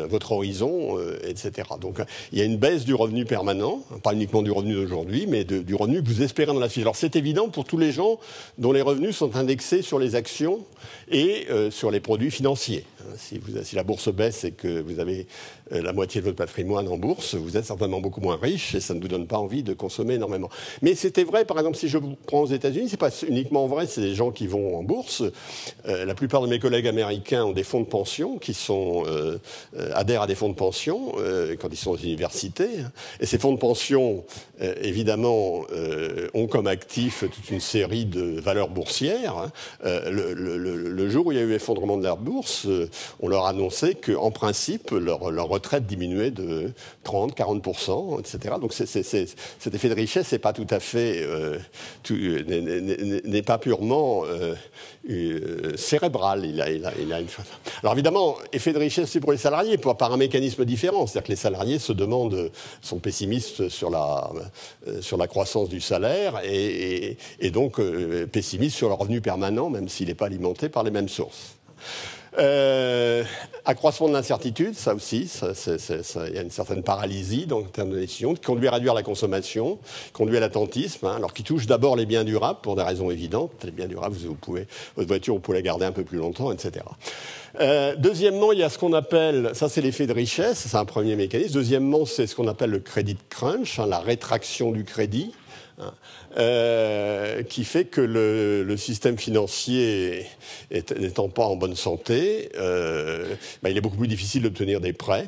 votre 0.07 0.31
horizon, 0.31 0.97
euh, 0.97 1.17
etc. 1.27 1.69
Donc, 1.79 1.99
il 2.31 2.39
y 2.39 2.41
a 2.41 2.45
une 2.45 2.57
baisse 2.57 2.85
du 2.85 2.93
revenu 2.93 3.25
permanent, 3.25 3.83
pas 4.03 4.13
uniquement 4.13 4.41
du 4.41 4.51
revenu 4.51 4.75
d'aujourd'hui, 4.75 5.25
mais 5.27 5.43
du 5.43 5.75
revenu 5.75 6.01
que 6.03 6.07
vous 6.07 6.21
espérez 6.21 6.53
dans 6.53 6.59
la 6.59 6.69
suite. 6.69 6.83
Alors, 6.83 6.95
c'est 6.95 7.15
évident 7.15 7.49
pour 7.49 7.65
tous 7.65 7.77
les 7.77 7.91
gens 7.91 8.19
dont 8.57 8.71
les 8.71 8.81
revenus 8.81 9.15
sont 9.15 9.35
indexés 9.35 9.81
sur 9.81 9.99
les 9.99 10.15
actions 10.15 10.59
et 11.09 11.47
euh, 11.49 11.71
sur 11.71 11.91
les 11.91 11.99
produits 11.99 12.31
financiers. 12.31 12.85
Si, 13.17 13.37
vous, 13.37 13.63
si 13.63 13.75
la 13.75 13.83
bourse 13.83 14.13
baisse 14.13 14.43
et 14.43 14.51
que 14.51 14.81
vous 14.81 14.99
avez 14.99 15.21
euh, 15.21 15.60
la 15.71 15.93
moitié 15.93 16.21
de 16.21 16.25
votre 16.25 16.37
patrimoine 16.37 16.87
en 16.87 16.97
bourse, 16.97 17.35
vous 17.35 17.57
êtes 17.57 17.65
certainement 17.65 18.01
beaucoup 18.01 18.21
moins 18.21 18.37
riche 18.41 18.75
et 18.75 18.79
ça 18.79 18.93
ne 18.93 18.99
vous 18.99 19.07
donne 19.07 19.27
pas 19.27 19.37
envie 19.37 19.63
de 19.63 19.73
consommer 19.73 20.15
énormément. 20.15 20.49
Mais 20.81 20.95
c'était 20.95 21.23
vrai, 21.23 21.45
par 21.45 21.57
exemple, 21.57 21.77
si 21.77 21.87
je 21.87 21.97
prends 22.27 22.41
aux 22.41 22.47
États-Unis, 22.47 22.89
c'est 22.89 22.97
pas 22.97 23.09
uniquement 23.27 23.67
vrai, 23.67 23.87
c'est 23.87 24.01
des 24.01 24.15
gens 24.15 24.31
qui 24.31 24.47
vont 24.47 24.77
en 24.77 24.83
bourse. 24.83 25.23
Euh, 25.87 26.05
la 26.05 26.13
plupart 26.13 26.41
de 26.41 26.47
mes 26.47 26.59
collègues 26.59 26.87
américains 26.87 27.45
ont 27.45 27.53
des 27.53 27.63
fonds 27.63 27.79
de 27.79 27.85
pension 27.85 28.37
qui 28.37 28.53
sont 28.53 29.03
euh, 29.07 29.37
adhèrent 29.93 30.23
à 30.23 30.27
des 30.27 30.35
fonds 30.35 30.49
de 30.49 30.55
pension 30.55 31.13
quand 31.59 31.69
ils 31.71 31.77
sont 31.77 31.91
aux 31.91 31.97
universités. 31.97 32.69
Et 33.19 33.25
ces 33.25 33.37
fonds 33.37 33.53
de 33.53 33.59
pension, 33.59 34.23
évidemment, 34.59 35.61
ont 36.33 36.47
comme 36.47 36.67
actif 36.67 37.23
toute 37.31 37.49
une 37.49 37.59
série 37.59 38.05
de 38.05 38.39
valeurs 38.39 38.69
boursières. 38.69 39.49
Le, 39.83 40.33
le, 40.33 41.09
jour 41.09 41.27
où 41.27 41.31
il 41.31 41.37
y 41.37 41.41
a 41.41 41.43
eu 41.43 41.53
effondrement 41.53 41.97
de 41.97 42.03
la 42.03 42.15
bourse, 42.15 42.67
on 43.19 43.27
leur 43.27 43.45
a 43.45 43.49
annoncé 43.49 43.95
qu'en 43.95 44.31
principe, 44.31 44.91
leur 44.91 45.47
retraite 45.61 45.85
diminuait 45.85 46.31
de 46.31 46.73
30, 47.03 47.37
40%, 47.37 48.19
etc. 48.19 48.55
Donc 48.59 48.73
cet 48.73 48.95
effet 49.73 49.89
de 49.89 49.93
richesse 49.93 50.31
n'est 50.31 50.39
pas 50.39 50.53
tout 50.53 50.67
à 50.69 50.79
fait, 50.79 51.21
euh, 51.21 51.59
n'est 53.23 53.43
pas 53.43 53.59
purement 53.59 54.23
euh, 54.25 54.55
euh, 55.09 55.77
cérébral. 55.77 56.45
Il 56.45 56.61
a. 56.61 56.65
Alors 57.83 57.93
évidemment, 57.93 58.37
effet 58.51 58.73
de 58.73 58.79
richesse 58.79 59.11
c'est 59.11 59.19
pour 59.19 59.31
les 59.31 59.37
salariés, 59.37 59.77
par 59.77 60.11
un 60.11 60.17
mécanisme 60.17 60.65
différent. 60.65 61.05
C'est-à-dire 61.05 61.27
que 61.27 61.31
les 61.31 61.37
salariés 61.37 61.79
se 61.79 61.93
demandent, 61.93 62.51
sont 62.81 62.99
pessimistes 62.99 63.69
sur 63.69 63.91
la, 63.91 64.31
sur 65.01 65.17
la 65.17 65.27
croissance 65.27 65.69
du 65.69 65.79
salaire 65.79 66.41
et, 66.43 67.17
et 67.39 67.51
donc 67.51 67.79
pessimistes 68.31 68.77
sur 68.77 68.87
le 68.87 68.95
revenu 68.95 69.21
permanent, 69.21 69.69
même 69.69 69.87
s'il 69.89 70.07
n'est 70.07 70.15
pas 70.15 70.25
alimenté 70.25 70.69
par 70.69 70.83
les 70.83 70.91
mêmes 70.91 71.09
sources. 71.09 71.55
Euh, 72.37 73.23
accroissement 73.65 74.07
de 74.07 74.13
l'incertitude, 74.13 74.73
ça 74.73 74.95
aussi, 74.95 75.29
il 75.41 76.33
y 76.33 76.37
a 76.37 76.41
une 76.41 76.49
certaine 76.49 76.81
paralysie 76.81 77.45
dans 77.45 77.59
le 77.59 77.85
de 77.85 77.99
décision, 77.99 78.33
qui 78.33 78.41
conduit 78.41 78.67
à 78.67 78.71
réduire 78.71 78.93
la 78.93 79.03
consommation, 79.03 79.79
conduit 80.13 80.37
à 80.37 80.39
l'attentisme, 80.39 81.07
hein, 81.07 81.15
alors 81.17 81.33
qui 81.33 81.43
touche 81.43 81.65
d'abord 81.65 81.95
les 81.95 82.05
biens 82.05 82.23
durables 82.23 82.59
pour 82.61 82.75
des 82.75 82.83
raisons 82.83 83.11
évidentes. 83.11 83.51
Les 83.65 83.71
biens 83.71 83.87
durables, 83.87 84.15
vous, 84.15 84.35
pouvez, 84.35 84.67
votre 84.95 85.07
voiture, 85.09 85.33
vous 85.33 85.41
pouvez 85.41 85.57
la 85.57 85.61
garder 85.61 85.85
un 85.85 85.91
peu 85.91 86.03
plus 86.03 86.19
longtemps, 86.19 86.51
etc. 86.51 86.85
Euh, 87.59 87.95
deuxièmement, 87.97 88.53
il 88.53 88.59
y 88.59 88.63
a 88.63 88.69
ce 88.69 88.77
qu'on 88.77 88.93
appelle, 88.93 89.51
ça 89.53 89.67
c'est 89.67 89.81
l'effet 89.81 90.07
de 90.07 90.13
richesse, 90.13 90.65
c'est 90.67 90.77
un 90.77 90.85
premier 90.85 91.17
mécanisme. 91.17 91.53
Deuxièmement, 91.53 92.05
c'est 92.05 92.27
ce 92.27 92.35
qu'on 92.35 92.47
appelle 92.47 92.69
le 92.69 92.79
crédit 92.79 93.17
crunch, 93.29 93.77
hein, 93.79 93.87
la 93.87 93.99
rétraction 93.99 94.71
du 94.71 94.85
crédit. 94.85 95.33
Hein, 95.79 95.93
euh, 96.37 97.43
qui 97.43 97.63
fait 97.63 97.85
que 97.85 98.01
le, 98.01 98.77
système 98.77 99.17
financier 99.17 100.25
n'étant 100.71 101.29
pas 101.29 101.43
en 101.43 101.55
bonne 101.55 101.75
santé, 101.75 102.49
euh, 102.57 103.35
bah, 103.61 103.69
il 103.69 103.77
est 103.77 103.81
beaucoup 103.81 103.97
plus 103.97 104.07
difficile 104.07 104.43
d'obtenir 104.43 104.79
des 104.79 104.93
prêts, 104.93 105.27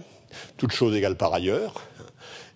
toutes 0.58 0.72
choses 0.72 0.96
égales 0.96 1.18
par 1.18 1.34
ailleurs. 1.34 1.84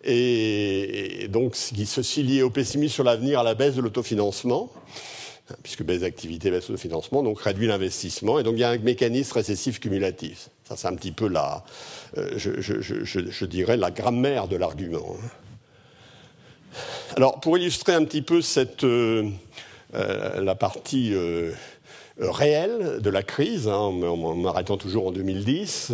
Et, 0.03 1.27
donc, 1.29 1.55
ceci 1.55 2.23
lié 2.23 2.41
au 2.41 2.49
pessimisme 2.49 2.93
sur 2.93 3.03
l'avenir, 3.03 3.39
à 3.39 3.43
la 3.43 3.53
baisse 3.53 3.75
de 3.75 3.81
l'autofinancement, 3.81 4.71
puisque 5.63 5.83
baisse 5.83 6.01
d'activité, 6.01 6.49
baisse 6.49 6.71
de 6.71 6.77
financement, 6.77 7.23
donc 7.23 7.41
réduit 7.41 7.67
l'investissement. 7.67 8.39
Et 8.39 8.43
donc 8.43 8.55
il 8.55 8.61
y 8.61 8.63
a 8.63 8.69
un 8.69 8.77
mécanisme 8.77 9.33
récessif 9.33 9.79
cumulatif. 9.79 10.49
Ça, 10.63 10.75
c'est 10.75 10.87
un 10.87 10.95
petit 10.95 11.11
peu 11.11 11.27
la, 11.27 11.63
euh, 12.17 12.31
je, 12.37 12.59
je, 12.59 13.45
dirais, 13.45 13.77
la 13.77 13.91
grammaire 13.91 14.47
de 14.47 14.57
l'argument. 14.57 15.15
Alors, 17.15 17.39
pour 17.39 17.57
illustrer 17.57 17.93
un 17.93 18.05
petit 18.05 18.21
peu 18.21 18.41
euh, 18.83 19.23
euh, 19.95 20.41
la 20.41 20.53
partie 20.55 21.13
euh, 21.13 21.51
réelle 22.19 22.99
de 23.01 23.09
la 23.09 23.23
crise, 23.23 23.67
hein, 23.67 23.73
en 23.73 24.35
m'arrêtant 24.35 24.77
toujours 24.77 25.07
en 25.07 25.11
2010, 25.11 25.93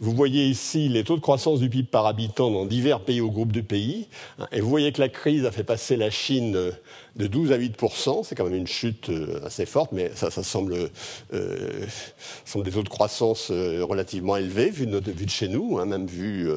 vous 0.00 0.12
voyez 0.12 0.46
ici 0.46 0.88
les 0.88 1.04
taux 1.04 1.16
de 1.16 1.20
croissance 1.20 1.60
du 1.60 1.68
PIB 1.68 1.88
par 1.90 2.06
habitant 2.06 2.50
dans 2.50 2.64
divers 2.64 3.00
pays 3.00 3.20
ou 3.20 3.30
groupes 3.30 3.52
de 3.52 3.60
pays, 3.60 4.08
hein, 4.38 4.46
et 4.52 4.60
vous 4.60 4.70
voyez 4.70 4.92
que 4.92 5.00
la 5.00 5.10
crise 5.10 5.44
a 5.44 5.50
fait 5.50 5.64
passer 5.64 5.96
la 5.96 6.10
Chine 6.10 6.72
de 7.16 7.26
12 7.26 7.52
à 7.52 7.58
8% 7.58 8.24
c'est 8.24 8.34
quand 8.34 8.44
même 8.44 8.54
une 8.54 8.66
chute 8.66 9.10
assez 9.44 9.66
forte, 9.66 9.92
mais 9.92 10.10
ça, 10.14 10.30
semble, 10.30 10.90
des 11.30 12.70
taux 12.70 12.82
de 12.82 12.88
croissance 12.88 13.50
relativement 13.50 14.36
élevés 14.36 14.70
vu 14.70 14.86
de, 14.86 15.02
chez 15.28 15.48
nous, 15.48 15.78
hein, 15.78 15.84
même 15.86 16.06
vu 16.06 16.48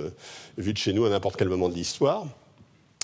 de 0.57 0.77
chez 0.77 0.93
nous 0.93 1.05
à 1.05 1.09
n'importe 1.09 1.35
quel 1.35 1.49
moment 1.49 1.67
de 1.67 1.75
l'histoire. 1.75 2.25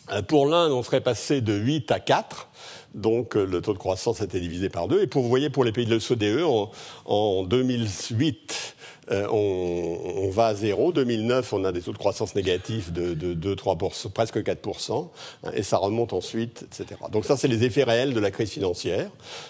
Euh, 0.10 0.22
pour 0.22 0.46
l'Inde, 0.48 0.72
on 0.72 0.84
serait 0.84 1.02
passé 1.02 1.42
de 1.42 1.54
8 1.54 1.92
à 1.92 2.00
4, 2.00 2.50
donc 2.96 3.36
euh, 3.36 3.46
le 3.46 3.62
taux 3.62 3.74
de 3.74 3.78
croissance 3.78 4.22
a 4.22 4.26
été 4.26 4.40
divisé 4.40 4.70
par 4.70 4.88
deux. 4.88 5.02
Et 5.02 5.08
pour, 5.08 5.22
vous 5.22 5.30
voyez, 5.30 5.50
pour 5.50 5.64
les 5.64 5.72
pays 5.72 5.86
de 5.86 5.92
l'OCDE, 5.92 6.44
en, 6.44 6.72
en 7.06 7.44
2008, 7.44 8.76
euh, 9.12 9.28
on, 9.30 10.30
va 10.30 10.48
à 10.48 10.54
zéro. 10.54 10.92
2009, 10.92 11.54
on 11.54 11.66
a 11.66 11.72
des 11.72 11.82
taux 11.82 11.92
de 11.92 11.98
croissance 11.98 12.36
négatifs 12.36 12.92
de, 12.92 13.14
2, 13.14 13.56
3% 13.56 14.12
presque 14.12 14.38
4%, 14.38 15.10
hein, 15.44 15.52
et 15.54 15.64
ça 15.64 15.78
remonte 15.78 16.14
ensuite, 16.14 16.64
etc. 16.64 17.00
Donc 17.12 17.26
ça, 17.26 17.36
c'est 17.36 17.48
les 17.48 17.64
effets 17.64 17.84
réels 17.84 18.14
de 18.14 18.20
la 18.20 18.32
crise 18.32 18.52
financière 18.52 19.10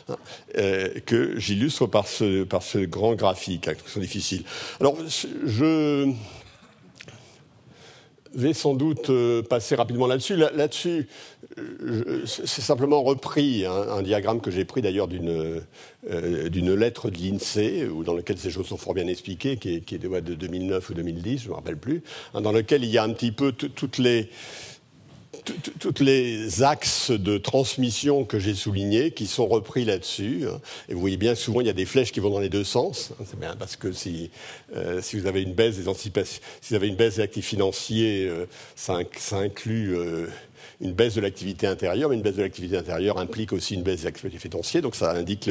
hein, 0.09 0.15
que 1.05 1.37
j'illustre 1.37 1.85
par 1.85 2.07
ce, 2.07 2.85
grand 2.85 3.13
graphique, 3.13 3.67
hein, 3.67 3.73
qui 3.73 3.91
sont 3.91 3.99
difficiles. 3.99 4.43
Alors, 4.79 4.95
je 5.45 6.11
vais 8.33 8.53
sans 8.53 8.73
doute 8.73 9.09
euh, 9.09 9.41
passer 9.41 9.75
rapidement 9.75 10.07
là-dessus. 10.07 10.35
Là-dessus, 10.35 11.07
c'est 12.25 12.61
simplement 12.61 13.03
repris 13.03 13.65
un, 13.65 14.01
diagramme 14.01 14.41
que 14.41 14.51
j'ai 14.51 14.65
pris 14.65 14.81
d'ailleurs 14.81 15.07
d'une 15.07 15.29
euh, 16.09 16.75
lettre 16.75 17.09
de 17.09 17.17
l'INSEE, 17.17 17.87
dans 18.05 18.13
lequel 18.13 18.37
ces 18.37 18.49
choses 18.49 18.67
sont 18.67 18.77
fort 18.77 18.93
bien 18.93 19.07
expliquées, 19.07 19.57
qui 19.57 19.75
est, 19.75 19.97
de, 19.97 20.19
de 20.19 20.35
2009 20.35 20.89
ou 20.89 20.93
2010, 20.93 21.39
je 21.39 21.45
ne 21.45 21.49
me 21.49 21.55
rappelle 21.55 21.77
plus, 21.77 22.03
hein, 22.33 22.41
dans 22.41 22.51
lequel 22.51 22.83
il 22.83 22.89
y 22.89 22.97
a 22.97 23.03
un 23.03 23.11
petit 23.11 23.31
peu 23.31 23.51
toutes 23.51 23.97
les 23.97 24.29
tous 25.79 26.03
les 26.03 26.63
axes 26.63 27.11
de 27.11 27.37
transmission 27.37 28.23
que 28.25 28.39
j'ai 28.39 28.53
soulignés 28.53 29.11
qui 29.11 29.27
sont 29.27 29.47
repris 29.47 29.85
là-dessus. 29.85 30.45
Hein. 30.47 30.59
Et 30.89 30.93
vous 30.93 30.99
voyez 30.99 31.17
bien, 31.17 31.35
souvent, 31.35 31.61
il 31.61 31.67
y 31.67 31.69
a 31.69 31.73
des 31.73 31.85
flèches 31.85 32.11
qui 32.11 32.19
vont 32.19 32.29
dans 32.29 32.39
les 32.39 32.49
deux 32.49 32.63
sens. 32.63 33.11
Hein. 33.11 33.23
C'est 33.25 33.39
bien 33.39 33.55
parce 33.57 33.75
que 33.75 33.91
si, 33.91 34.29
euh, 34.75 35.01
si 35.01 35.19
vous 35.19 35.27
avez 35.27 35.41
une 35.41 35.53
baisse 35.53 35.77
des 35.77 35.87
anticipations, 35.87 36.41
si 36.61 36.69
vous 36.69 36.75
avez 36.75 36.87
une 36.87 36.95
baisse 36.95 37.15
des 37.15 37.21
actifs 37.21 37.45
financiers, 37.45 38.27
euh, 38.27 38.45
ça, 38.75 38.99
inclut 39.33 39.95
euh, 39.95 40.27
une 40.79 40.93
baisse 40.93 41.15
de 41.15 41.21
l'activité 41.21 41.67
intérieure, 41.67 42.09
mais 42.09 42.15
une 42.15 42.21
baisse 42.21 42.35
de 42.35 42.43
l'activité 42.43 42.77
intérieure 42.77 43.17
implique 43.17 43.53
aussi 43.53 43.75
une 43.75 43.83
baisse 43.83 44.01
des 44.01 44.07
actifs 44.07 44.37
financiers, 44.37 44.81
donc 44.81 44.95
ça 44.95 45.11
indique 45.11 45.49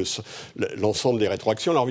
l'ensemble 0.76 1.18
des 1.18 1.28
rétroactions. 1.28 1.72
Alors, 1.72 1.88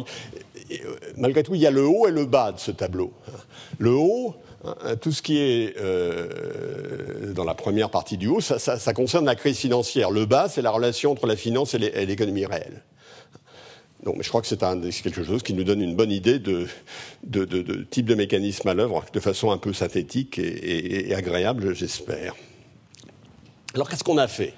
malgré 1.18 1.44
tout, 1.44 1.56
il 1.56 1.62
y 1.62 1.68
a 1.68 1.72
le 1.72 1.86
haut 1.86 2.08
et 2.08 2.12
le 2.12 2.26
bas 2.26 2.52
de 2.52 2.60
ce 2.60 2.72
tableau. 2.72 3.12
Hein. 3.28 3.38
Le 3.78 3.92
haut, 3.92 4.36
tout 5.02 5.12
ce 5.12 5.22
qui 5.22 5.38
est 5.38 5.76
euh, 5.80 7.34
dans 7.34 7.46
la 7.46 7.54
première 7.54 7.90
partie 7.90 8.18
du 8.18 8.28
haut, 8.28 8.42
ça, 8.42 8.94
concerne 8.94 9.26
la 9.26 9.36
crise 9.36 9.58
financière. 9.58 10.12
Le 10.12 10.26
bas, 10.26 10.50
c'est 10.50 10.62
la 10.62 10.72
relation 10.72 11.12
entre 11.12 11.28
la 11.28 11.36
finance 11.36 11.74
et 11.74 12.06
l'économie 12.06 12.46
réelle. 12.46 12.84
Donc, 14.04 14.22
je 14.22 14.30
crois 14.30 14.42
que 14.42 14.48
c'est 14.48 14.58
quelque 14.58 15.24
chose 15.24 15.44
qui 15.44 15.54
nous 15.54 15.66
donne 15.66 15.82
une 15.82 15.96
bonne 15.96 16.12
idée 16.12 16.40
de, 16.40 16.68
type 17.90 18.06
de 18.06 18.16
mécanisme 18.16 18.68
à 18.68 18.74
l'œuvre, 18.74 19.04
de 19.14 19.20
façon 19.20 19.52
un 19.52 19.58
peu 19.58 19.74
synthétique 19.74 20.40
et 20.40 21.14
agréable, 21.14 21.74
j'espère. 21.74 22.36
Alors, 23.74 23.90
qu'est-ce 23.90 24.04
qu'on 24.04 24.18
a 24.18 24.28
fait? 24.28 24.54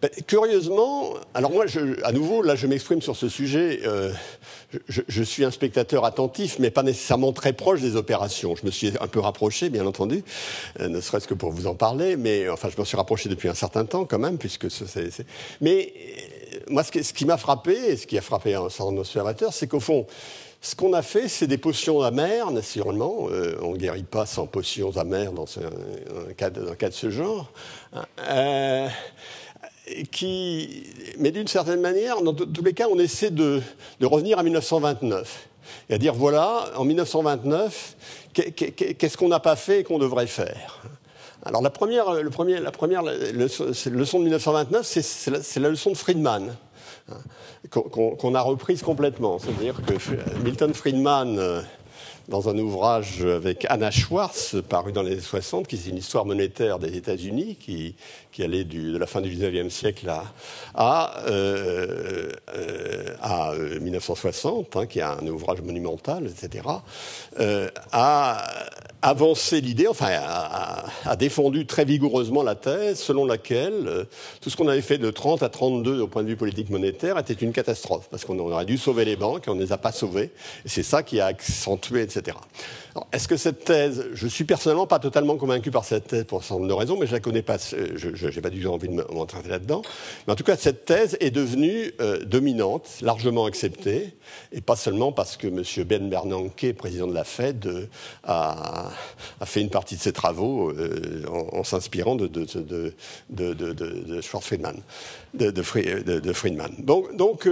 Ben, 0.00 0.10
curieusement, 0.26 1.14
alors 1.34 1.50
moi, 1.50 1.66
je, 1.66 2.02
à 2.04 2.12
nouveau, 2.12 2.42
là, 2.42 2.54
je 2.54 2.66
m'exprime 2.66 3.02
sur 3.02 3.16
ce 3.16 3.28
sujet. 3.28 3.80
Euh, 3.84 4.12
je, 4.88 5.22
suis 5.22 5.44
un 5.44 5.50
spectateur 5.50 6.04
attentif, 6.04 6.58
mais 6.58 6.70
pas 6.70 6.82
nécessairement 6.82 7.32
très 7.32 7.52
proche 7.52 7.80
des 7.80 7.96
opérations. 7.96 8.54
Je 8.54 8.64
me 8.66 8.70
suis 8.70 8.92
un 9.00 9.08
peu 9.08 9.18
rapproché, 9.18 9.70
bien 9.70 9.86
entendu, 9.86 10.22
euh, 10.80 10.88
ne 10.88 11.00
serait-ce 11.00 11.26
que 11.26 11.34
pour 11.34 11.50
vous 11.50 11.66
en 11.66 11.74
parler, 11.74 12.16
mais 12.16 12.48
enfin, 12.48 12.68
je 12.74 12.80
me 12.80 12.84
suis 12.84 12.96
rapproché 12.96 13.28
depuis 13.28 13.48
un 13.48 13.54
certain 13.54 13.84
temps 13.84 14.04
quand 14.04 14.18
même, 14.18 14.38
puisque 14.38 14.70
c'est. 14.70 15.10
Mais 15.60 15.92
euh, 16.54 16.58
moi, 16.70 16.84
ce 16.84 16.90
qui, 16.90 17.24
m'a 17.24 17.36
frappé, 17.36 17.72
et 17.72 17.96
ce 17.96 18.06
qui 18.06 18.16
a 18.18 18.22
frappé 18.22 18.54
un 18.54 18.68
certain 18.68 18.84
nombre 18.84 18.98
d'observateurs, 18.98 19.52
c'est 19.52 19.66
qu'au 19.66 19.80
fond, 19.80 20.06
ce 20.60 20.74
qu'on 20.74 20.92
a 20.92 21.02
fait, 21.02 21.28
c'est 21.28 21.46
des 21.46 21.58
potions 21.58 22.02
amères, 22.02 22.50
naturellement. 22.50 23.28
Euh, 23.30 23.56
on 23.62 23.72
ne 23.72 23.76
guérit 23.76 24.02
pas 24.02 24.26
sans 24.26 24.46
potions 24.46 24.96
amères 24.96 25.32
dans 25.32 25.46
un, 25.58 26.32
cas, 26.32 26.50
de, 26.50 26.68
un 26.68 26.74
cas 26.74 26.88
de 26.88 26.94
ce 26.94 27.10
genre. 27.10 27.52
Euh, 28.18 28.88
mais 31.18 31.30
d'une 31.30 31.48
certaine 31.48 31.80
manière, 31.80 32.22
dans 32.22 32.34
tous 32.34 32.64
les 32.64 32.72
cas, 32.72 32.86
on 32.90 32.98
essaie 32.98 33.30
de, 33.30 33.60
revenir 34.02 34.38
à 34.38 34.42
1929 34.42 35.48
et 35.90 35.94
à 35.94 35.98
dire 35.98 36.14
voilà, 36.14 36.64
en 36.76 36.84
1929, 36.84 37.96
qu'est-ce 38.32 39.16
qu'on 39.16 39.28
n'a 39.28 39.40
pas 39.40 39.56
fait 39.56 39.80
et 39.80 39.84
qu'on 39.84 39.98
devrait 39.98 40.26
faire? 40.26 40.82
Alors 41.44 41.62
la 41.62 41.70
première, 41.70 42.14
le 42.14 42.30
premier, 42.30 42.58
la 42.58 42.72
première 42.72 43.02
leçon, 43.02 43.64
de 43.64 44.24
1929, 44.24 44.84
c'est 44.84 45.30
la, 45.30 45.38
la, 45.56 45.68
leçon 45.70 45.90
de 45.90 45.96
Friedman 45.96 46.54
qu'on 47.70 48.34
a 48.34 48.40
reprise 48.40 48.82
complètement. 48.82 49.38
C'est-à-dire 49.38 49.80
que 49.84 49.94
Milton 50.42 50.74
Friedman 50.74 51.62
dans 52.28 52.48
un 52.50 52.58
ouvrage 52.58 53.24
avec 53.24 53.66
Anna 53.70 53.90
Schwartz, 53.90 54.56
paru 54.68 54.92
dans 54.92 55.02
les 55.02 55.12
années 55.12 55.20
60, 55.20 55.66
qui 55.66 55.76
est 55.76 55.86
une 55.86 55.96
histoire 55.96 56.26
monétaire 56.26 56.78
des 56.78 56.96
États-Unis, 56.96 57.56
qui, 57.56 57.96
qui 58.38 58.44
allait 58.44 58.62
de 58.62 58.96
la 58.96 59.08
fin 59.08 59.20
du 59.20 59.34
19e 59.34 59.68
siècle 59.68 60.08
à, 60.08 60.22
à, 60.76 61.24
euh, 61.26 62.30
à 63.20 63.52
1960, 63.80 64.76
hein, 64.76 64.86
qui 64.86 65.00
est 65.00 65.02
un 65.02 65.26
ouvrage 65.26 65.60
monumental, 65.60 66.24
etc., 66.28 66.62
a 67.90 68.46
avancé 69.02 69.60
l'idée, 69.60 69.88
enfin, 69.88 70.10
a, 70.10 70.84
a, 71.04 71.16
défendu 71.16 71.66
très 71.66 71.84
vigoureusement 71.84 72.44
la 72.44 72.54
thèse 72.54 73.00
selon 73.00 73.26
laquelle 73.26 74.06
tout 74.40 74.50
ce 74.50 74.56
qu'on 74.56 74.68
avait 74.68 74.82
fait 74.82 74.98
de 74.98 75.10
30 75.10 75.42
à 75.42 75.48
32 75.48 76.00
au 76.00 76.06
point 76.06 76.22
de 76.22 76.28
vue 76.28 76.36
politique 76.36 76.70
monétaire 76.70 77.18
était 77.18 77.34
une 77.34 77.52
catastrophe, 77.52 78.08
parce 78.08 78.24
qu'on 78.24 78.38
aurait 78.38 78.66
dû 78.66 78.78
sauver 78.78 79.04
les 79.04 79.16
banques 79.16 79.48
et 79.48 79.50
on 79.50 79.56
ne 79.56 79.62
les 79.62 79.72
a 79.72 79.78
pas 79.78 79.92
sauvées. 79.92 80.30
Et 80.64 80.68
c'est 80.68 80.84
ça 80.84 81.02
qui 81.02 81.18
a 81.18 81.26
accentué, 81.26 82.02
etc. 82.02 82.36
Est-ce 83.12 83.28
que 83.28 83.36
cette 83.36 83.64
thèse, 83.64 84.06
je 84.12 84.26
suis 84.26 84.44
personnellement 84.44 84.86
pas 84.86 84.98
totalement 84.98 85.36
convaincu 85.36 85.70
par 85.70 85.84
cette 85.84 86.08
thèse 86.08 86.24
pour 86.24 86.38
un 86.38 86.42
certain 86.42 86.56
nombre 86.56 86.68
de 86.68 86.74
raisons, 86.74 86.96
mais 86.98 87.06
je 87.06 87.12
la 87.12 87.20
connais 87.20 87.42
pas, 87.42 87.56
je 87.58 88.26
n'ai 88.26 88.40
pas 88.40 88.50
du 88.50 88.62
tout 88.62 88.68
envie 88.68 88.88
de 88.88 88.94
m'entraîner 89.12 89.48
là-dedans. 89.48 89.82
Mais 90.26 90.32
en 90.32 90.36
tout 90.36 90.44
cas, 90.44 90.56
cette 90.56 90.84
thèse 90.84 91.16
est 91.20 91.30
devenue 91.30 91.92
euh, 92.00 92.24
dominante, 92.24 92.98
largement 93.00 93.44
acceptée, 93.46 94.14
et 94.52 94.60
pas 94.60 94.76
seulement 94.76 95.12
parce 95.12 95.36
que 95.36 95.46
M. 95.48 95.62
Ben 95.84 96.08
Bernanke, 96.08 96.72
président 96.76 97.06
de 97.06 97.14
la 97.14 97.24
Fed, 97.24 97.66
euh, 97.66 97.86
a, 98.24 98.90
fait 99.44 99.60
une 99.60 99.70
partie 99.70 99.96
de 99.96 100.00
ses 100.00 100.12
travaux 100.12 100.70
euh, 100.70 101.24
en, 101.28 101.64
s'inspirant 101.64 102.16
de, 102.16 102.26
de, 102.26 102.44
de, 103.30 104.22
Friedman. 106.32 106.72
Donc, 106.78 107.16
donc 107.16 107.46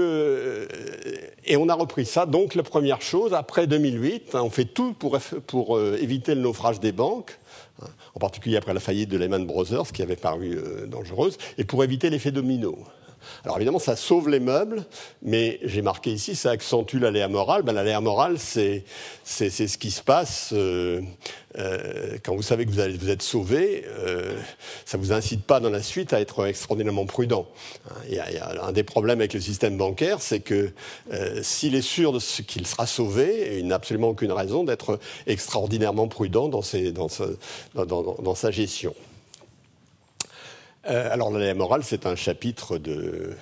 et 1.47 1.57
on 1.57 1.69
a 1.69 1.75
repris 1.75 2.07
ça. 2.07 2.27
Donc, 2.27 2.55
la 2.55 2.63
première 2.63 3.01
chose, 3.03 3.35
après 3.35 3.67
2008, 3.67 4.35
hein, 4.35 4.43
on 4.43 4.51
fait 4.51 4.65
tout 4.65 4.93
pour 4.93 5.17
pour 5.47 5.77
euh, 5.77 5.99
éviter 6.01 6.35
le 6.35 6.41
naufrage 6.41 6.81
des 6.81 6.93
banques, 6.93 7.39
hein, 7.83 7.87
en 8.15 8.19
particulier 8.19 8.57
après 8.57 8.75
la 8.75 8.81
faillite 8.81 9.09
de 9.09 9.17
Lehman 9.17 9.47
Brothers, 9.47 9.93
qui 9.93 10.03
avait 10.03 10.17
paru 10.17 10.57
euh, 10.57 10.87
dangereuse, 10.87 11.39
et 11.59 11.65
pour 11.65 11.85
éviter 11.85 12.11
l'effet 12.11 12.31
domino. 12.31 12.79
Alors 13.45 13.57
évidemment, 13.57 13.79
ça 13.79 13.97
sauve 13.97 14.29
les 14.29 14.41
meubles, 14.41 14.85
mais 15.23 15.59
j'ai 15.63 15.83
marqué 15.83 16.11
ici, 16.13 16.35
ça 16.35 16.51
accentue 16.51 16.99
l'aléa 16.99 17.29
morale. 17.29 17.63
Ben, 17.63 17.73
l'aléa 17.73 18.01
morale, 18.01 18.39
c'est, 18.39 18.85
ce 19.25 19.79
qui 19.79 19.91
se 19.91 20.03
passe 20.03 20.51
euh, 20.53 21.01
euh, 21.59 22.19
quand 22.25 22.35
vous 22.35 22.43
savez 22.43 22.67
que 22.67 22.71
vous, 22.71 22.81
allez, 22.81 23.11
êtes 23.11 23.23
sauvé. 23.23 23.85
Euh, 23.87 24.37
ça 24.85 24.99
ne 24.99 25.03
vous 25.03 25.13
incite 25.13 25.45
pas 25.45 25.61
dans 25.61 25.71
la 25.71 25.83
suite 25.83 26.13
à 26.13 26.21
être 26.21 26.47
extraordinairement 26.47 27.07
prudent. 27.07 27.47
Il 28.09 28.15
y, 28.15 28.19
a, 28.19 28.65
un 28.65 28.73
des 28.73 28.85
problèmes 28.85 29.21
avec 29.21 29.35
le 29.35 29.41
système 29.41 29.77
bancaire, 29.77 30.21
c'est 30.21 30.41
que 30.41 30.73
s'il 31.43 31.75
est 31.75 31.83
sûr 31.83 32.13
de 32.13 32.19
ce 32.19 32.43
qu'il 32.43 32.67
sera 32.67 32.87
sauvé, 32.87 33.59
il 33.59 33.67
n'a 33.67 33.77
absolument 33.77 34.09
aucune 34.09 34.33
raison 34.33 34.65
d'être 34.65 34.99
extraordinairement 35.27 36.09
prudent 36.09 36.49
dans, 36.49 36.63
ses, 36.63 36.93
dans, 36.93 37.09
dans 37.75 38.35
sa 38.35 38.51
gestion. 38.51 38.95
Euh, 40.89 41.13
alors 41.13 41.31
la 41.31 41.55
morale, 41.55 41.83
c'est 41.85 42.07
un 42.07 42.17
chapitre 42.17 42.79
de 42.79 43.35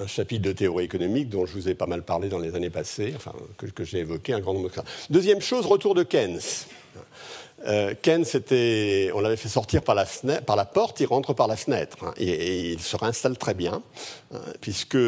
un, 0.00 0.06
chapitre 0.08 0.42
de 0.42 0.52
théorie 0.52 0.84
économique 0.84 1.28
dont 1.28 1.46
je 1.46 1.52
vous 1.52 1.68
ai 1.68 1.74
pas 1.74 1.86
mal 1.86 2.02
parlé 2.02 2.28
dans 2.28 2.40
les 2.40 2.56
années 2.56 2.70
passées, 2.70 3.12
enfin 3.14 3.32
que, 3.56 3.84
j'ai 3.84 3.98
évoqué 3.98 4.32
un 4.32 4.40
grand 4.40 4.54
nombre 4.54 4.68
de 4.68 4.72
fois. 4.72 4.84
Deuxième 5.10 5.40
chose, 5.40 5.66
retour 5.66 5.94
de 5.94 6.02
Keynes. 6.02 6.40
Euh, 7.66 7.94
Keynes, 8.02 8.24
on 9.14 9.20
l'avait 9.20 9.36
fait 9.36 9.48
sortir 9.48 9.82
par 9.82 9.94
la, 9.94 10.06
par 10.44 10.56
la, 10.56 10.64
porte, 10.64 10.98
il 11.00 11.06
rentre 11.06 11.32
par 11.34 11.46
la 11.46 11.56
fenêtre 11.56 11.98
hein, 12.02 12.12
et, 12.16 12.72
il 12.72 12.80
se 12.80 12.96
réinstalle 12.96 13.38
très 13.38 13.54
bien, 13.54 13.82
hein, 14.32 14.40
puisque 14.60 14.98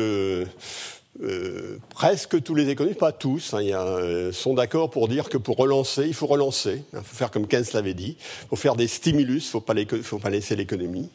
euh, 1.22 1.78
presque 1.90 2.42
tous 2.42 2.54
les 2.54 2.68
économistes, 2.68 3.00
pas 3.00 3.12
tous, 3.12 3.54
hein, 3.54 3.60
euh, 3.62 4.32
sont 4.32 4.54
d'accord 4.54 4.90
pour 4.90 5.08
dire 5.08 5.28
que 5.28 5.38
pour 5.38 5.56
relancer, 5.56 6.06
il 6.06 6.14
faut 6.14 6.26
relancer. 6.26 6.82
Il 6.92 6.98
faut 6.98 7.16
faire 7.16 7.30
comme 7.30 7.46
Keynes 7.46 7.64
l'avait 7.74 7.94
dit. 7.94 8.16
Il 8.42 8.48
faut 8.48 8.56
faire 8.56 8.76
des 8.76 8.86
stimulus, 8.86 9.44
il 9.44 9.56
ne 9.86 10.02
faut, 10.02 10.18
pas 10.18 10.30
laisser 10.30 10.56
l'économie. 10.56 11.10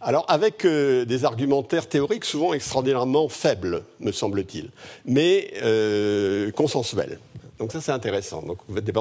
Alors, 0.00 0.24
avec 0.28 0.64
euh, 0.64 1.04
des 1.04 1.24
argumentaires 1.24 1.88
théoriques 1.88 2.24
souvent 2.24 2.52
extraordinairement 2.52 3.28
faibles, 3.28 3.84
me 4.00 4.12
semble-t-il, 4.12 4.70
mais 5.04 5.52
consensuels. 6.54 7.18
Donc 7.58 7.72
ça, 7.72 7.80
c'est 7.80 7.92
intéressant. 7.92 8.42
Donc 8.42 8.58
vous 8.68 8.78
êtes 8.78 8.84
des 8.84 8.92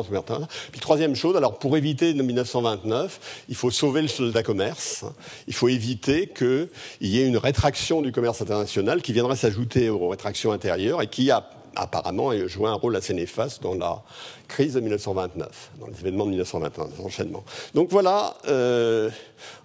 Puis 0.72 0.82
troisième 0.82 1.16
chose, 1.16 1.36
alors 1.36 1.60
pour 1.60 1.78
éviter 1.78 2.14
1929, 2.14 3.44
il 3.50 3.56
faut 3.56 3.70
sauver 3.70 4.02
le 4.02 4.08
soldat 4.08 4.44
commerce. 4.44 5.06
Il 5.48 5.54
faut 5.54 5.70
éviter 5.70 6.28
qu'il 6.28 6.68
y 7.02 7.22
ait 7.22 7.28
une 7.28 7.38
rétraction 7.38 8.02
du 8.02 8.12
commerce 8.12 8.42
international 8.42 9.02
qui 9.02 9.14
viendrait 9.14 9.36
s'ajouter 9.36 9.90
aux 9.90 10.10
rétractions 10.10 10.52
intérieures 10.52 11.02
et 11.02 11.08
qui 11.08 11.30
a 11.30 11.50
apparemment 11.76 12.32
joué 12.48 12.68
un 12.68 12.74
rôle 12.74 12.96
assez 12.96 13.14
néfaste 13.14 13.62
dans 13.62 13.76
la 13.76 14.02
crise 14.48 14.74
de 14.74 14.80
1929, 14.80 15.72
dans 15.80 15.88
les 15.88 16.00
événements 16.00 16.26
de 16.26 16.32
1929, 16.32 16.98
l'enchaînement. 17.00 17.44
Donc 17.76 17.90
voilà, 17.92 18.36
euh, 18.48 19.10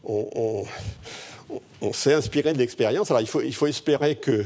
on, 0.05 0.64
s'est 1.93 2.14
inspiré 2.14 2.53
de 2.53 2.59
l'expérience. 2.59 3.11
Alors 3.11 3.20
il 3.22 3.26
faut, 3.26 3.40
il 3.40 3.55
faut 3.55 3.66
espérer 3.66 4.16
que 4.16 4.45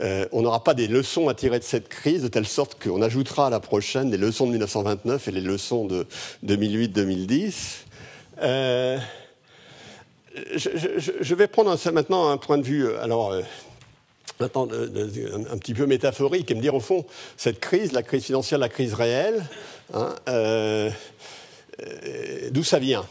euh, 0.00 0.26
on 0.32 0.42
n'aura 0.42 0.64
pas 0.64 0.74
des 0.74 0.88
leçons 0.88 1.28
à 1.28 1.34
tirer 1.34 1.58
de 1.58 1.64
cette 1.64 1.88
crise, 1.88 2.22
de 2.22 2.28
telle 2.28 2.46
sorte 2.46 2.82
qu'on 2.82 3.00
ajoutera 3.00 3.46
à 3.46 3.50
la 3.50 3.60
prochaine 3.60 4.10
les 4.10 4.16
leçons 4.16 4.46
de 4.46 4.50
1929 4.52 5.28
et 5.28 5.30
les 5.30 5.40
leçons 5.40 5.86
de 5.86 6.06
2008-2010. 6.44 7.54
Euh, 8.42 8.98
je, 10.56 11.34
vais 11.34 11.46
prendre 11.46 11.76
maintenant 11.92 12.28
un 12.28 12.36
point 12.38 12.58
de 12.58 12.64
vue, 12.64 12.86
euh, 12.86 13.02
alors, 13.02 13.32
un, 14.40 14.48
petit 15.58 15.74
peu 15.74 15.86
métaphorique, 15.86 16.50
et 16.50 16.54
me 16.54 16.60
dire, 16.60 16.74
au 16.74 16.80
fond, 16.80 17.04
cette 17.36 17.60
crise, 17.60 17.92
la 17.92 18.02
crise 18.02 18.24
financière, 18.24 18.58
la 18.58 18.68
crise 18.68 18.94
réelle, 18.94 19.44
hein, 19.92 20.12
d'où 22.50 22.64
ça 22.64 22.80
vient? 22.80 23.06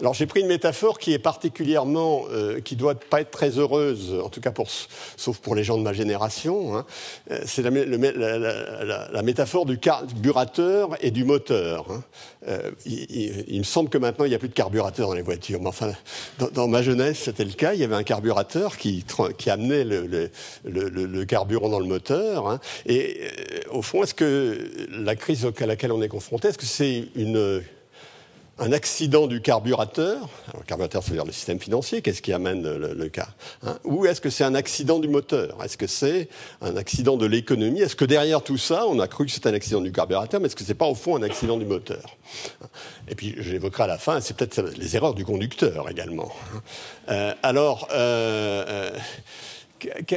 Alors 0.00 0.14
j'ai 0.14 0.26
pris 0.26 0.40
une 0.40 0.46
métaphore 0.46 0.98
qui 0.98 1.12
est 1.12 1.18
particulièrement, 1.18 2.24
euh, 2.30 2.60
qui 2.60 2.76
doit 2.76 2.94
pas 2.94 3.20
être 3.20 3.30
très 3.30 3.58
heureuse, 3.58 4.14
en 4.22 4.28
tout 4.28 4.40
cas 4.40 4.52
pour, 4.52 4.68
sauf 5.16 5.38
pour 5.38 5.54
les 5.56 5.64
gens 5.64 5.76
de 5.76 5.82
ma 5.82 5.92
génération. 5.92 6.76
Hein. 6.76 6.86
Euh, 7.30 7.40
c'est 7.46 7.62
la, 7.62 9.22
métaphore 9.22 9.66
du 9.66 9.78
carburateur 9.78 10.90
et 11.00 11.10
du 11.10 11.24
moteur. 11.24 11.86
Hein. 11.90 12.02
Euh, 12.46 12.70
il, 12.86 13.58
me 13.58 13.64
semble 13.64 13.90
que 13.90 13.98
maintenant 13.98 14.24
il 14.24 14.28
n'y 14.28 14.34
a 14.34 14.38
plus 14.38 14.48
de 14.48 14.54
carburateur 14.54 15.08
dans 15.08 15.14
les 15.14 15.22
voitures, 15.22 15.60
mais 15.60 15.68
enfin 15.68 15.92
dans, 16.52 16.68
ma 16.68 16.82
jeunesse 16.82 17.18
c'était 17.24 17.44
le 17.44 17.52
cas. 17.52 17.74
Il 17.74 17.80
y 17.80 17.84
avait 17.84 17.96
un 17.96 18.04
carburateur 18.04 18.76
qui, 18.76 19.04
qui 19.36 19.50
amenait 19.50 19.84
le, 19.84 20.30
le, 20.64 21.24
carburant 21.24 21.68
dans 21.68 21.80
le 21.80 21.86
moteur. 21.86 22.48
Hein. 22.48 22.60
Et 22.86 23.20
au 23.72 23.82
fond, 23.82 24.04
est-ce 24.04 24.14
que 24.14 24.70
la 24.90 25.16
crise 25.16 25.46
à 25.60 25.66
laquelle 25.66 25.92
on 25.92 26.02
est 26.02 26.08
confronté, 26.08 26.48
est-ce 26.48 26.58
que 26.58 26.66
c'est 26.66 27.08
une 27.16 27.62
un 28.58 28.72
accident 28.72 29.26
du 29.26 29.40
carburateur, 29.40 30.28
le 30.56 30.64
carburateur, 30.64 31.02
c'est-à-dire 31.02 31.24
le 31.24 31.32
système 31.32 31.60
financier, 31.60 32.02
qu'est-ce 32.02 32.22
qui 32.22 32.32
amène 32.32 32.62
le, 32.62 33.08
cas 33.08 33.28
hein 33.62 33.78
Ou 33.84 34.06
est-ce 34.06 34.20
que 34.20 34.30
c'est 34.30 34.44
un 34.44 34.54
accident 34.54 34.98
du 34.98 35.08
moteur? 35.08 35.62
Est-ce 35.64 35.76
que 35.76 35.86
c'est 35.86 36.28
un 36.60 36.76
accident 36.76 37.16
de 37.16 37.26
l'économie? 37.26 37.80
Est-ce 37.80 37.96
que 37.96 38.04
derrière 38.04 38.42
tout 38.42 38.58
ça, 38.58 38.86
on 38.86 38.98
a 38.98 39.08
cru 39.08 39.26
que 39.26 39.32
c'était 39.32 39.48
un 39.48 39.54
accident 39.54 39.80
du 39.80 39.92
carburateur, 39.92 40.40
mais 40.40 40.46
est-ce 40.46 40.56
que 40.56 40.64
c'est 40.64 40.74
pas 40.74 40.86
au 40.86 40.94
fond 40.94 41.16
un 41.16 41.22
accident 41.22 41.56
du 41.56 41.64
moteur? 41.64 42.16
Et 43.08 43.14
puis, 43.14 43.34
j'évoquerai 43.38 43.84
à 43.84 43.86
la 43.86 43.98
fin, 43.98 44.20
c'est 44.20 44.36
peut-être 44.36 44.60
les 44.76 44.96
erreurs 44.96 45.14
du 45.14 45.24
conducteur 45.24 45.88
également. 45.88 46.32
Euh, 47.08 47.34
alors, 47.42 47.88
euh, 47.92 48.64
euh 48.68 48.90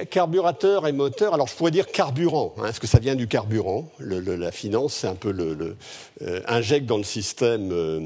Carburateur 0.10 0.88
et 0.88 0.92
moteur, 0.92 1.34
alors 1.34 1.48
je 1.48 1.56
pourrais 1.56 1.72
dire 1.72 1.88
carburant. 1.88 2.54
Hein, 2.58 2.68
Est-ce 2.68 2.80
que 2.80 2.88
ça 2.88 3.00
vient 3.00 3.16
du 3.16 3.28
carburant 3.28 3.88
La 4.00 4.52
finance, 4.52 4.94
c'est 4.94 5.08
un 5.08 5.16
peu 5.16 5.32
le, 5.32 5.78
euh, 6.22 6.42
injecte 6.48 6.86
dans 6.86 6.98
le 6.98 7.04
système, 7.04 7.72
euh, 7.72 8.00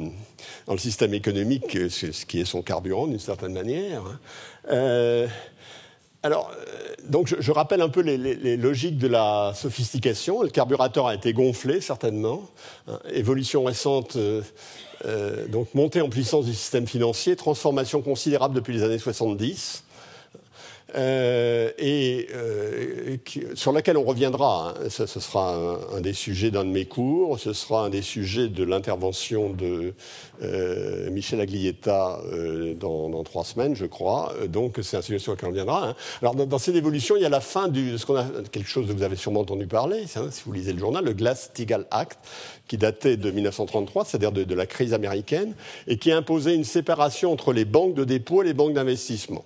dans 0.67 0.73
le 0.73 0.79
système 0.79 1.13
économique 1.13 1.75
euh, 1.75 1.89
ce 1.89 2.25
qui 2.25 2.41
est 2.41 2.45
son 2.45 2.61
carburant 2.61 3.07
d'une 3.07 3.19
certaine 3.19 3.53
manière. 3.53 4.01
Hein. 4.69 5.27
alors, 6.23 6.51
donc 7.07 7.33
je, 7.39 7.51
rappelle 7.51 7.81
un 7.81 7.89
peu 7.89 8.01
les, 8.01 8.57
logiques 8.57 8.97
de 8.97 9.07
la 9.07 9.53
sophistication. 9.55 10.41
Le 10.41 10.49
carburateur 10.49 11.07
a 11.07 11.15
été 11.15 11.33
gonflé 11.33 11.79
certainement. 11.79 12.49
Hein. 12.87 12.99
évolution 13.13 13.63
récente. 13.63 14.17
donc 15.49 15.73
montée 15.73 16.01
en 16.01 16.09
puissance 16.09 16.45
du 16.45 16.53
système 16.53 16.87
financier, 16.87 17.35
transformation 17.35 18.01
considérable 18.01 18.55
depuis 18.55 18.73
les 18.73 18.83
années 18.83 18.99
70. 18.99 19.84
Euh, 20.95 21.71
et 21.77 22.27
euh, 22.33 23.17
sur 23.53 23.71
laquelle 23.73 23.97
on 23.97 24.03
reviendra. 24.03 24.75
Hein. 24.79 24.89
Ce, 24.89 25.05
sera 25.05 25.55
un, 25.93 26.01
des 26.01 26.13
sujets 26.13 26.51
d'un 26.51 26.63
de 26.63 26.69
mes 26.69 26.85
cours, 26.85 27.39
ce 27.39 27.53
sera 27.53 27.85
un 27.85 27.89
des 27.89 28.01
sujets 28.01 28.47
de 28.47 28.63
l'intervention 28.63 29.49
de 29.49 29.93
euh, 30.41 31.09
Michel 31.11 31.41
Aglietta 31.41 32.21
dans, 32.79 33.23
trois 33.23 33.43
semaines, 33.43 33.75
je 33.75 33.85
crois. 33.85 34.33
Donc 34.47 34.79
c'est 34.81 34.97
un 34.97 35.01
sujet 35.01 35.19
sur 35.19 35.33
lequel 35.33 35.47
on 35.47 35.51
reviendra. 35.51 35.89
Hein. 35.89 35.95
Alors 36.21 36.35
dans, 36.35 36.57
cette 36.57 36.75
évolution, 36.75 37.15
il 37.17 37.23
y 37.23 37.25
a 37.25 37.29
la 37.29 37.41
fin 37.41 37.67
de 37.67 37.97
ce 37.97 38.05
qu'on 38.05 38.15
a 38.15 38.25
quelque 38.51 38.69
chose 38.69 38.87
que 38.87 38.93
vous 38.93 39.03
avez 39.03 39.15
sûrement 39.15 39.41
entendu 39.41 39.67
parler, 39.67 40.05
si 40.07 40.43
vous 40.45 40.53
lisez 40.53 40.73
le 40.73 40.79
journal, 40.79 41.03
le 41.03 41.13
Glass-Steagall 41.13 41.87
Act, 41.91 42.19
qui 42.67 42.77
datait 42.77 43.17
de 43.17 43.31
1933, 43.31 44.05
c'est-à-dire 44.05 44.31
de 44.31 44.55
la 44.55 44.65
crise 44.65 44.93
américaine, 44.93 45.55
et 45.87 45.97
qui 45.97 46.11
imposait 46.11 46.55
une 46.55 46.63
séparation 46.63 47.31
entre 47.31 47.51
les 47.51 47.65
banques 47.65 47.95
de 47.95 48.03
dépôt 48.03 48.43
et 48.43 48.45
les 48.45 48.53
banques 48.53 48.73
d'investissement. 48.73 49.43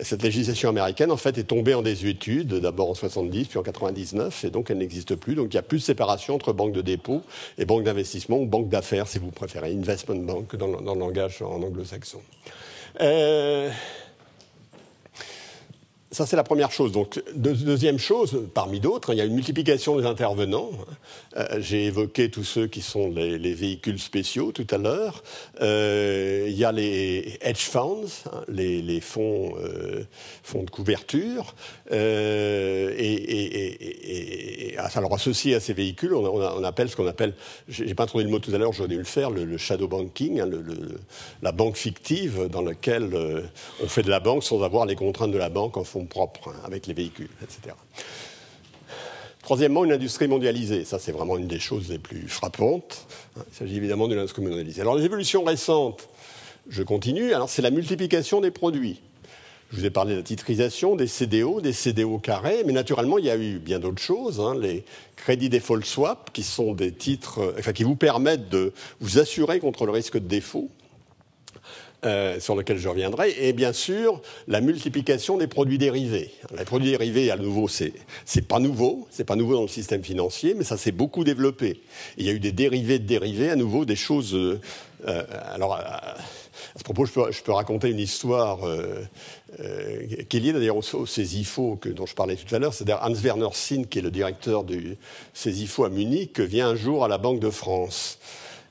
Cette 0.00 0.22
législation 0.22 0.68
américaine, 0.68 1.10
en 1.10 1.16
fait, 1.16 1.38
est 1.38 1.44
tombée 1.44 1.74
en 1.74 1.82
désuétude, 1.82 2.54
d'abord 2.54 2.90
en 2.90 2.94
70, 2.94 3.48
puis 3.48 3.58
en 3.58 3.62
99, 3.62 4.44
et 4.44 4.50
donc 4.50 4.70
elle 4.70 4.78
n'existe 4.78 5.16
plus. 5.16 5.34
Donc 5.34 5.46
il 5.46 5.56
n'y 5.56 5.60
a 5.60 5.62
plus 5.62 5.78
de 5.78 5.82
séparation 5.82 6.34
entre 6.34 6.52
banque 6.52 6.72
de 6.72 6.82
dépôt 6.82 7.22
et 7.56 7.64
banque 7.64 7.84
d'investissement, 7.84 8.38
ou 8.38 8.46
banque 8.46 8.68
d'affaires, 8.68 9.08
si 9.08 9.18
vous 9.18 9.30
préférez, 9.30 9.72
investment 9.72 10.16
bank 10.16 10.54
dans 10.56 10.66
le, 10.66 10.84
dans 10.84 10.94
le 10.94 11.00
langage 11.00 11.42
en 11.42 11.62
anglo-saxon. 11.62 12.20
Euh, 13.00 13.70
ça, 16.10 16.24
c'est 16.24 16.36
la 16.36 16.44
première 16.44 16.72
chose. 16.72 16.90
Donc, 16.90 17.22
deuxième 17.34 17.98
chose, 17.98 18.46
parmi 18.54 18.80
d'autres, 18.80 19.12
il 19.12 19.18
y 19.18 19.20
a 19.20 19.26
une 19.26 19.34
multiplication 19.34 19.98
des 19.98 20.06
intervenants. 20.06 20.70
Euh, 21.36 21.60
j'ai 21.60 21.84
évoqué 21.84 22.30
tous 22.30 22.44
ceux 22.44 22.66
qui 22.66 22.80
sont 22.80 23.10
les, 23.10 23.36
véhicules 23.52 23.98
spéciaux 23.98 24.50
tout 24.52 24.66
à 24.70 24.78
l'heure. 24.78 25.22
Euh, 25.60 26.46
il 26.48 26.56
y 26.56 26.64
a 26.64 26.72
les 26.72 27.36
hedge 27.42 27.58
funds, 27.58 28.06
hein, 28.32 28.42
les, 28.48 29.00
fonds, 29.00 29.52
euh, 29.58 30.04
fonds 30.42 30.62
de 30.62 30.70
couverture. 30.70 31.54
et, 31.90 33.04
alors, 34.94 35.14
associé 35.14 35.54
à 35.54 35.60
ces 35.60 35.74
véhicules, 35.74 36.14
on, 36.14 36.64
appelle 36.64 36.88
ce 36.88 36.96
qu'on 36.96 37.06
appelle, 37.06 37.34
j'ai 37.68 37.94
pas 37.94 38.06
trouvé 38.06 38.24
le 38.24 38.30
mot 38.30 38.38
tout 38.38 38.54
à 38.54 38.58
l'heure, 38.58 38.72
j'aurais 38.72 38.88
dû 38.88 38.96
le 38.96 39.04
faire, 39.04 39.28
le, 39.30 39.58
shadow 39.58 39.88
banking, 39.88 40.40
hein, 40.40 40.48
la 41.42 41.52
banque 41.52 41.76
fictive 41.76 42.48
dans 42.50 42.62
laquelle 42.62 43.10
on 43.82 43.88
fait 43.88 44.02
de 44.02 44.10
la 44.10 44.20
banque 44.20 44.42
sans 44.42 44.62
avoir 44.62 44.86
les 44.86 44.94
contraintes 44.94 45.32
de 45.32 45.38
la 45.38 45.50
banque 45.50 45.76
en 45.76 45.84
propres, 46.04 46.48
hein, 46.48 46.60
avec 46.64 46.86
les 46.86 46.94
véhicules, 46.94 47.30
etc. 47.42 47.74
Troisièmement, 49.42 49.84
une 49.84 49.92
industrie 49.92 50.28
mondialisée. 50.28 50.84
Ça, 50.84 50.98
c'est 50.98 51.12
vraiment 51.12 51.38
une 51.38 51.46
des 51.46 51.58
choses 51.58 51.88
les 51.88 51.98
plus 51.98 52.28
frappantes. 52.28 53.06
Hein. 53.36 53.44
Il 53.50 53.56
s'agit 53.56 53.76
évidemment 53.76 54.06
d'une 54.06 54.18
industrie 54.18 54.42
mondialisée. 54.42 54.82
Alors, 54.82 54.96
les 54.96 55.04
évolutions 55.04 55.42
récentes, 55.42 56.08
je 56.68 56.82
continue. 56.82 57.32
Alors, 57.32 57.48
c'est 57.48 57.62
la 57.62 57.70
multiplication 57.70 58.40
des 58.40 58.50
produits. 58.50 59.00
Je 59.70 59.76
vous 59.76 59.86
ai 59.86 59.90
parlé 59.90 60.12
de 60.12 60.18
la 60.18 60.22
titrisation, 60.22 60.96
des 60.96 61.06
CDO, 61.06 61.60
des 61.60 61.72
CDO 61.72 62.18
carrés, 62.18 62.62
mais 62.66 62.72
naturellement, 62.72 63.18
il 63.18 63.26
y 63.26 63.30
a 63.30 63.36
eu 63.36 63.58
bien 63.58 63.78
d'autres 63.78 64.02
choses. 64.02 64.40
Hein. 64.40 64.54
Les 64.58 64.84
crédits 65.16 65.48
default 65.48 65.84
swap, 65.84 66.30
qui 66.32 66.42
sont 66.42 66.74
des 66.74 66.92
titres, 66.92 67.54
enfin, 67.58 67.72
qui 67.72 67.84
vous 67.84 67.96
permettent 67.96 68.48
de 68.48 68.72
vous 69.00 69.18
assurer 69.18 69.60
contre 69.60 69.86
le 69.86 69.92
risque 69.92 70.14
de 70.14 70.26
défaut. 70.26 70.70
Euh, 72.04 72.38
sur 72.38 72.54
lequel 72.54 72.78
je 72.78 72.88
reviendrai, 72.88 73.34
et 73.40 73.52
bien 73.52 73.72
sûr 73.72 74.22
la 74.46 74.60
multiplication 74.60 75.36
des 75.36 75.48
produits 75.48 75.78
dérivés. 75.78 76.30
Les 76.56 76.64
produits 76.64 76.92
dérivés, 76.92 77.32
à 77.32 77.36
nouveau, 77.36 77.66
c'est 77.66 77.92
pas 78.46 78.60
nouveau, 78.60 79.08
c'est 79.10 79.24
pas 79.24 79.34
nouveau 79.34 79.54
dans 79.54 79.62
le 79.62 79.68
système 79.68 80.04
financier, 80.04 80.54
mais 80.54 80.62
ça 80.62 80.76
s'est 80.76 80.92
beaucoup 80.92 81.24
développé. 81.24 81.80
il 82.16 82.24
y 82.24 82.28
a 82.28 82.32
eu 82.32 82.38
des 82.38 82.52
dérivés 82.52 83.00
de 83.00 83.04
dérivés, 83.04 83.50
à 83.50 83.56
nouveau 83.56 83.84
des 83.84 83.96
choses. 83.96 84.36
Euh, 84.36 84.60
euh, 85.08 85.24
alors. 85.52 85.74
À, 85.74 86.14
ce 86.76 86.84
propos, 86.84 87.06
je 87.06 87.42
peux, 87.42 87.52
raconter 87.52 87.88
une 87.88 87.98
histoire 87.98 88.60
qui 90.28 90.36
est 90.36 90.40
liée 90.40 90.52
d'ailleurs 90.52 90.76
au, 90.76 90.96
au 90.96 91.06
CESIFO 91.06 91.80
dont 91.86 92.06
je 92.06 92.14
parlais 92.14 92.36
tout 92.36 92.52
à 92.54 92.58
l'heure. 92.58 92.74
C'est-à-dire 92.74 93.00
Hans 93.02 93.14
Werner 93.14 93.48
Sinn, 93.52 93.86
qui 93.86 93.98
est 93.98 94.02
le 94.02 94.10
directeur 94.10 94.64
du 94.64 94.96
CESIFO 95.34 95.84
à 95.84 95.88
Munich, 95.88 96.38
vient 96.38 96.68
un 96.68 96.76
jour 96.76 97.04
à 97.04 97.08
la 97.08 97.18
Banque 97.18 97.40
de 97.40 97.50
France. 97.50 98.18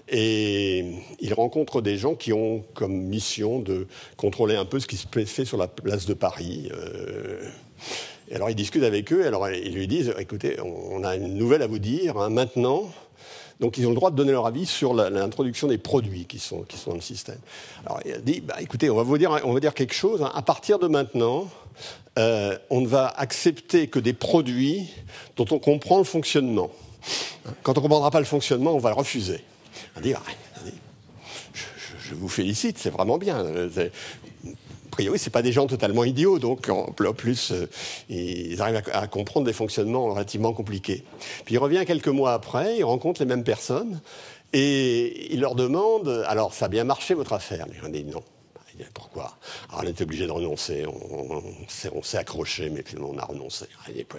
Et 0.10 0.86
il 1.20 1.34
rencontre 1.34 1.82
des 1.82 1.98
gens 1.98 2.16
qui 2.16 2.32
ont 2.32 2.64
comme 2.74 2.94
mission 2.94 3.60
de 3.60 3.88
contrôler 4.16 4.56
un 4.56 4.66
peu 4.66 4.80
ce 4.80 4.88
qui 4.88 4.98
se 4.98 5.08
fait 5.26 5.46
sur 5.46 5.58
la 5.58 5.68
place 5.68 6.06
de 6.06 6.14
Paris. 6.14 6.70
Euh, 6.72 7.42
et 8.30 8.36
alors 8.36 8.50
il 8.50 8.56
discute 8.56 8.84
avec 8.84 9.12
eux, 9.12 9.24
et 9.24 9.28
alors 9.28 9.50
ils 9.50 9.74
lui 9.74 9.88
disent, 9.88 10.14
écoutez, 10.18 10.58
on 10.62 11.04
a 11.04 11.16
une 11.16 11.36
nouvelle 11.36 11.62
à 11.62 11.68
vous 11.68 11.80
dire, 11.80 12.18
hein, 12.18 12.30
maintenant. 12.30 12.90
Donc 13.60 13.78
ils 13.78 13.86
ont 13.88 13.90
le 13.90 13.96
droit 13.96 14.12
de 14.12 14.16
donner 14.16 14.32
leur 14.32 14.46
avis 14.46 14.66
sur 14.66 14.94
l'introduction 14.94 15.68
des 15.68 15.78
produits 15.78 16.26
qui 16.26 16.38
sont, 16.38 16.62
qui 16.62 16.78
sont 16.78 16.92
dans 16.92 16.98
le 16.98 17.02
système. 17.02 17.40
Alors 17.86 18.00
il 18.06 18.22
dit, 18.22 18.42
bah, 18.42 18.56
écoutez, 18.60 18.90
on 18.90 18.96
va 18.96 19.04
vous 19.04 19.18
dire, 19.18 19.40
on 19.44 19.54
va 19.54 19.60
dire 19.60 19.74
quelque 19.74 19.94
chose, 19.94 20.22
hein. 20.22 20.32
à 20.36 20.42
partir 20.42 20.78
de 20.80 20.88
maintenant, 20.88 21.48
euh, 22.20 22.58
on 22.70 22.82
ne 22.82 22.88
va 22.88 23.08
accepter 23.08 23.88
que 23.88 24.00
des 24.00 24.14
produits 24.14 24.88
dont 25.36 25.46
on 25.52 25.60
comprend 25.60 25.98
le 25.98 26.04
fonctionnement. 26.04 26.70
Quand 27.64 27.78
on 27.78 27.82
ne 27.82 27.84
comprendra 27.84 28.12
pas 28.12 28.20
le 28.20 28.26
fonctionnement, 28.26 28.74
on 28.74 28.80
va 28.80 28.90
le 28.90 28.96
refuser. 28.96 29.42
On 29.98 30.02
dit, 30.02 30.14
je, 32.00 32.16
vous 32.16 32.30
félicite, 32.30 32.78
c'est 32.78 32.90
vraiment 32.90 33.18
bien. 33.18 33.46
A 33.46 34.90
priori, 34.92 35.20
ce 35.20 35.30
pas 35.30 35.42
des 35.42 35.52
gens 35.52 35.68
totalement 35.68 36.04
idiots, 36.04 36.40
donc 36.40 36.70
en 36.70 36.92
plus, 37.14 37.52
euh, 37.52 37.68
ils 38.10 38.60
arrivent 38.62 38.82
à, 38.92 39.08
comprendre 39.08 39.46
des 39.46 39.54
fonctionnements 39.54 40.06
relativement 40.08 40.54
compliqués. 40.54 41.04
Puis 41.46 41.56
il 41.56 41.58
revient 41.58 41.84
quelques 41.86 42.08
mois 42.08 42.34
après, 42.34 42.78
il 42.78 42.84
rencontre 42.84 43.22
les 43.22 43.28
mêmes 43.28 43.44
personnes, 43.44 44.02
et 44.54 45.34
il 45.34 45.42
leur 45.42 45.56
demande, 45.56 46.24
alors 46.28 46.54
ça 46.54 46.66
a 46.66 46.70
bien 46.70 46.84
marché 46.84 47.14
votre 47.14 47.34
affaire? 47.34 47.66
Ils 47.84 47.92
dit 47.92 48.06
non. 48.06 48.24
Pourquoi? 48.94 49.38
Alors, 49.70 49.84
On 49.84 49.88
était 49.88 50.04
obligé 50.04 50.26
de 50.26 50.32
renoncer, 50.32 50.86
on, 50.86 52.04
s'est 52.04 52.18
accroché, 52.18 52.70
mais 52.70 52.84
finalement 52.84 53.12
on 53.14 53.18
a 53.18 53.26
renoncé. 53.26 53.66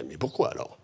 Mais 0.07 0.17
pourquoi 0.17 0.49
alors? 0.49 0.77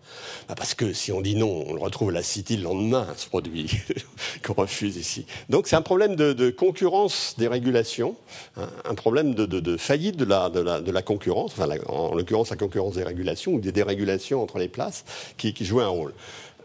Bah, 0.48 0.54
Parce 0.56 0.74
que 0.74 0.92
si 0.92 1.12
on 1.12 1.20
dit 1.20 1.36
non, 1.36 1.64
on 1.68 1.74
le 1.74 1.80
retrouve 1.80 2.10
la 2.10 2.22
City 2.22 2.56
le 2.56 2.64
lendemain, 2.64 3.06
ce 3.16 3.26
produit 3.26 3.70
qu'on 4.44 4.54
refuse 4.54 4.96
ici. 4.96 5.26
Donc 5.48 5.68
c'est 5.68 5.76
un 5.76 5.82
problème 5.82 6.16
de, 6.16 6.50
concurrence 6.50 7.34
des 7.38 7.48
régulations, 7.48 8.16
hein, 8.56 8.68
un 8.84 8.94
problème 8.94 9.34
de, 9.34 9.76
faillite 9.76 10.16
de 10.16 10.24
la, 10.24 11.02
concurrence, 11.02 11.52
enfin, 11.52 11.68
en 11.86 12.14
l'occurrence 12.14 12.50
la 12.50 12.56
concurrence 12.56 12.94
des 12.94 13.04
régulations 13.04 13.52
ou 13.52 13.60
des 13.60 13.72
dérégulations 13.72 14.42
entre 14.42 14.58
les 14.58 14.68
places 14.68 15.04
qui, 15.36 15.52
qui 15.54 15.64
jouent 15.64 15.80
un 15.80 15.88
rôle. 15.88 16.14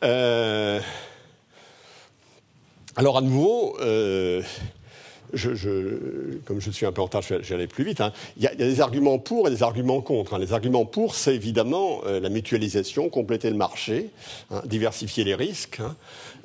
Euh, 0.03 0.80
alors 2.95 3.18
à 3.18 3.22
nouveau, 3.22 3.78
euh, 3.80 4.41
je, 5.34 6.39
comme 6.45 6.59
je 6.59 6.71
suis 6.71 6.86
un 6.86 6.91
peu 6.91 7.01
en 7.01 7.05
retard, 7.05 7.21
j'allais 7.21 7.67
plus 7.67 7.84
vite. 7.84 8.01
Hein. 8.01 8.11
Il, 8.38 8.43
y 8.43 8.47
a, 8.47 8.55
des 8.55 8.82
arguments 8.82 9.19
pour 9.19 9.47
et 9.47 9.51
des 9.51 9.63
arguments 9.63 10.01
contre. 10.01 10.34
Hein. 10.34 10.39
Les 10.39 10.53
arguments 10.53 10.86
pour, 10.86 11.15
c'est 11.15 11.36
évidemment 11.36 12.01
euh, 12.05 12.19
la 12.19 12.29
mutualisation, 12.29 13.09
compléter 13.09 13.49
le 13.49 13.55
marché, 13.55 14.09
hein, 14.51 14.61
diversifier 14.65 15.23
les 15.23 15.36
risques. 15.36 15.82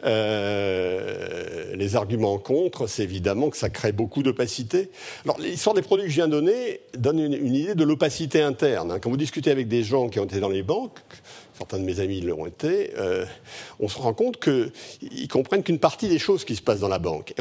Euh, 0.04 1.74
les 1.74 1.96
arguments 1.96 2.38
contre, 2.38 2.86
c'est 2.86 3.02
évidemment 3.02 3.50
que 3.50 3.56
ça 3.56 3.70
crée 3.70 3.92
beaucoup 3.92 4.22
d'opacité. 4.22 4.90
Alors, 5.24 5.40
l'histoire 5.40 5.74
des 5.74 5.82
produits 5.82 6.06
que 6.06 6.10
je 6.10 6.16
viens 6.16 6.28
de 6.28 6.32
donner 6.32 6.80
donne 6.96 7.18
une, 7.18 7.34
une 7.34 7.54
idée 7.54 7.74
de 7.74 7.84
l'opacité 7.84 8.42
interne. 8.42 8.98
Quand 9.00 9.10
vous 9.10 9.16
discutez 9.16 9.50
avec 9.50 9.68
des 9.68 9.82
gens 9.82 10.08
qui 10.08 10.20
ont 10.20 10.24
été 10.24 10.40
dans 10.40 10.48
les 10.48 10.62
banques, 10.62 11.00
certains 11.56 11.78
de 11.78 11.84
mes 11.84 12.00
amis 12.00 12.20
l'ont 12.20 12.46
été, 12.46 12.92
euh, 12.98 13.24
on 13.80 13.88
se 13.88 13.98
rend 13.98 14.12
compte 14.12 14.38
qu'ils 14.38 15.28
comprennent 15.28 15.62
qu'une 15.62 15.78
partie 15.78 16.08
des 16.08 16.18
choses 16.18 16.44
qui 16.44 16.56
se 16.56 16.62
passent 16.62 16.80
dans 16.80 16.88
la 16.88 16.98
banque. 16.98 17.34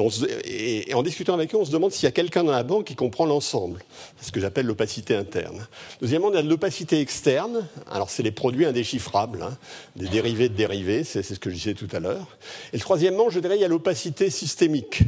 Et, 0.45 0.93
en 0.93 1.03
discutant 1.03 1.33
avec 1.33 1.53
eux, 1.53 1.57
on 1.57 1.65
se 1.65 1.71
demande 1.71 1.91
s'il 1.91 2.05
y 2.05 2.07
a 2.07 2.11
quelqu'un 2.11 2.43
dans 2.43 2.51
la 2.51 2.63
banque 2.63 2.85
qui 2.85 2.95
comprend 2.95 3.25
l'ensemble. 3.25 3.83
C'est 4.17 4.27
ce 4.27 4.31
que 4.31 4.39
j'appelle 4.39 4.65
l'opacité 4.65 5.15
interne. 5.15 5.67
Deuxièmement, 6.01 6.31
y 6.33 6.37
a 6.37 6.41
de 6.41 6.49
l'opacité 6.49 6.99
externe. 6.99 7.67
Alors, 7.91 8.09
c'est 8.09 8.23
les 8.23 8.31
produits 8.31 8.65
indéchiffrables, 8.65 9.43
hein, 9.43 9.57
des 9.95 10.07
dérivés 10.07 10.49
de 10.49 10.55
dérivés, 10.55 11.03
c'est 11.03 11.23
ce 11.23 11.39
que 11.39 11.49
je 11.49 11.55
disais 11.55 11.73
tout 11.73 11.89
à 11.91 11.99
l'heure. 11.99 12.37
Et 12.73 12.79
troisièmement, 12.79 13.29
je 13.29 13.39
dirais, 13.39 13.57
il 13.57 13.61
y 13.61 13.65
a 13.65 13.69
l'opacité 13.69 14.29
systémique 14.29 15.03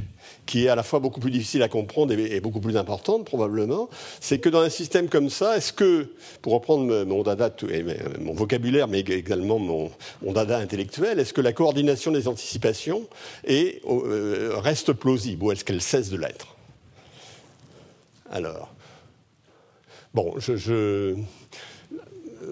qui 0.47 0.65
est 0.65 0.69
à 0.69 0.75
la 0.75 0.81
fois 0.81 0.99
beaucoup 0.99 1.19
plus 1.19 1.29
difficile 1.29 1.61
à 1.61 1.67
comprendre 1.67 2.13
et, 2.13 2.39
beaucoup 2.39 2.59
plus 2.59 2.77
importante 2.77 3.25
probablement, 3.25 3.89
c'est 4.19 4.39
que 4.39 4.49
dans 4.49 4.61
un 4.61 4.69
système 4.69 5.09
comme 5.09 5.29
ça, 5.29 5.57
est-ce 5.57 5.73
que, 5.73 6.07
pour 6.41 6.53
reprendre 6.53 7.03
mon 7.05 7.21
dada, 7.21 7.53
mon 8.19 8.33
vocabulaire, 8.33 8.87
mais 8.87 9.01
également 9.01 9.59
mon, 9.59 9.91
dada 10.33 10.57
intellectuel, 10.57 11.19
est-ce 11.19 11.33
que 11.33 11.41
la 11.41 11.53
coordination 11.53 12.11
des 12.11 12.27
anticipations 12.27 13.07
euh, 13.47 14.53
reste 14.57 14.93
plausible 14.93 15.43
ou 15.43 15.51
est-ce 15.51 15.63
qu'elle 15.63 15.81
cesse 15.81 16.09
de 16.09 16.17
l'être? 16.17 16.55
Alors, 18.31 18.73
bon, 20.13 20.33
je, 20.37 21.15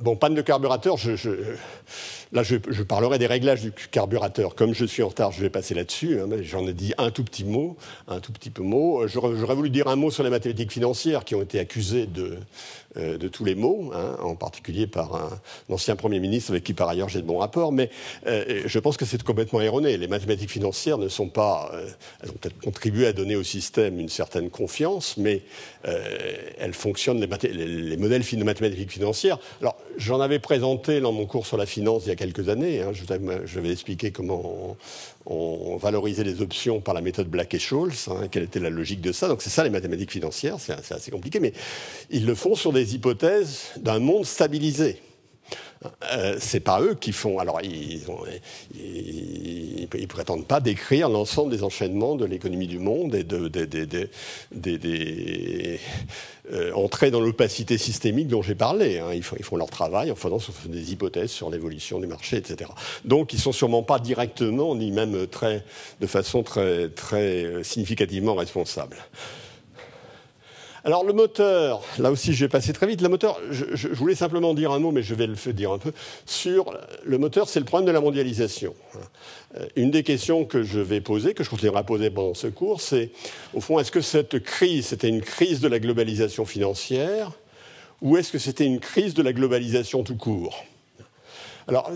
bon, 0.01 0.15
panne 0.15 0.35
de 0.35 0.41
carburateur, 0.41 0.97
je, 0.97 1.33
Là, 2.35 2.43
je, 2.43 2.57
parlerai 2.83 3.17
des 3.17 3.27
réglages 3.27 3.61
du 3.61 3.71
carburateur. 3.71 4.55
Comme 4.55 4.75
je 4.75 4.83
suis 4.83 5.01
en 5.01 5.07
retard, 5.07 5.31
je 5.31 5.39
vais 5.39 5.49
passer 5.49 5.73
là-dessus. 5.73 6.19
Hein, 6.19 6.27
j'en 6.41 6.67
ai 6.67 6.73
dit 6.73 6.93
un 6.97 7.09
tout 7.09 7.23
petit 7.23 7.45
mot, 7.45 7.77
un 8.09 8.19
tout 8.19 8.33
petit 8.33 8.49
peu 8.49 8.61
mot. 8.61 9.07
J'aurais 9.07 9.55
voulu 9.55 9.69
dire 9.69 9.87
un 9.87 9.95
mot 9.95 10.11
sur 10.11 10.21
les 10.21 10.29
mathématiques 10.29 10.73
financières 10.73 11.23
qui 11.23 11.33
ont 11.33 11.41
été 11.41 11.59
accusées 11.59 12.07
de, 12.07 12.37
euh, 12.97 13.17
de 13.17 13.27
tous 13.27 13.43
les 13.43 13.55
maux, 13.55 13.91
hein, 13.93 14.17
en 14.21 14.35
particulier 14.35 14.87
par 14.87 15.15
un, 15.15 15.29
ancien 15.69 15.95
Premier 15.95 16.19
ministre 16.19 16.51
avec 16.51 16.63
qui 16.63 16.73
par 16.73 16.87
ailleurs 16.87 17.09
j'ai 17.09 17.21
de 17.21 17.27
bons 17.27 17.39
rapports, 17.39 17.71
mais 17.71 17.89
euh, 18.27 18.63
je 18.65 18.79
pense 18.79 18.97
que 18.97 19.05
c'est 19.05 19.21
complètement 19.21 19.61
erroné. 19.61 19.97
Les 19.97 20.07
mathématiques 20.07 20.51
financières 20.51 20.97
ne 20.97 21.09
sont 21.09 21.29
pas... 21.29 21.71
Euh, 21.73 21.89
elles 22.21 22.29
ont 22.29 22.35
peut-être 22.39 22.59
contribué 22.59 23.07
à 23.07 23.13
donner 23.13 23.35
au 23.35 23.43
système 23.43 23.99
une 23.99 24.09
certaine 24.09 24.49
confiance, 24.49 25.17
mais 25.17 25.41
elles 26.57 26.73
fonctionnent, 26.73 27.19
les, 27.19 27.53
les, 27.53 27.97
modèles 27.97 28.23
de 28.23 28.43
mathématiques 28.43 28.91
financières. 28.91 29.37
Alors, 29.61 29.77
j'en 29.97 30.19
avais 30.19 30.39
présenté 30.39 30.99
dans 30.99 31.11
mon 31.11 31.25
cours 31.25 31.45
sur 31.45 31.57
la 31.57 31.65
finance 31.65 32.03
il 32.05 32.09
y 32.09 32.11
a 32.11 32.15
quelques 32.15 32.49
années. 32.49 32.81
Hein, 32.81 32.91
je, 32.93 33.59
vais 33.59 33.71
expliquer 33.71 34.11
comment 34.11 34.77
on, 35.25 35.77
valorisait 35.77 36.23
les 36.23 36.41
options 36.41 36.81
par 36.81 36.93
la 36.93 37.01
méthode 37.01 37.27
Black 37.27 37.53
et 37.53 37.59
Scholes, 37.59 37.93
hein, 38.07 38.27
quelle 38.29 38.43
était 38.43 38.59
la 38.59 38.69
logique 38.69 39.01
de 39.01 39.11
ça. 39.11 39.27
Donc 39.27 39.41
c'est 39.41 39.49
ça 39.49 39.63
les 39.63 39.69
mathématiques 39.69 40.11
financières, 40.11 40.57
c'est 40.59 40.91
assez 40.91 41.11
compliqué, 41.11 41.39
mais 41.39 41.53
ils 42.09 42.25
le 42.25 42.35
font 42.35 42.55
sur 42.55 42.71
des 42.71 42.95
hypothèses 42.95 43.71
d'un 43.77 43.99
monde 43.99 44.25
stabilisé. 44.25 45.01
Euh, 46.13 46.37
c'est 46.39 46.59
pas 46.59 46.81
eux 46.81 46.95
qui 46.95 47.11
font. 47.11 47.39
Alors, 47.39 47.61
ils, 47.61 48.01
ne 49.91 50.05
prétendent 50.07 50.47
pas 50.47 50.59
décrire 50.59 51.09
l'ensemble 51.09 51.51
des 51.51 51.63
enchaînements 51.63 52.15
de 52.15 52.25
l'économie 52.25 52.67
du 52.67 52.79
monde 52.79 53.15
et 53.15 53.23
de, 53.23 53.47
euh, 56.51 56.73
entrer 56.73 57.11
dans 57.11 57.21
l'opacité 57.21 57.77
systémique 57.77 58.27
dont 58.27 58.41
j'ai 58.41 58.55
parlé. 58.55 58.99
Hein. 58.99 59.13
Ils, 59.13 59.23
font, 59.23 59.57
leur 59.57 59.69
travail 59.69 60.11
en 60.11 60.15
faisant 60.15 60.39
des 60.65 60.91
hypothèses 60.91 61.31
sur 61.31 61.49
l'évolution 61.49 61.99
du 61.99 62.07
marché, 62.07 62.37
etc. 62.37 62.69
Donc, 63.03 63.33
ils 63.33 63.39
sont 63.39 63.51
sûrement 63.51 63.83
pas 63.83 63.99
directement, 63.99 64.75
ni 64.75 64.91
même 64.91 65.27
très, 65.27 65.63
de 66.01 66.07
façon 66.07 66.43
très, 66.43 66.89
très 66.89 67.63
significativement 67.63 68.35
responsables. 68.35 68.97
Alors 70.85 71.03
le 71.03 71.13
moteur, 71.13 71.81
là 71.97 72.11
aussi 72.11 72.35
je 72.35 72.45
vais 72.45 72.49
passer 72.49 72.71
très 72.71 72.85
vite. 72.85 73.01
Le 73.01 73.09
moteur, 73.09 73.39
je, 73.49 73.87
voulais 73.87 74.13
simplement 74.13 74.53
dire 74.53 74.71
un 74.71 74.77
mot, 74.77 74.91
mais 74.91 75.01
je 75.01 75.15
vais 75.15 75.25
le 75.25 75.33
dire 75.51 75.71
un 75.71 75.79
peu, 75.79 75.91
sur 76.27 76.77
le 77.03 77.17
moteur, 77.17 77.49
c'est 77.49 77.59
le 77.59 77.65
problème 77.65 77.87
de 77.87 77.91
la 77.91 78.01
mondialisation. 78.01 78.75
Euh, 79.57 79.65
une 79.75 79.89
des 79.89 80.03
questions 80.03 80.45
que 80.45 80.61
je 80.61 80.79
vais 80.79 81.01
poser, 81.01 81.33
que 81.33 81.43
je 81.43 81.49
continuerai 81.49 81.79
à 81.79 81.83
poser 81.83 82.11
pendant 82.11 82.35
ce 82.35 82.45
cours, 82.45 82.81
c'est 82.81 83.09
au 83.55 83.61
fond, 83.61 83.79
est-ce 83.79 83.91
que 83.91 83.99
cette 83.99 84.37
crise, 84.43 84.85
c'était 84.85 85.09
une 85.09 85.23
crise 85.23 85.59
de 85.59 85.67
la 85.67 85.79
globalisation 85.79 86.45
financière 86.45 87.31
ou 88.03 88.17
est-ce 88.17 88.31
que 88.31 88.37
c'était 88.37 88.65
une 88.65 88.79
crise 88.79 89.15
de 89.15 89.23
la 89.23 89.33
globalisation 89.33 90.03
tout 90.03 90.17
court? 90.17 90.65
Alors, 91.67 91.89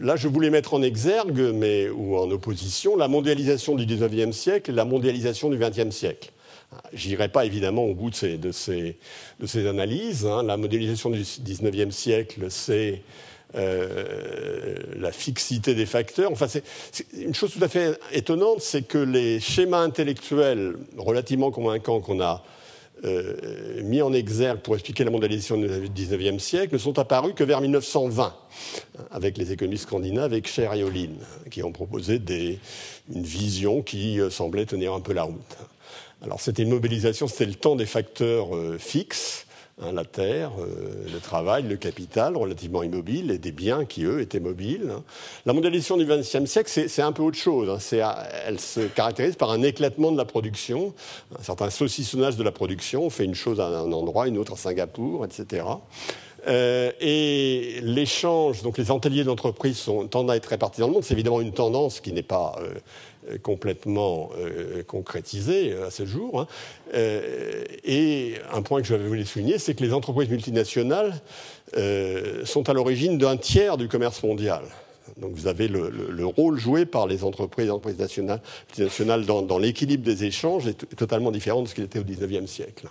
là, 0.00 0.16
je 0.16 0.26
voulais 0.26 0.48
mettre 0.48 0.72
en 0.72 0.80
exergue, 0.80 1.52
mais, 1.52 1.90
ou 1.90 2.16
en 2.16 2.30
opposition, 2.30 2.96
la 2.96 3.08
mondialisation 3.08 3.74
du 3.74 3.84
XIXe 3.84 4.34
siècle 4.34 4.70
et 4.70 4.74
la 4.74 4.86
mondialisation 4.86 5.50
du 5.50 5.58
XXe 5.58 5.94
siècle. 5.94 6.30
J'irai 6.92 7.28
pas 7.28 7.44
évidemment 7.46 7.84
au 7.84 7.94
bout 7.94 8.10
de 8.10 8.52
ces, 8.52 9.66
analyses. 9.66 10.26
Hein. 10.26 10.42
La 10.42 10.56
modélisation 10.56 11.10
du 11.10 11.22
XIXe 11.22 11.94
siècle, 11.94 12.46
c'est 12.50 13.02
euh, 13.54 14.76
la 14.96 15.10
fixité 15.10 15.74
des 15.74 15.86
facteurs. 15.86 16.30
Enfin, 16.30 16.46
c'est 16.48 16.64
une 17.14 17.34
chose 17.34 17.52
tout 17.52 17.64
à 17.64 17.68
fait 17.68 17.98
étonnante, 18.12 18.60
c'est 18.60 18.86
que 18.86 18.98
les 18.98 19.40
schémas 19.40 19.80
intellectuels 19.80 20.76
relativement 20.98 21.50
convaincants 21.50 22.00
qu'on 22.00 22.20
a 22.20 22.44
euh, 23.04 23.82
mis 23.84 24.02
en 24.02 24.12
exergue 24.12 24.58
pour 24.58 24.74
expliquer 24.74 25.04
la 25.04 25.10
mondialisation 25.10 25.56
du 25.56 25.88
XIXe 25.88 26.42
siècle 26.42 26.74
ne 26.74 26.78
sont 26.78 26.98
apparus 26.98 27.32
que 27.34 27.44
vers 27.44 27.62
1920, 27.62 28.34
avec 29.10 29.38
les 29.38 29.52
économistes 29.52 29.84
scandinaves, 29.84 30.32
avec 30.32 30.46
Cher 30.46 30.74
et 30.74 30.82
Olin, 30.82 31.12
qui 31.50 31.62
ont 31.62 31.72
proposé 31.72 32.20
une 33.14 33.22
vision 33.22 33.80
qui 33.82 34.20
euh, 34.20 34.28
semblait 34.28 34.66
tenir 34.66 34.92
un 34.92 35.00
peu 35.00 35.14
la 35.14 35.22
route. 35.22 35.56
Alors 36.22 36.40
c'était 36.40 36.64
une 36.64 36.70
mobilisation, 36.70 37.28
c'était 37.28 37.46
le 37.46 37.54
temps 37.54 37.76
des 37.76 37.86
facteurs 37.86 38.54
euh, 38.56 38.76
fixes, 38.76 39.46
hein, 39.80 39.92
la 39.92 40.04
terre, 40.04 40.50
euh, 40.58 41.06
le 41.12 41.20
travail, 41.20 41.62
le 41.62 41.76
capital 41.76 42.36
relativement 42.36 42.82
immobile 42.82 43.30
et 43.30 43.38
des 43.38 43.52
biens 43.52 43.84
qui, 43.84 44.02
eux, 44.02 44.20
étaient 44.20 44.40
mobiles. 44.40 44.90
Hein. 44.96 45.04
La 45.46 45.52
mondialisation 45.52 45.96
du 45.96 46.06
XXe 46.06 46.46
siècle, 46.46 46.70
c'est 46.88 47.02
un 47.02 47.12
peu 47.12 47.22
autre 47.22 47.38
chose. 47.38 47.68
Hein. 47.70 48.14
elle 48.46 48.58
se 48.58 48.80
caractérise 48.80 49.36
par 49.36 49.50
un 49.52 49.62
éclatement 49.62 50.10
de 50.10 50.16
la 50.16 50.24
production, 50.24 50.92
un 51.38 51.42
certain 51.44 51.70
saucissonnage 51.70 52.36
de 52.36 52.42
la 52.42 52.52
production. 52.52 53.04
On 53.04 53.10
fait 53.10 53.24
une 53.24 53.36
chose 53.36 53.60
à 53.60 53.66
un 53.66 53.92
endroit, 53.92 54.26
une 54.26 54.38
autre 54.38 54.54
à 54.54 54.56
Singapour, 54.56 55.24
etc. 55.24 55.66
Euh, 56.48 56.90
et 57.00 57.80
l'échange, 57.82 58.62
donc 58.62 58.78
les 58.78 58.90
ateliers 58.90 59.22
d'entreprise 59.22 59.88
tendent 60.10 60.30
à 60.32 60.36
être 60.36 60.46
répartis 60.46 60.80
dans 60.80 60.88
le 60.88 60.94
monde. 60.94 61.04
C'est 61.04 61.14
évidemment 61.14 61.40
une 61.40 61.52
tendance 61.52 62.00
qui 62.00 62.12
n'est 62.12 62.22
pas 62.22 62.56
complètement 63.42 64.30
euh, 64.38 64.82
concrétisé 64.82 65.74
à 65.74 65.90
ce 65.90 66.06
jour. 66.06 66.40
Hein. 66.40 66.46
Euh, 66.94 67.64
et 67.84 68.34
un 68.52 68.62
point 68.62 68.80
que 68.80 68.86
je 68.86 68.94
voulu 68.94 69.24
souligner, 69.24 69.58
c'est 69.58 69.74
que 69.74 69.84
les 69.84 69.92
entreprises 69.92 70.28
multinationales 70.28 71.20
euh, 71.76 72.44
sont 72.44 72.68
à 72.68 72.72
l'origine 72.72 73.18
d'un 73.18 73.36
tiers 73.36 73.76
du 73.76 73.88
commerce 73.88 74.22
mondial. 74.22 74.62
Donc 75.16 75.32
vous 75.34 75.46
avez 75.46 75.68
le, 75.68 76.26
rôle 76.26 76.58
joué 76.58 76.84
par 76.84 77.06
les 77.06 77.24
entreprises, 77.24 77.70
entreprises 77.70 77.98
nationales, 77.98 78.40
multinationales 78.68 79.24
dans, 79.24 79.42
dans 79.42 79.58
l'équilibre 79.58 80.04
des 80.04 80.24
échanges 80.24 80.66
est 80.66 80.96
totalement 80.96 81.30
différent 81.30 81.62
de 81.62 81.68
ce 81.68 81.74
qu'il 81.74 81.84
était 81.84 81.98
au 81.98 82.04
XIXe 82.04 82.48
siècle. 82.48 82.88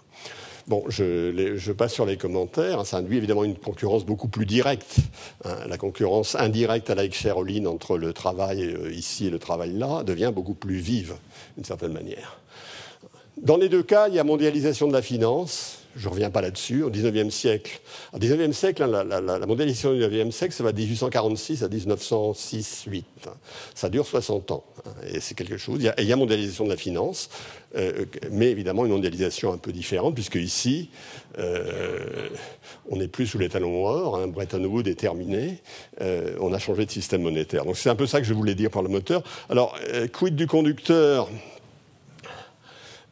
Bon, 0.68 0.84
je, 0.90 1.72
passe 1.72 1.94
sur 1.94 2.06
les 2.06 2.18
commentaires. 2.18 2.86
Ça 2.86 2.98
induit 2.98 3.18
évidemment 3.18 3.46
une 3.46 3.56
concurrence 3.56 4.06
beaucoup 4.06 4.28
plus 4.28 4.46
directe. 4.46 4.98
Hein. 5.46 5.56
La 5.68 5.78
concurrence 5.78 6.36
indirecte 6.36 6.90
à 6.90 6.96
la 6.96 7.10
Cheroline 7.10 7.68
entre 7.68 7.98
le 7.98 8.12
travail 8.12 8.64
euh, 8.64 8.92
ici 8.92 9.28
et 9.28 9.30
le 9.30 9.40
travail 9.40 9.72
là 9.72 10.04
devient 10.04 10.32
beaucoup 10.36 10.56
plus 10.56 10.76
vive, 10.76 11.16
d'une 11.56 11.64
certaine 11.64 11.94
manière. 11.94 12.42
Dans 13.42 13.56
les 13.56 13.70
deux 13.70 13.84
cas, 13.84 14.10
il 14.10 14.16
y 14.16 14.20
a 14.20 14.26
mondialisation 14.26 14.90
de 14.90 14.94
la 14.94 15.02
finance, 15.02 15.77
je 15.98 16.06
ne 16.06 16.14
reviens 16.14 16.30
pas 16.30 16.42
là-dessus, 16.42 16.84
au 16.84 16.90
XIXe 16.90 17.34
siècle. 17.34 17.80
Au 18.14 18.20
XIXe 18.20 18.56
siècle, 18.56 18.84
hein, 18.84 19.04
la, 19.04 19.46
mondialisation 19.46 19.94
du 19.94 20.08
XIXe 20.08 20.36
siècle, 20.36 20.54
ça 20.54 20.64
va 20.64 20.72
de 20.72 20.78
1846 20.78 21.64
à 21.64 21.68
1906-8. 21.68 23.04
Ça 23.74 23.90
dure 23.90 24.06
60 24.06 24.52
ans. 24.52 24.64
Hein, 24.86 24.92
et 25.12 25.20
c'est 25.20 25.36
quelque 25.36 25.58
chose. 25.58 25.80
Il 25.80 26.06
y, 26.06 26.14
a, 26.14 26.16
mondialisation 26.16 26.66
de 26.66 26.70
la 26.70 26.78
finance, 26.78 27.30
euh, 27.76 28.06
mais 28.32 28.52
évidemment 28.52 28.86
une 28.86 28.92
mondialisation 28.92 29.52
un 29.52 29.58
peu 29.58 29.72
différente, 29.72 30.14
puisque 30.14 30.36
ici, 30.36 30.90
euh, 31.40 32.30
on 32.90 32.98
n'est 32.98 33.08
plus 33.08 33.26
sous 33.26 33.40
les 33.40 33.50
talons 33.50 33.86
or, 33.86 34.18
hein, 34.18 34.28
Bretton 34.28 34.64
Woods 34.64 34.88
est 34.88 35.00
terminé, 35.00 35.62
euh, 36.02 36.36
on 36.40 36.54
a 36.54 36.60
changé 36.60 36.86
de 36.86 36.92
système 36.92 37.24
monétaire. 37.24 37.66
Donc 37.66 37.78
c'est 37.78 37.90
un 37.90 37.96
peu 37.96 38.06
ça 38.06 38.22
que 38.22 38.28
je 38.28 38.34
voulais 38.34 38.56
dire 38.56 38.70
par 38.70 38.84
le 38.84 38.90
moteur. 38.90 39.24
Alors, 39.50 39.78
quid 40.14 40.36
du 40.36 40.48
conducteur? 40.48 41.28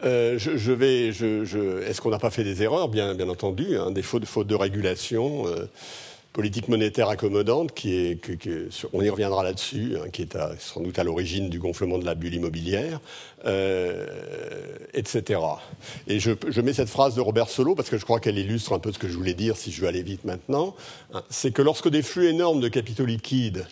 Euh, 0.04 0.38
Est-ce 0.38 2.02
qu'on 2.02 2.10
n'a 2.10 2.20
pas 2.20 2.32
fait 2.32 2.44
des 2.44 2.64
erreurs? 2.64 2.90
Bien, 2.90 3.18
entendu, 3.30 3.78
hein, 3.78 3.92
des 3.92 4.02
fautes, 4.02 4.48
de 4.48 4.56
régulation, 4.56 5.48
euh, 5.48 5.66
politique 6.36 6.68
monétaire 6.68 7.08
accommodante, 7.08 7.72
on 8.92 9.02
y 9.02 9.10
reviendra 9.10 9.42
là-dessus, 9.42 9.94
hein, 9.96 10.10
qui 10.12 10.24
est 10.24 10.38
sans 10.60 10.82
doute 10.82 11.00
à 11.00 11.06
l'origine 11.06 11.50
du 11.50 11.60
gonflement 11.60 11.98
de 11.98 12.04
la 12.04 12.14
bulle 12.14 12.34
immobilière, 12.34 13.00
euh, 13.46 14.06
etc. 14.94 15.40
Et 16.08 16.20
je, 16.20 16.32
mets 16.62 16.74
cette 16.74 16.90
phrase 16.90 17.16
de 17.16 17.22
Robert 17.22 17.48
Solo 17.48 17.74
parce 17.74 17.90
que 17.90 17.98
je 17.98 18.04
crois 18.04 18.20
qu'elle 18.20 18.38
illustre 18.38 18.74
un 18.74 18.80
peu 18.80 18.92
ce 18.92 19.00
que 19.00 19.08
je 19.08 19.16
voulais 19.16 19.34
dire, 19.34 19.56
si 19.56 19.72
je 19.72 19.80
veux 19.80 19.88
aller 19.88 20.04
vite 20.04 20.26
maintenant. 20.26 20.76
Hein, 21.14 21.24
c'est 21.30 21.52
que 21.52 21.62
lorsque 21.62 21.88
des 21.88 22.02
flux 22.02 22.28
énormes 22.28 22.60
de 22.60 22.68
capitaux 22.68 23.06
liquides 23.06 23.66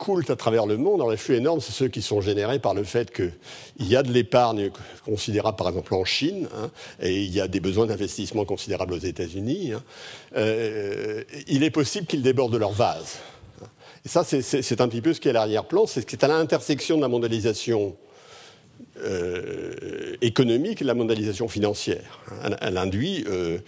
coulent 0.00 0.24
à 0.28 0.36
travers 0.36 0.66
le 0.66 0.78
monde. 0.78 1.00
Alors, 1.00 1.10
les 1.10 1.18
flux 1.18 1.36
énormes, 1.36 1.60
c'est 1.60 1.72
ceux 1.72 1.88
qui 1.88 2.00
sont 2.00 2.22
générés 2.22 2.58
par 2.58 2.72
le 2.72 2.82
fait 2.82 3.12
qu'il 3.12 3.30
y 3.78 3.94
a 3.94 4.02
de 4.02 4.10
l'épargne 4.10 4.70
considérable, 5.04 5.56
par 5.56 5.68
exemple, 5.68 5.94
en 5.94 6.04
Chine, 6.04 6.48
hein, 6.56 6.70
et 7.00 7.22
il 7.22 7.32
y 7.32 7.40
a 7.40 7.46
des 7.46 7.60
besoins 7.60 7.86
d'investissement 7.86 8.46
considérables 8.46 8.94
aux 8.94 8.98
États-Unis. 8.98 9.72
Hein. 9.72 9.82
Euh, 10.36 11.22
il 11.46 11.62
est 11.62 11.70
possible 11.70 12.06
qu'ils 12.06 12.22
débordent 12.22 12.54
de 12.54 12.58
leur 12.58 12.72
vase. 12.72 13.18
Et 14.06 14.08
ça, 14.08 14.24
c'est 14.24 14.80
un 14.80 14.88
petit 14.88 15.02
peu 15.02 15.12
ce 15.12 15.20
qui 15.20 15.28
est 15.28 15.32
à 15.32 15.34
l'arrière-plan, 15.34 15.86
c'est 15.86 16.00
ce 16.00 16.06
qui 16.06 16.16
est 16.16 16.24
à 16.24 16.28
l'intersection 16.28 16.96
de 16.96 17.02
la 17.02 17.08
mondialisation 17.08 17.94
euh, 19.04 20.16
économique 20.22 20.80
et 20.80 20.84
de 20.84 20.88
la 20.88 20.94
mondialisation 20.94 21.48
financière. 21.48 22.20
Elle, 22.62 22.78
induit 22.78 23.24
euh, 23.28 23.58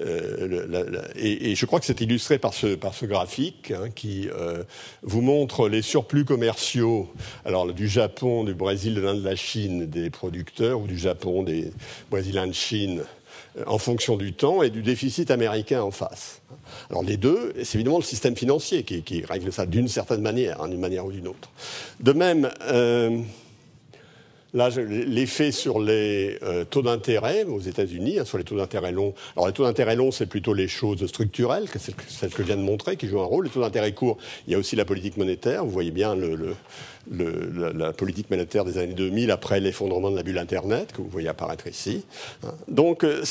euh, 0.00 1.02
et, 1.16 1.54
je 1.54 1.66
crois 1.66 1.80
que 1.80 1.86
c'est 1.86 2.00
illustré 2.00 2.38
par 2.38 2.54
ce, 2.54 2.74
par 2.74 2.94
ce 2.94 3.06
graphique 3.06 3.72
hein, 3.72 3.90
qui 3.94 4.28
euh, 4.28 4.62
vous 5.02 5.20
montre 5.20 5.68
les 5.68 5.82
surplus 5.82 6.24
commerciaux 6.24 7.08
alors, 7.44 7.72
du 7.72 7.88
Japon, 7.88 8.44
du 8.44 8.54
Brésil, 8.54 8.94
de 8.94 9.00
l'Inde, 9.00 9.20
de 9.20 9.24
la 9.24 9.36
Chine, 9.36 9.86
des 9.86 10.10
producteurs, 10.10 10.80
ou 10.80 10.86
du 10.86 10.98
Japon, 10.98 11.42
des 11.42 11.72
Brésiliens 12.10 12.46
de 12.46 12.52
Chine, 12.52 13.02
euh, 13.56 13.64
en 13.66 13.78
fonction 13.78 14.16
du 14.16 14.32
temps, 14.32 14.62
et 14.62 14.70
du 14.70 14.82
déficit 14.82 15.30
américain 15.30 15.82
en 15.82 15.90
face. 15.90 16.42
Alors 16.90 17.02
les 17.02 17.16
deux, 17.16 17.52
c'est 17.64 17.76
évidemment 17.76 17.98
le 17.98 18.04
système 18.04 18.36
financier 18.36 18.84
qui, 18.84 19.24
règle 19.24 19.52
ça 19.52 19.66
d'une 19.66 19.88
certaine 19.88 20.20
manière, 20.20 20.62
hein, 20.62 20.68
d'une 20.68 20.80
manière 20.80 21.06
ou 21.06 21.12
d'une 21.12 21.28
autre. 21.28 21.50
De 22.00 22.12
même, 22.12 22.50
Là, 24.54 24.70
l'effet 24.70 25.52
sur 25.52 25.78
les 25.78 26.38
euh, 26.42 26.64
taux 26.64 26.80
d'intérêt 26.80 27.44
aux 27.44 27.60
États-Unis, 27.60 28.18
hein, 28.18 28.24
sur 28.24 28.38
les 28.38 28.44
taux 28.44 28.56
d'intérêt 28.56 28.92
longs. 28.92 29.12
Alors, 29.36 29.46
les 29.46 29.52
taux 29.52 29.64
d'intérêt 29.64 29.94
longs, 29.94 30.10
c'est 30.10 30.24
plutôt 30.24 30.54
les 30.54 30.68
choses 30.68 31.04
structurelles, 31.06 31.68
que 31.68 31.78
celles 31.78 32.30
que 32.30 32.42
je 32.42 32.46
viens 32.46 32.56
de 32.56 32.62
montrer, 32.62 32.96
qui 32.96 33.08
jouent 33.08 33.20
un 33.20 33.26
rôle. 33.26 33.44
Les 33.44 33.50
taux 33.50 33.60
d'intérêt 33.60 33.92
courts, 33.92 34.16
il 34.46 34.54
y 34.54 34.56
a 34.56 34.58
aussi 34.58 34.74
la 34.74 34.86
politique 34.86 35.18
monétaire. 35.18 35.66
Vous 35.66 35.70
voyez 35.70 35.90
bien 35.90 36.16
la, 37.10 37.92
politique 37.92 38.30
monétaire 38.30 38.64
des 38.64 38.78
années 38.78 38.94
2000 38.94 39.30
après 39.30 39.60
l'effondrement 39.60 40.10
de 40.10 40.16
la 40.16 40.22
bulle 40.22 40.38
Internet, 40.38 40.92
que 40.92 41.02
vous 41.02 41.08
voyez 41.08 41.28
apparaître 41.28 41.66
ici. 41.66 42.06
Hein. 42.42 42.54
Donc, 42.68 43.04
euh, 43.04 43.24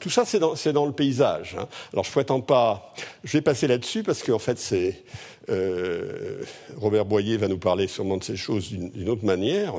tout 0.00 0.10
ça, 0.10 0.24
c'est 0.24 0.72
dans, 0.72 0.86
le 0.86 0.92
paysage. 0.92 1.54
Hein. 1.56 1.68
Alors, 1.92 2.04
je 2.04 2.18
ne 2.18 2.40
pas. 2.40 2.92
Je 3.22 3.36
vais 3.36 3.42
passer 3.42 3.68
là-dessus 3.68 4.02
parce 4.02 4.24
qu'en 4.24 4.40
fait, 4.40 4.58
c'est. 4.58 5.04
Euh, 5.50 6.42
Robert 6.78 7.04
Boyer 7.04 7.36
va 7.36 7.46
nous 7.46 7.58
parler 7.58 7.86
sûrement 7.86 8.16
de 8.16 8.24
ces 8.24 8.34
choses 8.34 8.70
d'une 8.70 9.08
autre 9.08 9.24
manière. 9.24 9.74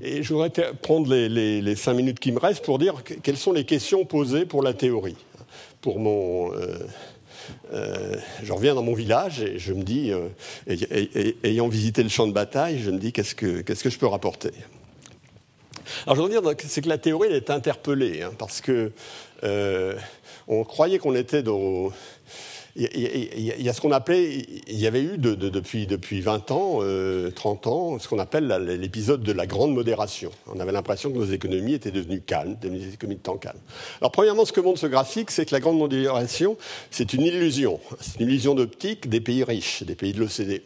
Et 0.00 0.22
je 0.22 0.32
voudrais 0.32 0.50
prendre 0.82 1.14
les, 1.14 1.76
cinq 1.76 1.94
minutes 1.94 2.20
qui 2.20 2.32
me 2.32 2.38
restent 2.38 2.64
pour 2.64 2.78
dire 2.78 3.02
quelles 3.22 3.36
sont 3.36 3.52
les 3.52 3.64
questions 3.64 4.04
posées 4.04 4.46
pour 4.46 4.62
la 4.62 4.74
théorie. 4.74 5.16
Pour 5.80 5.98
mon, 5.98 6.52
euh, 6.54 6.78
euh, 7.72 8.16
je 8.42 8.52
reviens 8.52 8.74
dans 8.74 8.82
mon 8.82 8.94
village 8.94 9.40
et 9.40 9.58
je 9.58 9.72
me 9.72 9.82
dis, 9.82 10.12
ayant 11.44 11.68
visité 11.68 12.02
le 12.02 12.08
champ 12.08 12.26
de 12.26 12.32
bataille, 12.32 12.80
je 12.80 12.90
me 12.90 12.98
dis 12.98 13.12
qu'est-ce 13.12 13.34
que, 13.34 13.62
qu'est-ce 13.62 13.82
que 13.82 13.90
je 13.90 13.98
peux 13.98 14.06
rapporter? 14.06 14.52
Alors 16.06 16.16
je 16.16 16.22
veux 16.22 16.28
dire, 16.28 16.42
c'est 16.66 16.82
que 16.82 16.88
la 16.88 16.98
théorie 16.98 17.28
elle 17.30 17.36
est 17.36 17.50
interpellée, 17.50 18.22
hein, 18.22 18.32
parce 18.38 18.60
que 18.60 18.92
on 20.48 20.64
croyait 20.64 20.98
qu'on 20.98 21.14
était 21.14 21.42
dans 21.42 21.92
il 22.74 23.58
y, 23.58 23.68
a 23.68 23.72
ce 23.74 23.80
qu'on 23.82 23.92
appelait, 23.92 24.46
il 24.66 24.78
y 24.78 24.86
avait 24.86 25.02
eu 25.02 25.18
depuis, 25.18 25.86
depuis 25.86 26.22
20 26.22 26.50
ans, 26.52 26.78
30 26.78 26.82
euh, 26.82 27.70
ans, 27.70 27.98
ce 27.98 28.08
qu'on 28.08 28.18
appelle 28.18 28.48
l'épisode 28.80 29.22
de 29.22 29.32
la 29.32 29.46
grande 29.46 29.74
modération. 29.74 30.30
On 30.46 30.58
avait 30.58 30.72
l'impression 30.72 31.10
que 31.10 31.18
nos 31.18 31.26
économies 31.26 31.74
étaient 31.74 31.90
devenues 31.90 32.22
calmes, 32.22 32.56
des 32.62 32.94
économies 32.94 33.18
de 33.18 33.22
temps 33.22 33.36
calmes. 33.36 33.60
Alors 34.00 34.10
premièrement, 34.10 34.46
ce 34.46 34.52
que 34.52 34.60
montre 34.60 34.78
ce 34.78 34.86
graphique, 34.86 35.30
c'est 35.30 35.44
que 35.44 35.54
la 35.54 35.60
grande 35.60 35.78
modération, 35.78 36.56
c'est 36.90 37.12
une 37.12 37.22
illusion. 37.22 37.78
C'est 38.00 38.20
une 38.20 38.28
illusion 38.28 38.54
d'optique 38.54 39.08
des 39.08 39.20
pays 39.20 39.44
riches, 39.44 39.82
des 39.82 39.94
pays 39.94 40.14
de 40.14 40.20
l'OCDE. 40.20 40.62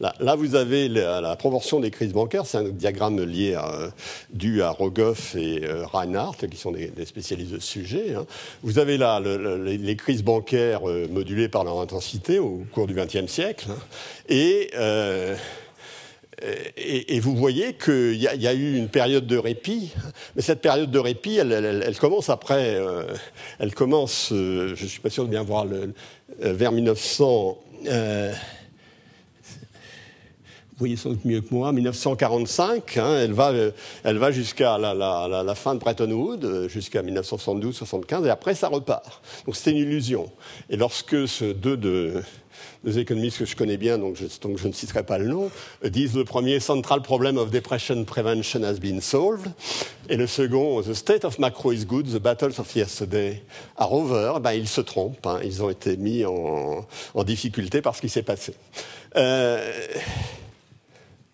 Là, 0.00 0.36
vous 0.36 0.54
avez 0.54 0.88
la, 0.88 1.36
proportion 1.36 1.80
des 1.80 1.90
crises 1.90 2.12
bancaires, 2.12 2.46
c'est 2.46 2.58
un 2.58 2.64
diagramme 2.64 3.22
lié 3.22 3.54
à, 3.54 3.90
dû 4.30 4.62
à 4.62 4.70
Rogoff 4.70 5.34
et 5.34 5.64
euh, 5.64 5.84
Reinhardt, 5.86 6.46
qui 6.48 6.56
sont 6.56 6.72
des, 6.72 6.92
spécialistes 7.04 7.52
de 7.52 7.58
ce 7.58 7.66
sujet. 7.66 8.14
Hein. 8.14 8.26
Vous 8.62 8.78
avez 8.78 8.96
là 8.96 9.20
les 9.20 9.96
crises 9.96 10.22
bancaires 10.22 10.88
euh, 10.88 11.06
modulées 11.10 11.48
par 11.48 11.64
leur 11.64 11.80
intensité 11.80 12.38
au 12.38 12.64
cours 12.72 12.86
du 12.86 12.94
XXe 12.94 13.26
siècle. 13.26 13.66
Hein. 13.70 13.78
Euh, 14.30 15.36
et, 16.76 17.18
vous 17.18 17.34
voyez 17.34 17.74
qu'il 17.74 18.14
y, 18.14 18.28
a 18.28 18.54
eu 18.54 18.76
une 18.76 18.88
période 18.88 19.26
de 19.26 19.36
répit, 19.36 19.92
mais 20.36 20.42
cette 20.42 20.60
période 20.60 20.88
de 20.88 20.98
répit, 21.00 21.36
elle, 21.36 21.98
commence 21.98 22.28
après, 22.30 22.80
elle 23.58 23.74
commence, 23.74 24.28
je 24.30 24.70
ne 24.70 24.88
suis 24.88 25.00
pas 25.00 25.10
sûr 25.10 25.24
de 25.24 25.30
bien 25.30 25.42
voir, 25.42 25.64
le, 25.64 25.92
vers 26.38 26.70
1900 26.70 27.58
vous 27.84 28.57
voyez 30.78 30.96
sans 30.96 31.10
mieux 31.24 31.40
que 31.40 31.52
moi, 31.52 31.72
1945, 31.72 32.96
hein, 32.98 33.18
elle 33.20 33.32
va, 33.32 33.50
euh, 33.50 33.72
elle 34.04 34.18
va 34.18 34.30
jusqu'à 34.30 34.78
la, 34.78 35.54
fin 35.54 35.74
de 35.74 35.80
Bretton 35.80 36.10
Woods, 36.10 36.44
euh, 36.44 36.68
jusqu'à 36.68 37.02
1972-75, 37.02 38.26
et 38.26 38.30
après 38.30 38.54
ça 38.54 38.68
repart. 38.68 39.20
Donc 39.46 39.56
c'était 39.56 39.72
une 39.72 39.78
illusion. 39.78 40.30
Et 40.70 40.76
lorsque 40.76 41.26
ce 41.26 41.46
deux 41.52 41.76
de, 41.76 42.22
deux 42.84 42.98
économistes 42.98 43.38
que 43.38 43.44
je 43.44 43.56
connais 43.56 43.76
bien, 43.76 43.98
donc 43.98 44.16
je, 44.16 44.68
ne 44.68 44.72
citerai 44.72 45.02
pas 45.02 45.18
le 45.18 45.26
nom, 45.26 45.50
disent 45.84 46.14
le 46.14 46.24
premier 46.24 46.60
Central 46.60 47.02
Problem 47.02 47.38
of 47.38 47.50
Depression 47.50 48.04
Prevention 48.04 48.62
has 48.62 48.78
been 48.78 49.00
solved, 49.00 49.50
et 50.08 50.16
le 50.16 50.28
second 50.28 50.82
The 50.82 50.94
State 50.94 51.24
of 51.24 51.40
Macro 51.40 51.72
is 51.72 51.84
good, 51.84 52.06
the 52.06 52.20
battles 52.20 52.58
of 52.60 52.74
yesterday 52.74 53.42
are 53.76 53.92
over, 53.92 54.38
ben, 54.40 54.52
ils 54.52 54.68
se 54.68 54.80
trompent, 54.80 55.26
hein, 55.26 55.40
ils 55.42 55.62
ont 55.62 55.70
été 55.70 55.96
mis 55.96 56.24
en, 56.24 56.86
en 57.14 57.24
difficulté 57.24 57.82
par 57.82 57.96
ce 57.96 58.00
qui 58.00 58.08
s'est 58.08 58.22
passé. 58.22 58.54
Euh, 59.16 59.72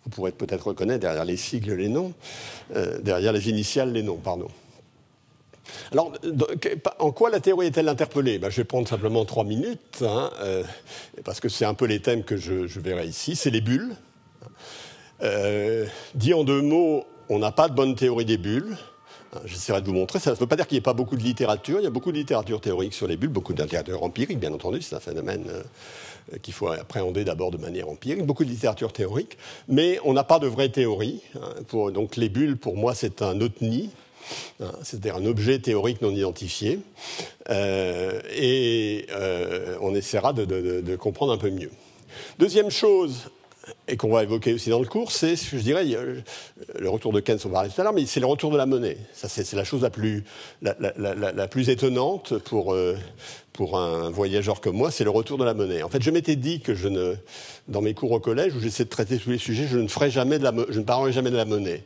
vous 0.05 0.11
pourrez 0.11 0.33
peut-être 0.33 0.69
reconnaître 0.69 1.01
derrière 1.01 1.25
les 1.25 1.37
sigles 1.37 1.73
les 1.73 1.89
noms, 1.89 2.13
euh, 2.75 2.99
derrière 3.01 3.33
les 3.33 3.49
initiales 3.49 3.93
les 3.93 4.03
noms, 4.03 4.19
pardon. 4.19 4.49
Alors, 5.93 6.13
en 6.99 7.11
quoi 7.11 7.31
la 7.31 7.41
théorie 7.41 7.69
est-elle 7.69 7.89
interpellée? 7.89 8.39
Ben, 8.39 8.51
Je 8.51 8.57
vais 8.59 8.65
prendre 8.65 8.87
simplement 8.87 9.25
trois 9.25 9.45
minutes, 9.45 10.03
hein, 10.03 10.31
euh, 10.41 10.63
parce 11.25 11.41
que 11.41 11.49
c'est 11.49 11.65
un 11.65 11.75
peu 11.75 11.87
les 11.87 12.01
thèmes 12.01 12.23
que 12.23 12.37
je, 12.37 12.79
verrai 12.79 13.07
ici. 13.07 13.35
C'est 13.35 13.51
les 13.51 13.61
bulles. 13.61 13.97
Euh, 15.23 15.87
dit 16.15 16.35
en 16.35 16.45
deux 16.45 16.61
mots, 16.61 17.05
on 17.29 17.39
n'a 17.39 17.51
pas 17.53 17.69
de 17.69 17.75
bonne 17.75 17.95
théorie 17.95 18.27
des 18.27 18.37
bulles. 18.37 18.77
J'essaierai 19.45 19.81
de 19.81 19.87
vous 19.87 19.95
montrer. 19.95 20.19
Ça 20.19 20.31
ne 20.31 20.37
veut 20.37 20.47
pas 20.47 20.57
dire 20.57 20.67
qu'il 20.67 20.77
n'y 20.77 20.81
ait 20.81 20.83
pas 20.83 20.95
beaucoup 20.95 21.17
de 21.17 21.23
littérature. 21.23 21.81
Il 21.81 21.85
y 21.85 21.87
a 21.87 21.91
beaucoup 21.91 22.13
de 22.13 22.17
littérature 22.17 22.61
théorique 22.61 22.95
sur 22.95 23.07
les 23.07 23.17
bulles, 23.17 23.31
beaucoup 23.31 23.53
de 23.53 23.63
littérature 23.63 24.03
empirique, 24.03 24.39
bien 24.39 24.53
entendu. 24.53 24.83
C'est 24.83 24.95
un 24.95 25.01
phénomène 25.01 25.45
euh, 25.49 26.39
qu'il 26.43 26.55
faut 26.55 26.69
appréhender 26.69 27.25
d'abord 27.25 27.51
de 27.51 27.59
manière 27.59 27.89
empirique, 27.89 28.25
beaucoup 28.25 28.45
de 28.45 28.51
littérature 28.51 28.93
théorique, 28.93 29.37
mais 29.69 29.99
on 30.05 30.13
n'a 30.13 30.25
pas 30.25 30.39
de 30.39 30.47
vraie 30.47 30.71
théorie. 30.71 31.21
Hein. 31.37 31.91
donc 31.91 32.17
les 32.17 32.29
bulles, 32.29 32.57
pour 32.57 32.77
moi, 32.77 32.95
c'est 32.95 33.21
un 33.21 33.41
otni, 33.41 33.91
hein, 34.61 34.73
c'est-à-dire 34.83 35.17
un 35.17 35.27
objet 35.27 35.59
théorique 35.59 36.01
non 36.01 36.11
identifié, 36.11 36.81
euh, 37.51 38.21
et 38.35 39.07
euh, 39.11 39.77
on 39.81 39.95
essaiera 39.95 40.33
de, 40.33 40.97
comprendre 40.97 41.33
un 41.33 41.39
peu 41.39 41.51
mieux. 41.51 41.71
Deuxième 42.39 42.71
chose, 42.71 43.31
et 43.89 43.97
qu'on 43.97 44.11
va 44.11 44.23
évoquer 44.23 44.53
aussi 44.55 44.71
dans 44.71 44.79
le 44.79 44.87
cours, 44.87 45.13
c'est, 45.13 45.37
je 45.37 45.57
dirais, 45.57 45.87
le 46.79 46.89
retour 46.89 47.13
de 47.13 47.21
Keynes, 47.21 47.39
on 47.45 47.49
va 47.49 47.69
tout 47.69 47.81
à 47.81 47.85
l'heure, 47.85 47.93
mais 47.93 48.07
c'est 48.07 48.21
le 48.21 48.27
retour 48.27 48.51
de 48.51 48.57
la 48.57 48.67
monnaie. 48.67 48.97
Ça, 49.13 49.29
c'est, 49.29 49.51
la 49.55 49.65
chose 49.65 49.83
la 49.83 49.91
plus, 49.91 50.25
étonnante 51.69 52.39
pour, 52.39 52.75
euh, 52.75 52.97
pour 53.53 53.79
un 53.79 54.11
voyageur 54.11 54.61
comme 54.61 54.77
moi, 54.77 54.91
c'est 54.91 55.05
le 55.05 55.11
retour 55.11 55.39
de 55.39 55.45
la 55.45 55.55
monnaie. 55.55 55.83
En 55.83 55.89
fait, 55.89 56.03
je 56.03 56.11
m'étais 56.11 56.37
dit 56.37 56.61
que 56.61 56.75
je 56.75 56.89
ne, 56.89 57.15
dans 57.69 57.83
mes 57.83 57.95
cours 57.95 58.13
au 58.13 58.21
collège, 58.21 58.55
où 58.55 58.61
j'essaie 58.61 58.85
de 58.85 58.91
traiter 58.91 59.19
tous 59.19 59.31
les 59.31 59.39
sujets, 59.39 59.67
je 59.67 59.79
ne 59.79 59.89
je 59.89 60.79
ne 60.79 60.85
parlerai 60.85 61.13
jamais 61.13 61.31
de 61.31 61.37
la 61.37 61.45
monnaie. 61.45 61.85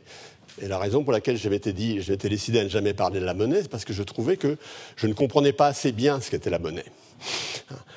Et 0.61 0.67
la 0.67 0.77
raison 0.77 1.03
pour 1.03 1.13
laquelle 1.13 1.37
je 1.37 1.47
m'étais 1.47 1.73
dit, 1.73 2.01
je 2.01 2.11
m'étais 2.11 2.29
décidé 2.29 2.59
à 2.59 2.63
ne 2.63 2.69
jamais 2.69 2.93
parler 2.93 3.19
de 3.19 3.25
la 3.25 3.33
monnaie, 3.33 3.61
c'est 3.61 3.71
parce 3.71 3.85
que 3.85 3.93
je 3.93 4.03
trouvais 4.03 4.37
que 4.37 4.57
je 4.95 5.07
ne 5.07 5.13
comprenais 5.13 5.53
pas 5.53 5.67
assez 5.67 5.91
bien 5.91 6.19
ce 6.19 6.29
qu'était 6.29 6.49
la 6.49 6.59
monnaie. 6.59 6.85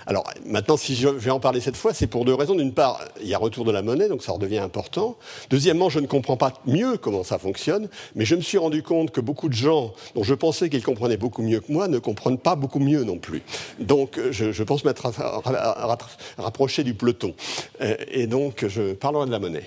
Alors 0.07 0.25
maintenant, 0.45 0.77
si 0.77 0.97
je 0.97 1.09
vais 1.09 1.31
en 1.31 1.41
parler 1.41 1.61
cette 1.61 1.77
fois, 1.77 1.95
c'est 1.95 2.07
pour 2.07 2.25
deux 2.25 2.35
raisons. 2.35 2.55
D'une 2.55 2.75
part, 2.75 3.01
il 3.21 3.29
y 3.29 3.35
a 3.35 3.39
retour 3.39 3.65
de 3.65 3.71
la 3.71 3.83
monnaie, 3.83 4.09
donc 4.09 4.23
ça 4.23 4.33
redevient 4.33 4.59
important. 4.59 5.17
Deuxièmement, 5.51 5.89
je 5.91 6.01
ne 6.01 6.07
comprends 6.07 6.37
pas 6.37 6.55
mieux 6.67 6.97
comment 6.97 7.23
ça 7.23 7.39
fonctionne, 7.39 7.89
mais 8.15 8.25
je 8.25 8.35
me 8.35 8.41
suis 8.41 8.59
rendu 8.59 8.83
compte 8.83 9.11
que 9.11 9.21
beaucoup 9.21 9.49
de 9.49 9.55
gens 9.55 9.93
dont 10.15 10.25
je 10.25 10.35
pensais 10.35 10.69
qu'ils 10.71 10.83
comprenaient 10.83 11.17
beaucoup 11.17 11.43
mieux 11.43 11.61
que 11.61 11.73
moi 11.73 11.89
ne 11.89 11.99
comprennent 11.99 12.39
pas 12.39 12.57
beaucoup 12.57 12.81
mieux 12.81 13.05
non 13.05 13.19
plus. 13.19 13.43
Donc 13.79 14.19
je, 14.31 14.63
pense 14.63 14.85
m'être 14.85 15.13
rapproché 16.39 16.85
du 16.85 16.95
peloton. 16.95 17.35
Euh, 17.81 17.97
et 18.11 18.27
donc 18.27 18.67
je 18.67 18.93
parlerai 18.95 19.27
de 19.27 19.31
la 19.31 19.39
monnaie. 19.39 19.65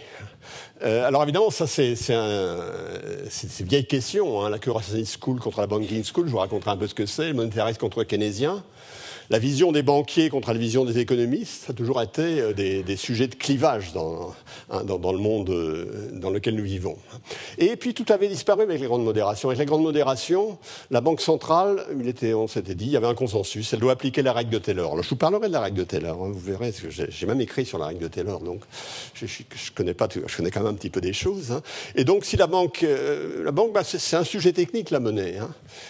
Euh, 0.84 1.08
alors 1.08 1.24
évidemment, 1.24 1.50
ça 1.50 1.68
c'est 1.68 1.96
une 2.10 3.68
vieille 3.68 3.88
question, 3.88 4.42
hein, 4.42 4.50
la 4.50 4.60
Curaçao 4.60 4.98
School 5.06 5.40
contre 5.40 5.62
la 5.62 5.68
Banking 5.68 6.04
School, 6.04 6.28
je 6.28 6.32
vous 6.32 6.38
raconterai 6.38 6.72
un 6.72 6.78
peu 6.78 6.88
ce 6.88 6.94
que 6.94 7.06
c'est, 7.06 7.30
le 7.30 7.34
monétarisme 7.34 7.80
contre 7.80 8.00
le 8.00 8.06
keynésien 8.06 8.64
la 9.30 9.40
vision 9.40 9.72
des 9.72 9.84
banquiers 9.84 10.30
contre 10.30 10.52
la 10.52 10.60
vision 10.60 10.86
des 10.86 11.00
économistes, 11.00 11.66
ça 11.66 11.72
a 11.72 11.74
toujours 11.74 12.02
été 12.02 12.42
euh, 12.42 12.54
des, 12.54 12.96
sujets 12.96 13.28
de 13.28 13.36
clivage 13.36 13.92
hein, 13.96 14.84
dans, 14.84 15.12
le 15.12 15.18
monde 15.18 15.50
euh, 15.50 16.10
dans 16.14 16.30
lequel 16.30 16.56
nous 16.56 16.64
vivons. 16.64 16.98
Et 17.58 17.76
puis 17.76 17.94
tout 17.94 18.06
avait 18.10 18.28
disparu 18.28 18.64
avec 18.64 18.80
les 18.80 18.88
grandes 18.88 19.04
modérations. 19.04 19.50
Avec 19.50 19.60
les 19.60 19.66
grandes 19.66 19.84
modérations, 19.84 20.58
la 20.92 21.02
Banque 21.02 21.22
centrale, 21.22 21.86
il 22.00 22.36
on 22.36 22.48
s'était 22.48 22.76
dit, 22.76 22.86
il 22.86 22.92
y 22.92 22.98
avait 22.98 23.08
un 23.08 23.16
consensus, 23.16 23.74
elle 23.74 23.80
doit 23.80 23.92
appliquer 23.92 24.22
la 24.22 24.34
règle 24.34 24.52
de 24.52 24.60
Taylor. 24.60 25.02
je 25.02 25.10
vous 25.10 25.16
parlerai 25.16 25.48
de 25.48 25.54
la 25.54 25.62
règle 25.62 25.78
de 25.78 25.84
Taylor, 25.84 26.24
hein, 26.24 26.30
vous 26.32 26.40
verrez, 26.40 26.74
j'ai 26.90 27.26
même 27.26 27.42
écrit 27.42 27.66
sur 27.66 27.78
la 27.78 27.88
règle 27.88 28.02
de 28.02 28.08
Taylor, 28.08 28.40
donc 28.40 28.62
je, 29.14 29.26
connais 29.74 29.94
pas, 29.94 30.08
je 30.14 30.36
connais 30.36 30.52
quand 30.52 30.62
même 30.62 30.74
un 30.74 30.76
petit 30.76 30.90
peu 30.90 31.02
des 31.02 31.14
choses. 31.14 31.52
Hein. 31.52 31.62
Et 31.96 32.04
donc 32.04 32.26
si 32.26 32.38
la 32.38 32.48
banque, 32.48 32.84
euh, 32.84 33.44
la 33.44 33.52
banque, 33.52 33.74
bah, 33.74 33.84
c'est 33.84 34.16
un 34.16 34.24
sujet 34.24 34.54
technique 34.54 34.92
la 34.92 35.00
monnaie. 35.00 35.38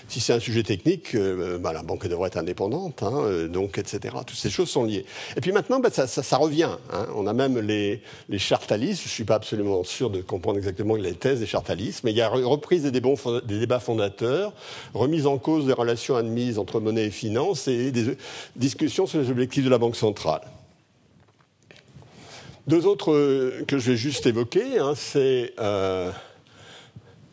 Si 0.08 0.20
c'est 0.20 0.34
un 0.34 0.40
sujet 0.40 0.64
technique, 0.64 1.16
bah, 1.60 1.74
la 1.74 1.84
banque 1.84 2.08
devrait 2.08 2.28
être 2.28 2.38
indépendante. 2.38 3.04
Euh, 3.26 3.48
donc, 3.48 3.78
etc. 3.78 4.16
Toutes 4.26 4.38
ces 4.38 4.50
choses 4.50 4.70
sont 4.70 4.84
liées. 4.84 5.06
Et 5.36 5.42
puis 5.42 5.52
maintenant, 5.52 5.80
bah, 5.80 5.90
ça, 5.92 6.38
revient. 6.38 6.70
Hein. 6.94 7.08
On 7.16 7.28
a 7.28 7.34
même 7.34 7.60
les, 7.60 8.02
chartalistes. 8.38 9.02
Je 9.02 9.08
ne 9.08 9.12
suis 9.12 9.24
pas 9.24 9.36
absolument 9.36 9.84
sûr 9.84 10.10
de 10.10 10.22
comprendre 10.22 10.58
exactement 10.58 10.96
les 10.96 11.14
thèses 11.14 11.40
des 11.40 11.46
chartalistes, 11.46 12.04
mais 12.04 12.12
il 12.12 12.18
y 12.18 12.22
a 12.22 12.30
reprise 12.30 12.84
des, 12.84 12.92
débats 12.92 13.80
fondateurs, 13.80 14.54
remise 14.94 15.28
en 15.28 15.38
cause 15.38 15.66
des 15.66 15.74
relations 15.74 16.16
admises 16.16 16.60
entre 16.60 16.80
monnaie 16.80 17.06
et 17.06 17.12
finance 17.12 17.68
et 17.68 17.92
des 17.92 18.18
discussions 18.56 19.06
sur 19.06 19.20
les 19.20 19.30
objectifs 19.30 19.64
de 19.64 19.70
la 19.70 19.78
Banque 19.78 19.96
centrale. 19.96 20.42
Deux 22.68 22.88
autres 22.88 23.12
euh, 23.12 23.64
que 23.68 23.78
je 23.78 23.92
vais 23.92 23.98
juste 23.98 24.26
évoquer, 24.26 24.80
hein, 24.80 24.94
c'est 24.96 25.54
euh, 25.60 26.12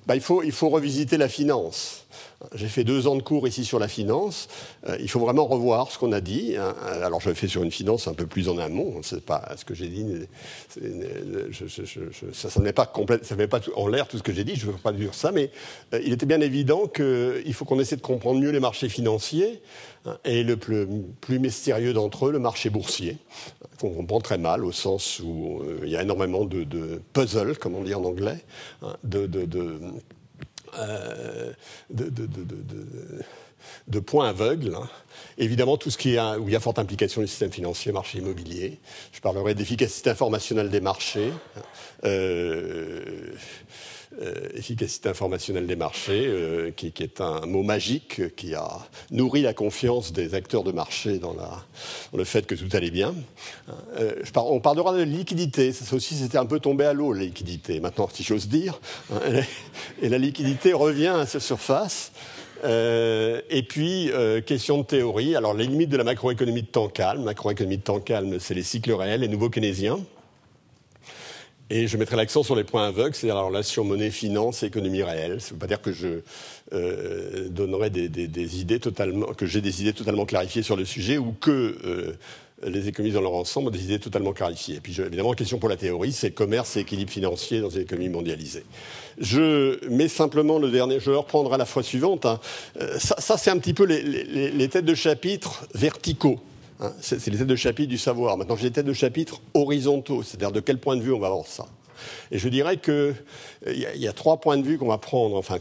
bah, 0.07 0.15
il 0.15 0.21
faut 0.21 0.69
revisiter 0.69 1.17
la 1.17 1.29
finance. 1.29 2.02
J'ai 2.55 2.69
fait 2.69 2.85
deux 2.85 3.07
ans 3.07 3.17
de 3.17 3.23
cours 3.23 3.47
ici 3.47 3.65
sur 3.65 3.79
la 3.79 3.89
finance. 3.89 4.49
Euh, 4.89 4.97
il 5.01 5.09
faut 5.09 5.21
vraiment 5.21 5.47
revoir 5.47 5.91
ce 5.91 5.99
qu'on 5.99 6.13
a 6.13 6.21
dit. 6.21 6.57
Hein. 6.57 6.75
Alors, 7.03 7.21
je 7.21 7.29
l'ai 7.29 7.35
fait 7.35 7.49
sur 7.49 7.63
une 7.63 7.71
finance 7.71 8.09
un 8.09 8.15
peu 8.15 8.27
plus 8.27 8.49
en 8.49 8.59
amont. 8.59 9.01
C'est 9.03 9.25
pas 9.25 9.53
ce 9.57 9.65
que 9.65 9.75
j'ai 9.75 9.89
dit. 9.89 10.05
ça 12.33 12.61
ne 12.61 12.65
met 12.65 12.73
pas 12.73 13.61
en 13.77 13.87
l'air 13.89 14.09
tout 14.09 14.19
ce 14.19 14.23
que 14.23 14.33
j'ai 14.33 14.45
dit. 14.45 14.57
Je 14.57 14.67
ne 14.67 14.73
veux 14.73 14.79
pas 14.79 14.93
dire 14.93 15.15
ça, 15.15 15.33
mais 15.33 15.51
euh, 15.95 16.01
il 16.05 16.13
était 16.13 16.27
bien 16.27 16.41
évident 16.41 16.87
qu'il 16.87 17.55
faut 17.55 17.65
qu'on 17.65 17.79
essaie 17.79 17.97
de 17.97 18.03
comprendre 18.03 18.41
mieux 18.41 18.51
les 18.51 18.61
marchés 18.61 18.89
financiers 18.89 19.61
hein, 20.07 20.19
et 20.25 20.43
le 20.43 20.57
plus, 20.57 21.39
mystérieux 21.39 21.93
d'entre 21.93 22.27
eux, 22.27 22.33
le 22.33 22.39
marché 22.39 22.71
boursier, 22.71 23.17
qu'on 23.81 23.91
comprend 23.91 24.21
très 24.21 24.39
mal 24.39 24.65
au 24.65 24.73
sens 24.73 25.21
où 25.21 25.61
euh, 25.63 25.81
il 25.85 25.91
y 25.91 25.97
a 25.97 26.03
énormément 26.03 26.45
de, 26.45 27.01
puzzles, 27.13 27.59
comme 27.59 27.75
on 27.75 27.83
dit 27.83 27.95
en 27.95 28.05
anglais, 28.05 28.39
hein, 28.83 28.97
de 29.05 29.27
euh, 30.79 31.53
de, 31.91 32.01
points 34.01 34.29
aveugles. 34.29 34.75
Hein. 34.75 34.89
Évidemment, 35.39 35.77
tout 35.77 35.91
ce 35.91 35.99
qui 35.99 36.15
est, 36.15 36.37
où 36.37 36.49
il 36.49 36.53
y 36.53 36.57
a 36.57 36.61
forte 36.61 36.79
implication 36.79 37.21
du 37.21 37.27
système 37.27 37.53
financier, 37.53 37.93
marché 37.93 38.19
immobilier. 38.19 38.79
Je 39.13 39.21
parlerai 39.21 39.55
d'efficacité 39.55 40.11
informationnelle 40.11 40.71
des 40.71 40.81
marchés. 40.81 41.33
Euh, 42.05 43.35
euh, 44.21 44.35
efficacité 44.55 45.09
informationnelle 45.09 45.67
des 45.67 45.75
marchés, 45.75 46.27
euh, 46.27 46.71
qui, 46.71 46.93
est 47.01 47.23
un 47.23 47.47
mot 47.47 47.63
magique 47.63 48.37
qui 48.37 48.55
a 48.55 48.69
nourri 49.11 49.41
la 49.41 49.55
confiance 49.55 50.13
des 50.13 50.35
acteurs 50.35 50.65
de 50.65 50.73
marché 50.73 51.19
dans, 51.19 51.35
le 52.15 52.25
fait 52.25 52.47
que 52.47 52.55
tout 52.55 52.69
allait 52.77 52.91
bien. 52.91 53.15
Euh, 53.99 54.13
on 54.37 54.61
parlera 54.61 54.93
de 54.93 55.03
liquidité. 55.03 55.73
Ça 55.73 55.97
aussi, 55.97 56.15
c'était 56.15 56.37
un 56.37 56.45
peu 56.45 56.61
tombé 56.61 56.85
à 56.85 56.93
l'eau, 56.93 57.15
la 57.15 57.23
liquidité, 57.23 57.81
maintenant, 57.81 58.07
si 58.13 58.23
j'ose 58.23 58.49
dire. 58.49 58.81
Hein, 59.13 59.41
et 60.03 60.11
la 60.11 60.19
liquidité 60.19 60.75
revient 60.75 61.15
à 61.17 61.25
sa 61.25 61.41
surface. 61.41 62.13
et 62.65 63.63
puis, 63.67 64.11
question 64.45 64.79
de 64.79 64.85
théorie. 64.85 65.37
Alors, 65.37 65.55
les 65.55 65.67
limites 65.67 65.91
de 65.91 65.97
la 65.97 66.05
macroéconomie 66.05 66.63
de 66.63 66.67
temps 66.67 66.89
calme. 66.89 67.25
Macroéconomie 67.25 67.79
de 67.79 67.83
temps 67.83 68.01
calme, 68.01 68.39
c'est 68.41 68.55
les 68.55 68.63
cycles 68.63 68.93
réels, 68.93 69.23
les 69.23 69.29
nouveaux 69.29 69.51
keynésiens. 69.51 70.01
Et 71.75 71.87
je 71.87 71.97
mettrai 71.97 72.17
l'accent 72.17 72.43
sur 72.43 72.55
les 72.55 72.65
points 72.65 72.87
aveugles, 72.87 73.15
c'est-à-dire 73.15 73.37
la 73.37 73.45
relation 73.45 73.83
monnaie-finance 73.83 74.63
et 74.63 74.67
économie 74.67 75.03
réelle. 75.03 75.41
Ça 75.41 75.49
ne 75.49 75.53
veut 75.53 75.59
pas 75.59 75.67
dire 75.67 75.81
que 75.81 75.91
je 75.91 76.21
euh, 76.75 77.49
donnerai 77.49 77.89
des, 77.89 78.61
idées 78.61 78.79
totalement, 78.79 79.29
que 79.29 79.47
j'ai 79.47 79.63
des 79.63 79.81
idées 79.81 79.95
totalement 79.95 80.27
clarifiées 80.27 80.63
sur 80.63 80.77
le 80.77 80.85
sujet 80.85 81.17
ou 81.17 81.33
que 81.33 81.79
euh, 81.87 82.13
les 82.63 82.89
économistes 82.89 83.15
dans 83.15 83.23
leur 83.23 83.33
ensemble 83.33 83.69
ont 83.69 83.71
des 83.71 83.85
idées 83.85 83.99
totalement 83.99 84.35
clarifiées. 84.35 84.77
Et 84.77 84.81
puis, 84.81 85.01
évidemment, 85.01 85.33
question 85.33 85.59
pour 85.59 85.71
la 85.71 85.77
théorie, 85.77 86.13
c'est 86.13 86.31
commerce 86.31 86.77
et 86.77 86.81
équilibre 86.81 87.11
financier 87.11 87.63
dans 87.63 87.71
une 87.71 87.81
économie 87.81 88.11
mondialisée. 88.11 88.65
Je 89.19 89.83
mets 89.89 90.09
simplement 90.09 90.59
le 90.59 90.71
dernier, 90.71 91.01
je 91.01 91.11
le 91.11 91.17
reprendrai 91.17 91.57
la 91.57 91.65
fois 91.65 91.83
suivante. 91.83 92.27
Hein. 92.27 92.39
Euh, 92.83 92.99
ça, 92.99 93.39
c'est 93.39 93.51
un 93.51 93.59
petit 93.59 93.73
peu 93.73 93.85
les 93.87 94.69
têtes 94.69 94.85
de 94.85 94.95
chapitre 94.95 95.65
verticaux 95.75 96.39
Hein, 96.83 96.93
c'est 97.01 97.25
les 97.29 97.39
têtes 97.39 97.47
de 97.47 97.57
chapitre 97.57 97.89
du 97.89 97.99
savoir. 97.99 98.37
Maintenant, 98.37 98.57
j'ai 98.57 98.69
des 98.69 98.73
têtes 98.73 98.87
de 98.87 98.93
chapitre 98.93 99.41
horizontaux, 99.55 100.25
c'est-à-dire 100.25 100.51
de 100.51 100.59
quel 100.59 100.79
point 100.79 100.97
de 100.97 101.03
vue 101.03 101.13
on 101.13 101.21
va 101.21 101.31
voir 101.31 101.47
ça. 101.47 101.67
Et 102.33 102.39
je 102.39 102.49
dirais 102.49 102.79
qu'il 102.79 102.93
euh, 102.93 103.15
y, 103.95 104.09
a 104.09 104.13
trois 104.13 104.39
points 104.39 104.57
de 104.57 104.65
vue 104.65 104.79
qu'on 104.79 104.89
va 104.89 104.99
prendre, 104.99 105.37
enfin. 105.37 105.59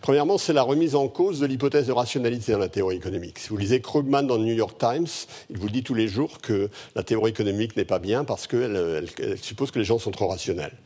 Premièrement, 0.00 0.38
c'est 0.38 0.52
la 0.52 0.62
remise 0.62 0.94
en 0.94 1.08
cause 1.08 1.40
de 1.40 1.46
l'hypothèse 1.46 1.88
de 1.88 1.92
rationalité 1.92 2.52
dans 2.52 2.58
la 2.58 2.68
théorie 2.68 2.94
économique. 2.94 3.40
Si 3.40 3.48
vous 3.48 3.56
lisez 3.56 3.80
Krugman 3.80 4.24
dans 4.24 4.36
le 4.36 4.44
New 4.44 4.54
York 4.54 4.78
Times, 4.78 5.08
il 5.50 5.58
vous 5.58 5.68
dit 5.68 5.82
tous 5.82 5.94
les 5.94 6.06
jours 6.06 6.38
que 6.40 6.70
la 6.94 7.02
théorie 7.02 7.30
économique 7.30 7.76
n'est 7.76 7.84
pas 7.84 7.98
bien 7.98 8.22
parce 8.22 8.46
qu'elle 8.46 9.08
suppose 9.40 9.72
que 9.72 9.80
les 9.80 9.84
gens 9.84 9.98
sont 9.98 10.12
trop 10.12 10.28
rationnels. 10.28 10.76